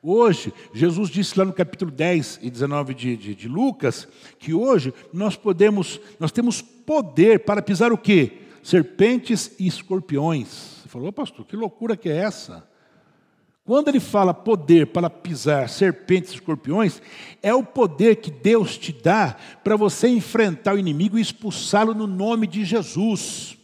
Hoje, 0.03 0.53
Jesus 0.73 1.11
disse 1.11 1.39
lá 1.39 1.45
no 1.45 1.53
capítulo 1.53 1.91
10 1.91 2.41
e 2.43 2.51
19 2.51 2.95
de, 2.95 3.17
de, 3.17 3.35
de, 3.35 3.49
Lucas, 3.49 4.09
que 4.39 4.55
hoje 4.55 4.95
nós 5.13 5.37
podemos, 5.37 6.01
nós 6.19 6.33
temos 6.33 6.63
poder 6.63 7.41
para 7.41 7.61
pisar 7.61 7.93
o 7.93 7.99
quê? 7.99 8.43
Serpentes 8.63 9.53
e 9.59 9.67
escorpiões. 9.67 10.49
Você 10.83 10.89
falou, 10.89 11.13
pastor, 11.13 11.45
que 11.45 11.57
loucura 11.57 11.97
que 11.97 12.09
é 12.09 12.17
essa? 12.17 12.69
Quando 13.71 13.87
ele 13.87 14.01
fala 14.01 14.35
poder 14.35 14.89
para 14.89 15.09
pisar 15.09 15.68
serpentes 15.68 16.33
e 16.33 16.35
escorpiões, 16.35 17.01
é 17.41 17.55
o 17.55 17.62
poder 17.62 18.16
que 18.16 18.29
Deus 18.29 18.77
te 18.77 18.93
dá 18.93 19.37
para 19.62 19.77
você 19.77 20.09
enfrentar 20.09 20.75
o 20.75 20.79
inimigo 20.81 21.16
e 21.16 21.23
expulsá-lo 21.23 21.95
no 21.95 22.05
nome 22.05 22.49
de 22.49 22.64
Jesus. 22.64 23.57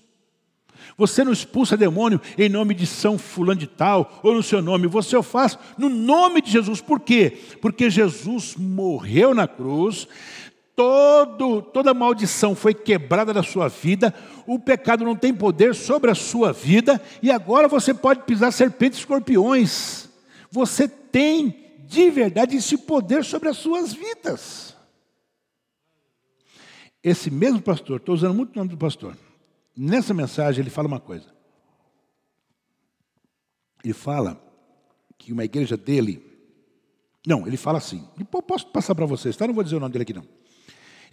Você 0.96 1.24
não 1.24 1.32
expulsa 1.32 1.76
demônio 1.76 2.20
em 2.38 2.48
nome 2.48 2.72
de 2.72 2.86
São 2.86 3.18
Fulano 3.18 3.59
de 3.59 3.66
Tal 3.66 4.20
ou 4.22 4.32
no 4.32 4.44
seu 4.44 4.62
nome, 4.62 4.86
você 4.86 5.16
o 5.16 5.24
faz 5.24 5.59
no 5.76 5.88
nome 5.88 6.40
de 6.40 6.52
Jesus. 6.52 6.80
Por 6.80 7.00
quê? 7.00 7.36
Porque 7.61 7.90
Jesus 7.90 8.54
morreu 8.57 9.34
na 9.34 9.48
cruz, 9.48 10.07
todo, 10.76 11.62
toda 11.62 11.94
maldição 11.94 12.54
foi 12.54 12.74
quebrada 12.74 13.32
da 13.32 13.42
sua 13.42 13.66
vida, 13.66 14.14
o 14.46 14.58
pecado 14.58 15.04
não 15.04 15.16
tem 15.16 15.34
poder 15.34 15.74
sobre 15.74 16.10
a 16.10 16.14
sua 16.14 16.52
vida, 16.52 17.02
e 17.22 17.30
agora 17.30 17.66
você 17.66 17.94
pode 17.94 18.24
pisar 18.24 18.52
serpentes 18.52 18.98
e 18.98 19.00
escorpiões. 19.00 20.10
Você 20.50 20.86
tem 20.86 21.80
de 21.86 22.10
verdade 22.10 22.56
esse 22.56 22.76
poder 22.76 23.24
sobre 23.24 23.48
as 23.48 23.56
suas 23.56 23.94
vidas. 23.94 24.76
Esse 27.02 27.30
mesmo 27.30 27.62
pastor, 27.62 27.96
estou 27.98 28.14
usando 28.14 28.34
muito 28.34 28.54
o 28.54 28.58
nome 28.58 28.70
do 28.70 28.76
pastor, 28.76 29.16
nessa 29.74 30.12
mensagem 30.12 30.60
ele 30.60 30.70
fala 30.70 30.88
uma 30.88 31.00
coisa. 31.00 31.34
Ele 33.82 33.94
fala 33.94 34.42
que 35.16 35.32
uma 35.32 35.44
igreja 35.44 35.76
dele. 35.76 36.22
Não, 37.26 37.46
ele 37.46 37.56
fala 37.56 37.78
assim. 37.78 38.06
Posso 38.46 38.66
passar 38.66 38.94
para 38.94 39.06
vocês, 39.06 39.36
tá? 39.36 39.46
Não 39.46 39.54
vou 39.54 39.64
dizer 39.64 39.76
o 39.76 39.80
nome 39.80 39.92
dele 39.92 40.02
aqui 40.02 40.12
não. 40.12 40.26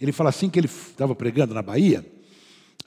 Ele 0.00 0.12
fala 0.12 0.30
assim 0.30 0.48
que 0.48 0.58
ele 0.58 0.66
estava 0.66 1.14
pregando 1.14 1.54
na 1.54 1.62
Bahia. 1.62 2.04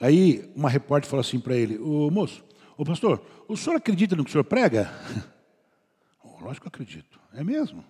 Aí 0.00 0.50
uma 0.54 0.68
repórter 0.68 1.08
falou 1.08 1.20
assim 1.20 1.40
para 1.40 1.56
ele: 1.56 1.78
"O 1.78 2.10
moço, 2.10 2.44
o 2.76 2.84
pastor, 2.84 3.22
o 3.48 3.56
senhor 3.56 3.76
acredita 3.76 4.14
no 4.14 4.24
que 4.24 4.30
o 4.30 4.32
senhor 4.32 4.44
prega?" 4.44 4.92
Oh, 6.22 6.44
lógico 6.44 6.64
que 6.64 6.68
acredito. 6.68 7.18
É 7.32 7.42
mesmo? 7.42 7.84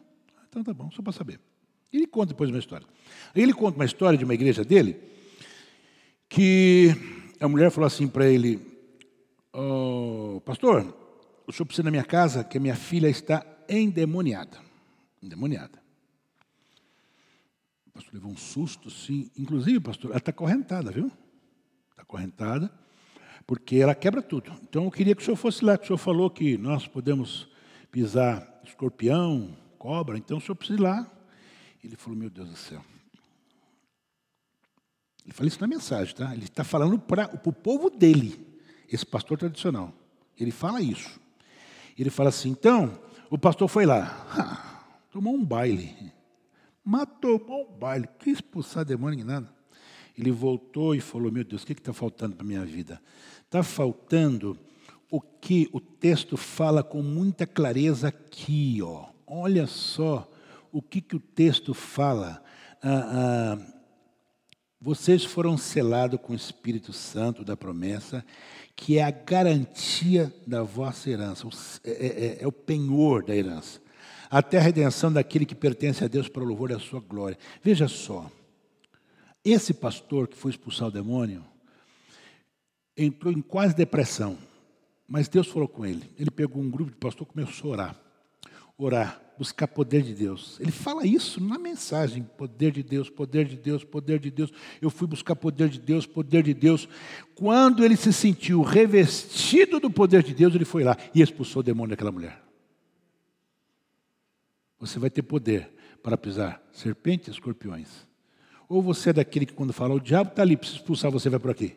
Então 0.48 0.62
tá 0.62 0.72
bom, 0.72 0.90
só 0.92 1.02
para 1.02 1.12
saber. 1.12 1.40
Ele 1.92 2.06
conta 2.06 2.28
depois 2.28 2.50
uma 2.50 2.58
história. 2.58 2.86
Aí 3.34 3.42
ele 3.42 3.52
conta 3.52 3.76
uma 3.76 3.84
história 3.84 4.18
de 4.18 4.24
uma 4.24 4.34
igreja 4.34 4.64
dele 4.64 4.96
que 6.28 6.94
a 7.40 7.48
mulher 7.48 7.70
falou 7.70 7.86
assim 7.86 8.06
para 8.06 8.26
ele: 8.28 8.60
oh, 9.52 10.40
Pastor, 10.44 10.94
o 11.46 11.52
senhor 11.52 11.66
precisa 11.66 11.84
na 11.84 11.90
minha 11.90 12.04
casa 12.04 12.44
que 12.44 12.58
a 12.58 12.60
minha 12.60 12.76
filha 12.76 13.08
está 13.08 13.44
endemoniada. 13.68 14.58
Endemoniada. 15.22 15.87
Pastor 17.98 18.14
levou 18.14 18.30
um 18.30 18.36
susto, 18.36 18.88
sim. 18.88 19.28
Inclusive, 19.36 19.80
pastor, 19.80 20.12
ela 20.12 20.18
está 20.18 20.32
correntada, 20.32 20.92
viu? 20.92 21.10
Está 21.90 22.04
correntada, 22.04 22.72
porque 23.44 23.74
ela 23.74 23.92
quebra 23.92 24.22
tudo. 24.22 24.52
Então 24.62 24.84
eu 24.84 24.90
queria 24.92 25.16
que 25.16 25.22
o 25.22 25.24
senhor 25.24 25.36
fosse 25.36 25.64
lá, 25.64 25.76
que 25.76 25.82
o 25.82 25.86
senhor 25.88 25.98
falou 25.98 26.30
que 26.30 26.56
nós 26.56 26.86
podemos 26.86 27.48
pisar 27.90 28.60
escorpião, 28.62 29.52
cobra, 29.80 30.16
então 30.16 30.38
o 30.38 30.40
senhor 30.40 30.54
precisa 30.54 30.78
ir 30.78 30.80
lá. 30.80 31.10
Ele 31.82 31.96
falou, 31.96 32.16
meu 32.16 32.30
Deus 32.30 32.48
do 32.48 32.56
céu. 32.56 32.84
Ele 35.24 35.34
fala 35.34 35.48
isso 35.48 35.60
na 35.60 35.66
mensagem, 35.66 36.14
tá? 36.14 36.32
Ele 36.32 36.44
está 36.44 36.62
falando 36.62 37.00
para 37.00 37.28
o 37.44 37.52
povo 37.52 37.90
dele, 37.90 38.38
esse 38.88 39.04
pastor 39.04 39.36
tradicional. 39.36 39.92
Ele 40.38 40.52
fala 40.52 40.80
isso. 40.80 41.18
Ele 41.98 42.10
fala 42.10 42.28
assim, 42.28 42.50
então, 42.50 42.96
o 43.28 43.36
pastor 43.36 43.66
foi 43.66 43.86
lá, 43.86 44.24
ah, 44.38 44.84
tomou 45.10 45.34
um 45.34 45.44
baile. 45.44 46.16
Mas 46.90 47.06
tomou 47.20 47.68
um 47.68 47.78
baile, 47.78 48.08
quis 48.18 48.38
expulsar 48.38 48.82
demônio 48.82 49.18
nem 49.18 49.26
nada. 49.26 49.52
Ele 50.16 50.30
voltou 50.30 50.94
e 50.94 51.02
falou: 51.02 51.30
Meu 51.30 51.44
Deus, 51.44 51.62
o 51.62 51.66
que 51.66 51.74
está 51.74 51.92
faltando 51.92 52.34
para 52.34 52.46
a 52.46 52.48
minha 52.48 52.64
vida? 52.64 52.98
Está 53.44 53.62
faltando 53.62 54.58
o 55.10 55.20
que 55.20 55.68
o 55.70 55.80
texto 55.80 56.34
fala 56.38 56.82
com 56.82 57.02
muita 57.02 57.46
clareza 57.46 58.08
aqui. 58.08 58.80
Ó. 58.82 59.04
Olha 59.26 59.66
só 59.66 60.26
o 60.72 60.80
que, 60.80 61.02
que 61.02 61.14
o 61.14 61.20
texto 61.20 61.74
fala. 61.74 62.42
Ah, 62.82 63.58
ah, 63.58 63.58
vocês 64.80 65.26
foram 65.26 65.58
selados 65.58 66.18
com 66.22 66.32
o 66.32 66.36
Espírito 66.36 66.94
Santo 66.94 67.44
da 67.44 67.54
promessa, 67.54 68.24
que 68.74 68.96
é 68.96 69.04
a 69.04 69.10
garantia 69.10 70.34
da 70.46 70.62
vossa 70.62 71.10
herança, 71.10 71.46
é, 71.84 71.90
é, 71.90 72.06
é, 72.06 72.38
é 72.44 72.46
o 72.46 72.52
penhor 72.52 73.22
da 73.22 73.36
herança 73.36 73.78
até 74.30 74.58
a 74.58 74.62
redenção 74.62 75.12
daquele 75.12 75.46
que 75.46 75.54
pertence 75.54 76.04
a 76.04 76.08
Deus 76.08 76.28
para 76.28 76.42
o 76.42 76.46
louvor 76.46 76.68
da 76.68 76.78
sua 76.78 77.00
glória. 77.00 77.38
Veja 77.62 77.88
só, 77.88 78.30
esse 79.44 79.72
pastor 79.72 80.28
que 80.28 80.36
foi 80.36 80.50
expulsar 80.50 80.88
o 80.88 80.92
demônio 80.92 81.44
entrou 82.96 83.32
em 83.32 83.40
quase 83.40 83.74
depressão, 83.74 84.36
mas 85.06 85.28
Deus 85.28 85.46
falou 85.46 85.68
com 85.68 85.86
ele. 85.86 86.02
Ele 86.18 86.30
pegou 86.30 86.62
um 86.62 86.70
grupo 86.70 86.90
de 86.90 86.96
pastor 86.96 87.26
e 87.26 87.32
começou 87.32 87.70
a 87.70 87.72
orar. 87.72 87.96
Orar, 88.76 89.20
buscar 89.38 89.66
poder 89.66 90.02
de 90.02 90.14
Deus. 90.14 90.58
Ele 90.60 90.70
fala 90.70 91.06
isso 91.06 91.42
na 91.42 91.58
mensagem: 91.58 92.22
poder 92.36 92.72
de 92.72 92.82
Deus, 92.82 93.08
poder 93.08 93.46
de 93.46 93.56
Deus, 93.56 93.82
poder 93.82 94.20
de 94.20 94.30
Deus. 94.30 94.52
Eu 94.80 94.90
fui 94.90 95.06
buscar 95.08 95.34
poder 95.34 95.68
de 95.68 95.80
Deus, 95.80 96.06
poder 96.06 96.42
de 96.42 96.54
Deus. 96.54 96.88
Quando 97.34 97.84
ele 97.84 97.96
se 97.96 98.12
sentiu 98.12 98.62
revestido 98.62 99.80
do 99.80 99.90
poder 99.90 100.22
de 100.22 100.34
Deus, 100.34 100.54
ele 100.54 100.64
foi 100.64 100.84
lá 100.84 100.96
e 101.14 101.22
expulsou 101.22 101.60
o 101.60 101.64
demônio 101.64 101.90
daquela 101.90 102.12
mulher. 102.12 102.47
Você 104.78 104.98
vai 104.98 105.10
ter 105.10 105.22
poder 105.22 105.70
para 106.02 106.16
pisar 106.16 106.62
serpentes 106.72 107.28
e 107.28 107.30
escorpiões. 107.30 108.06
Ou 108.68 108.82
você 108.82 109.10
é 109.10 109.12
daquele 109.14 109.46
que, 109.46 109.52
quando 109.52 109.72
fala, 109.72 109.94
o 109.94 110.00
diabo 110.00 110.30
está 110.30 110.42
ali, 110.42 110.56
precisa 110.56 110.78
expulsar, 110.78 111.10
você 111.10 111.28
vai 111.28 111.40
por 111.40 111.50
aqui. 111.50 111.76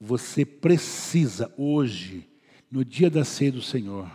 Você 0.00 0.44
precisa 0.46 1.52
hoje, 1.58 2.28
no 2.70 2.84
dia 2.84 3.10
da 3.10 3.24
ceia 3.24 3.52
do 3.52 3.60
Senhor, 3.60 4.10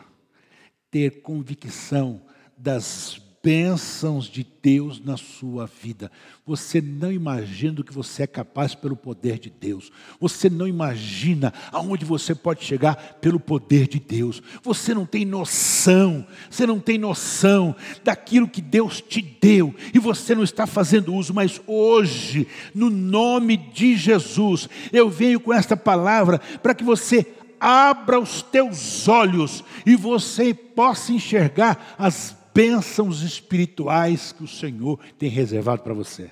ter 0.90 1.22
convicção 1.22 2.22
das 2.58 3.18
bênçãos 3.46 4.26
de 4.26 4.44
Deus 4.60 5.00
na 5.00 5.18
sua 5.18 5.70
vida. 5.84 6.12
Você 6.48 6.82
não 6.82 7.12
imagina 7.12 7.80
o 7.80 7.84
que 7.84 7.94
você 7.94 8.24
é 8.24 8.28
capaz 8.28 8.74
pelo 8.74 8.96
poder 8.96 9.38
de 9.38 9.52
Deus. 9.52 9.92
Você 10.20 10.50
não 10.50 10.68
imagina 10.68 11.54
aonde 11.72 12.04
você 12.04 12.34
pode 12.34 12.66
chegar 12.66 12.96
pelo 13.22 13.40
poder 13.40 13.88
de 13.88 14.00
Deus. 14.00 14.42
Você 14.64 14.96
não 14.96 15.06
tem 15.06 15.26
noção, 15.26 16.26
você 16.50 16.66
não 16.66 16.80
tem 16.80 16.98
noção 16.98 17.76
daquilo 18.04 18.48
que 18.48 18.64
Deus 18.64 19.00
te 19.00 19.22
deu 19.22 19.76
e 19.94 20.00
você 20.00 20.34
não 20.34 20.44
está 20.44 20.66
fazendo 20.66 21.14
uso, 21.14 21.32
mas 21.32 21.62
hoje, 21.68 22.48
no 22.74 22.90
nome 22.90 23.58
de 23.58 23.96
Jesus, 23.96 24.68
eu 24.92 25.08
venho 25.08 25.40
com 25.40 25.54
esta 25.54 25.78
palavra 25.78 26.40
para 26.64 26.74
que 26.74 26.84
você 26.84 27.28
abra 27.60 28.20
os 28.20 28.42
teus 28.42 29.08
olhos 29.08 29.64
e 29.86 29.96
você 29.96 30.52
possa 30.52 31.12
enxergar 31.12 31.94
as 31.96 32.36
bênçãos 32.56 33.22
espirituais 33.22 34.32
que 34.32 34.46
o 34.46 34.48
Senhor 34.48 34.98
tem 35.20 35.30
reservado 35.30 35.84
para 35.84 35.94
você. 35.94 36.32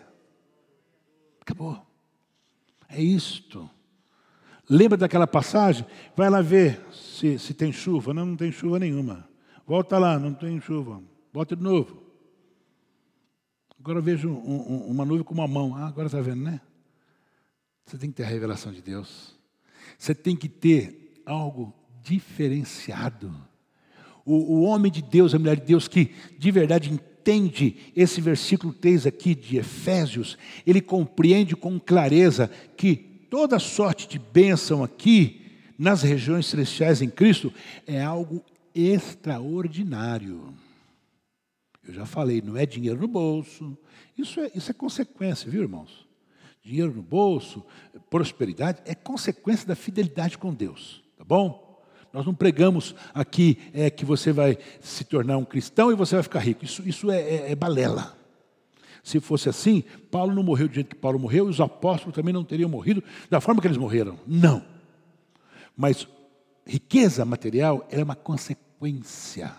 Acabou. 1.41 1.86
É 2.88 3.01
isto. 3.01 3.69
Lembra 4.69 4.97
daquela 4.97 5.28
passagem? 5.28 5.86
Vai 6.15 6.30
lá 6.30 6.41
ver 6.41 6.80
se, 6.93 7.38
se 7.38 7.53
tem 7.53 7.74
chuva. 7.74 8.13
Não, 8.13 8.26
não 8.26 8.38
tem 8.38 8.53
chuva 8.53 8.80
nenhuma. 8.80 9.28
Volta 9.67 9.99
lá, 9.99 10.17
não 10.17 10.34
tem 10.34 10.61
chuva. 10.61 11.03
Volta 11.34 11.57
de 11.57 11.61
novo. 11.61 12.01
Agora 13.78 13.99
eu 13.99 14.03
vejo 14.03 14.30
um, 14.30 14.71
um, 14.71 14.88
uma 14.88 15.03
nuvem 15.03 15.26
com 15.26 15.34
uma 15.34 15.47
mão. 15.47 15.76
Ah, 15.76 15.88
agora 15.88 16.05
está 16.05 16.21
vendo, 16.21 16.41
né? 16.41 16.61
Você 17.86 17.97
tem 17.97 18.09
que 18.09 18.15
ter 18.15 18.24
a 18.24 18.28
revelação 18.28 18.71
de 18.71 18.82
Deus. 18.82 19.38
Você 19.97 20.15
tem 20.15 20.38
que 20.38 20.47
ter 20.47 21.21
algo 21.26 21.74
diferenciado. 22.01 23.36
O, 24.26 24.34
o 24.34 24.61
homem 24.63 24.91
de 24.91 25.01
Deus, 25.01 25.34
a 25.34 25.39
mulher 25.39 25.59
de 25.59 25.65
Deus 25.65 25.88
que 25.88 26.11
de 26.38 26.51
verdade 26.51 26.91
entende 26.91 27.78
esse 27.95 28.19
versículo 28.19 28.74
3 28.74 29.07
aqui 29.07 29.34
de 29.34 29.57
Efésios, 29.57 30.38
ele 30.65 30.82
compreende 30.82 31.55
com 31.55 31.80
clareza 31.80 32.49
que 32.76 32.95
toda 33.30 33.57
sorte 33.59 34.07
de 34.07 34.19
bênção 34.19 34.84
aqui, 34.84 35.41
nas 35.78 36.03
regiões 36.03 36.45
celestiais 36.45 37.01
em 37.01 37.09
Cristo, 37.09 37.51
é 37.88 38.01
algo 38.01 38.43
extraordinário. 38.76 40.53
Eu 41.86 41.93
já 41.93 42.05
falei, 42.05 42.41
não 42.41 42.55
é 42.55 42.65
dinheiro 42.65 42.99
no 42.99 43.07
bolso, 43.07 43.78
isso 44.17 44.39
é, 44.39 44.51
isso 44.55 44.71
é 44.71 44.74
consequência, 44.74 45.49
viu, 45.49 45.63
irmãos? 45.63 46.07
Dinheiro 46.61 46.93
no 46.93 47.01
bolso, 47.01 47.65
prosperidade, 48.09 48.82
é 48.86 48.95
consequência 48.95 49.67
da 49.67 49.76
fidelidade 49.76 50.38
com 50.38 50.53
Deus, 50.53 51.03
tá 51.17 51.24
bom? 51.24 51.62
Nós 52.14 52.26
não 52.28 52.34
pregamos 52.34 52.93
aqui 53.11 53.57
é, 53.74 53.89
que 53.89 54.05
você 54.05 54.32
vai 54.32 54.55
se 54.80 55.03
tornar 55.03 55.38
um 55.38 55.43
cristão 55.43 55.91
e 55.91 55.95
você 55.95 56.16
vai 56.16 56.24
ficar 56.24 56.39
rico. 56.39 56.64
Isso, 56.64 56.88
isso 56.88 57.09
é, 57.09 57.20
é, 57.20 57.51
é 57.51 57.55
balela. 57.55 58.16
Se 59.03 59.20
fosse 59.20 59.49
assim, 59.49 59.84
Paulo 60.11 60.34
não 60.34 60.43
morreu 60.43 60.68
do 60.68 60.76
jeito 60.76 60.89
que 60.89 60.95
Paulo 60.95 61.18
morreu 61.18 61.47
e 61.47 61.49
os 61.49 61.59
apóstolos 61.59 62.16
também 62.16 62.34
não 62.34 62.43
teriam 62.43 62.70
morrido 62.70 63.03
da 63.30 63.41
forma 63.41 63.59
que 63.59 63.68
eles 63.68 63.78
morreram. 63.78 64.20
Não. 64.28 64.64
Mas 65.76 66.07
riqueza 66.66 67.26
material 67.26 67.86
é 67.89 68.01
uma 68.03 68.16
consequência. 68.16 69.51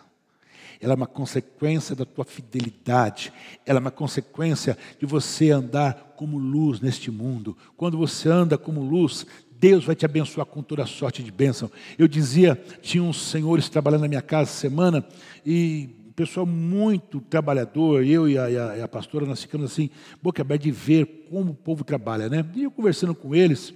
Ela 0.80 0.92
é 0.92 0.96
uma 0.96 1.06
consequência 1.06 1.96
da 1.96 2.04
tua 2.04 2.24
fidelidade. 2.24 3.32
Ela 3.66 3.78
é 3.78 3.80
uma 3.80 3.90
consequência 3.90 4.76
de 4.98 5.06
você 5.06 5.50
andar 5.50 6.14
como 6.16 6.38
luz 6.38 6.80
neste 6.80 7.10
mundo. 7.10 7.56
Quando 7.76 7.98
você 7.98 8.28
anda 8.28 8.58
como 8.58 8.82
luz, 8.82 9.26
Deus 9.64 9.82
vai 9.82 9.96
te 9.96 10.04
abençoar 10.04 10.44
com 10.44 10.62
toda 10.62 10.84
sorte 10.84 11.22
de 11.22 11.32
bênção. 11.32 11.70
Eu 11.98 12.06
dizia, 12.06 12.54
tinha 12.82 13.02
uns 13.02 13.30
senhores 13.30 13.66
trabalhando 13.66 14.02
na 14.02 14.08
minha 14.08 14.20
casa 14.20 14.50
semana 14.50 15.02
e 15.44 15.88
pessoal 16.14 16.44
muito 16.44 17.18
trabalhador, 17.18 18.04
eu 18.04 18.28
e 18.28 18.36
a, 18.36 18.44
a, 18.44 18.84
a 18.84 18.88
pastora, 18.88 19.24
nós 19.24 19.40
ficamos 19.40 19.72
assim, 19.72 19.88
boca 20.22 20.42
aberta 20.42 20.64
de 20.64 20.70
ver 20.70 21.26
como 21.30 21.52
o 21.52 21.54
povo 21.54 21.82
trabalha, 21.82 22.28
né? 22.28 22.44
E 22.54 22.64
eu 22.64 22.70
conversando 22.70 23.14
com 23.14 23.34
eles, 23.34 23.72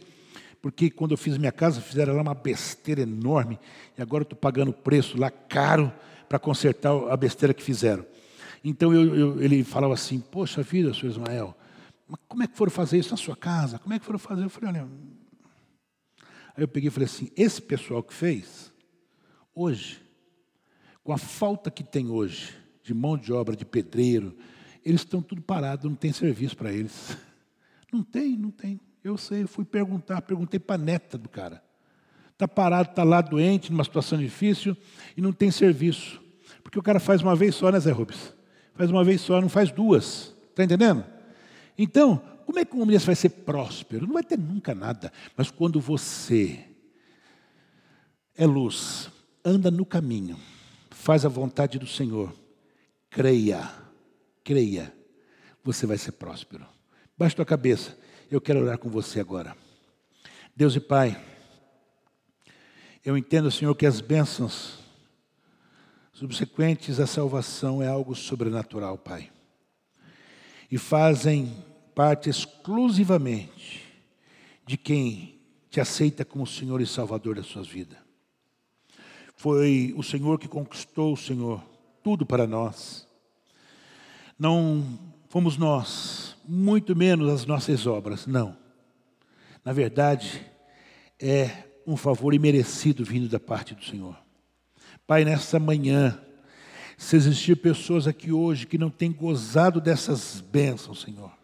porque 0.61 0.91
quando 0.91 1.13
eu 1.13 1.17
fiz 1.17 1.39
minha 1.39 1.51
casa, 1.51 1.81
fizeram 1.81 2.15
lá 2.15 2.21
uma 2.21 2.35
besteira 2.35 3.01
enorme, 3.01 3.59
e 3.97 4.03
agora 4.03 4.21
eu 4.21 4.25
estou 4.25 4.39
pagando 4.39 4.75
preço 4.75 5.19
lá 5.19 5.31
caro 5.31 5.91
para 6.29 6.39
consertar 6.39 6.93
a 7.11 7.17
besteira 7.17 7.55
que 7.55 7.63
fizeram. 7.63 8.05
Então 8.63 8.93
eu, 8.93 9.17
eu, 9.17 9.43
ele 9.43 9.65
falava 9.65 9.95
assim, 9.95 10.21
poxa 10.21 10.63
vida, 10.63 10.93
senhor 10.93 11.13
Ismael, 11.13 11.57
mas 12.07 12.21
como 12.29 12.43
é 12.43 12.47
que 12.47 12.59
foram 12.59 12.71
fazer 12.71 12.99
isso 12.99 13.11
na 13.11 13.17
sua 13.17 13.35
casa? 13.35 13.79
Como 13.79 13.95
é 13.95 13.99
que 13.99 14.05
foram 14.05 14.19
fazer? 14.19 14.45
Eu 14.45 14.51
falei, 14.51 14.83
olha. 14.83 15.18
Aí 16.59 16.65
eu 16.65 16.69
peguei 16.69 16.89
e 16.89 16.91
falei 16.91 17.07
assim: 17.07 17.31
esse 17.37 17.63
pessoal 17.63 18.03
que 18.03 18.13
fez, 18.13 18.73
hoje, 19.55 20.03
com 21.05 21.13
a 21.13 21.17
falta 21.17 21.71
que 21.71 21.85
tem 21.85 22.11
hoje 22.11 22.53
de 22.83 22.93
mão 22.93 23.17
de 23.17 23.33
obra, 23.33 23.55
de 23.55 23.65
pedreiro, 23.65 24.37
eles 24.85 25.03
estão 25.03 25.23
tudo 25.23 25.41
parados, 25.41 25.89
não 25.89 25.95
tem 25.95 26.13
serviço 26.13 26.57
para 26.57 26.73
eles. 26.73 27.17
Não 27.91 28.03
tem, 28.03 28.37
não 28.37 28.51
tem. 28.51 28.79
Eu 29.03 29.17
sei, 29.17 29.45
eu 29.45 29.49
fui 29.49 29.65
perguntar, 29.65 30.21
perguntei 30.21 30.61
para 30.61 30.75
a 30.75 30.79
neta 30.79 31.17
do 31.17 31.27
cara. 31.27 31.65
Está 32.35 32.47
parado, 32.47 32.91
está 32.91 33.03
lá 33.03 33.23
doente, 33.23 33.73
numa 33.73 33.83
situação 33.83 34.19
difícil 34.19 34.77
e 35.17 35.23
não 35.23 35.33
tem 35.33 35.51
serviço. 35.51 36.21
Porque 36.63 36.79
o 36.79 36.83
cara 36.83 37.01
faz 37.01 37.23
uma 37.23 37.35
vez 37.35 37.55
só, 37.55 37.73
né, 37.73 37.81
Zé 37.81 37.91
Rubens? 37.91 38.35
Faz 38.75 38.91
uma 38.91 39.03
vez 39.03 39.23
só, 39.23 39.41
não 39.41 39.49
faz 39.49 39.71
duas. 39.71 40.37
Está 40.51 40.65
entendendo? 40.65 41.03
Então, 41.79 42.23
como 42.49 42.61
é 42.61 42.65
que 42.65 42.75
um 42.75 42.81
homem 42.81 42.97
vai 42.97 43.15
ser 43.15 43.29
próspero? 43.29 44.07
Não 44.07 44.15
vai 44.15 44.23
ter 44.23 44.39
nunca 44.39 44.75
nada. 44.75 45.13
Mas 45.37 45.51
quando 45.51 45.79
você 45.79 46.65
é 48.35 48.47
luz, 48.47 49.11
anda 49.45 49.71
no 49.71 49.85
caminho, 49.85 50.41
faz 50.91 51.27
a 51.27 51.29
vontade 51.29 51.79
do 51.79 51.87
Senhor, 51.87 52.35
creia, 53.11 53.71
creia, 54.43 54.91
você 55.63 55.85
vai 55.85 55.99
ser 55.99 56.13
próspero. 56.13 56.67
Baixe 57.19 57.37
tua 57.37 57.45
cabeça, 57.45 57.99
eu 58.31 58.41
quero 58.41 58.63
orar 58.63 58.79
com 58.79 58.89
você 58.89 59.21
agora. 59.21 59.55
Deus 60.57 60.75
e 60.75 60.81
Pai, 60.81 61.23
eu 63.05 63.15
entendo, 63.19 63.51
Senhor, 63.51 63.75
que 63.75 63.85
as 63.85 64.01
bênçãos 64.01 64.79
subsequentes 66.15 66.99
à 66.99 67.07
salvação 67.07 67.83
é 67.83 67.89
algo 67.89 68.15
sobrenatural, 68.15 68.97
Pai. 68.97 69.31
E 70.71 70.79
fazem 70.79 71.68
parte 71.99 72.31
exclusivamente 72.31 73.83
de 74.65 74.77
quem 74.77 75.41
te 75.69 75.81
aceita 75.81 76.25
como 76.25 76.47
Senhor 76.47 76.81
e 76.81 76.87
Salvador 76.87 77.35
da 77.35 77.43
sua 77.43 77.65
vida. 77.65 77.99
Foi 79.35 79.93
o 79.97 80.03
Senhor 80.05 80.39
que 80.39 80.47
conquistou, 80.47 81.17
Senhor, 81.17 81.61
tudo 82.01 82.25
para 82.25 82.47
nós. 82.47 83.05
Não 84.39 84.97
fomos 85.29 85.57
nós, 85.57 86.37
muito 86.47 86.95
menos 86.95 87.29
as 87.33 87.45
nossas 87.45 87.85
obras, 87.85 88.29
não. 88.29 88.57
Na 89.65 89.73
verdade, 89.73 90.47
é 91.19 91.65
um 91.85 91.97
favor 91.97 92.33
imerecido 92.33 93.05
vindo 93.05 93.29
da 93.29 93.41
parte 93.41 93.75
do 93.75 93.85
Senhor. 93.85 94.17
Pai, 95.05 95.25
nessa 95.25 95.59
manhã, 95.59 96.17
se 96.97 97.17
existir 97.17 97.57
pessoas 97.57 98.07
aqui 98.07 98.31
hoje 98.31 98.69
que 98.69 98.79
não 98.79 98.89
têm 98.89 99.11
gozado 99.11 99.81
dessas 99.81 100.41
bênçãos, 100.41 101.01
Senhor, 101.01 101.37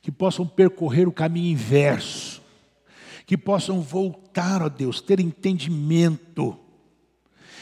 que 0.00 0.10
possam 0.10 0.46
percorrer 0.46 1.08
o 1.08 1.12
caminho 1.12 1.52
inverso, 1.52 2.42
que 3.26 3.36
possam 3.36 3.80
voltar, 3.80 4.62
ó 4.62 4.68
Deus, 4.68 5.00
ter 5.00 5.20
entendimento, 5.20 6.58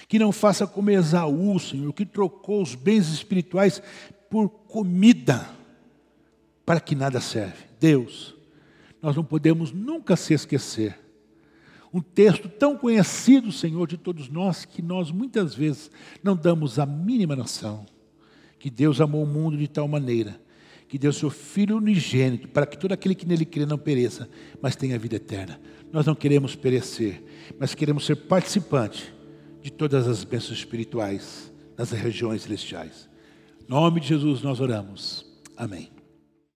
que 0.09 0.18
não 0.18 0.30
faça 0.30 0.66
como 0.66 0.91
Esaú, 0.91 1.59
Senhor, 1.59 1.93
que 1.93 2.07
trocou 2.07 2.62
os 2.62 2.74
bens 2.74 3.09
espirituais 3.09 3.82
por 4.30 4.49
comida, 4.49 5.49
para 6.64 6.80
que 6.80 6.95
nada 6.95 7.20
serve. 7.20 7.64
Deus, 7.80 8.34
nós 9.03 9.16
não 9.16 9.24
podemos 9.24 9.72
nunca 9.72 10.14
se 10.14 10.34
esquecer. 10.34 10.99
Um 11.93 12.01
texto 12.01 12.49
tão 12.49 12.76
conhecido, 12.76 13.51
Senhor, 13.51 13.87
de 13.87 13.97
todos 13.97 14.28
nós, 14.28 14.64
que 14.64 14.82
nós 14.82 15.11
muitas 15.11 15.55
vezes 15.55 15.91
não 16.22 16.37
damos 16.37 16.78
a 16.78 16.84
mínima 16.84 17.34
noção. 17.34 17.87
Que 18.59 18.70
Deus 18.70 19.01
amou 19.01 19.22
o 19.22 19.26
mundo 19.26 19.57
de 19.57 19.68
tal 19.68 19.89
maneira 19.89 20.45
que 20.89 20.99
deu 20.99 21.12
seu 21.12 21.30
Filho 21.30 21.76
unigênito, 21.76 22.49
para 22.49 22.66
que 22.66 22.78
todo 22.78 22.93
aquele 22.93 23.14
que 23.14 23.26
nele 23.26 23.45
crê 23.45 23.66
não 23.66 23.78
pereça, 23.78 24.28
mas 24.61 24.76
tenha 24.76 24.99
vida 24.99 25.16
eterna. 25.16 25.61
Nós 25.93 26.07
não 26.07 26.14
queremos 26.14 26.55
perecer, 26.55 27.22
mas 27.59 27.74
queremos 27.74 28.07
ser 28.07 28.16
participantes 28.16 29.12
de 29.62 29.70
todas 29.70 30.07
as 30.07 30.24
bênçãos 30.24 30.59
espirituais 30.59 31.53
nas 31.76 31.91
regiões 31.91 32.43
celestiais. 32.43 33.09
Em 33.61 33.70
nome 33.70 34.01
de 34.01 34.09
Jesus 34.09 34.43
nós 34.43 34.61
oramos. 34.61 35.26
Amém. 35.57 35.95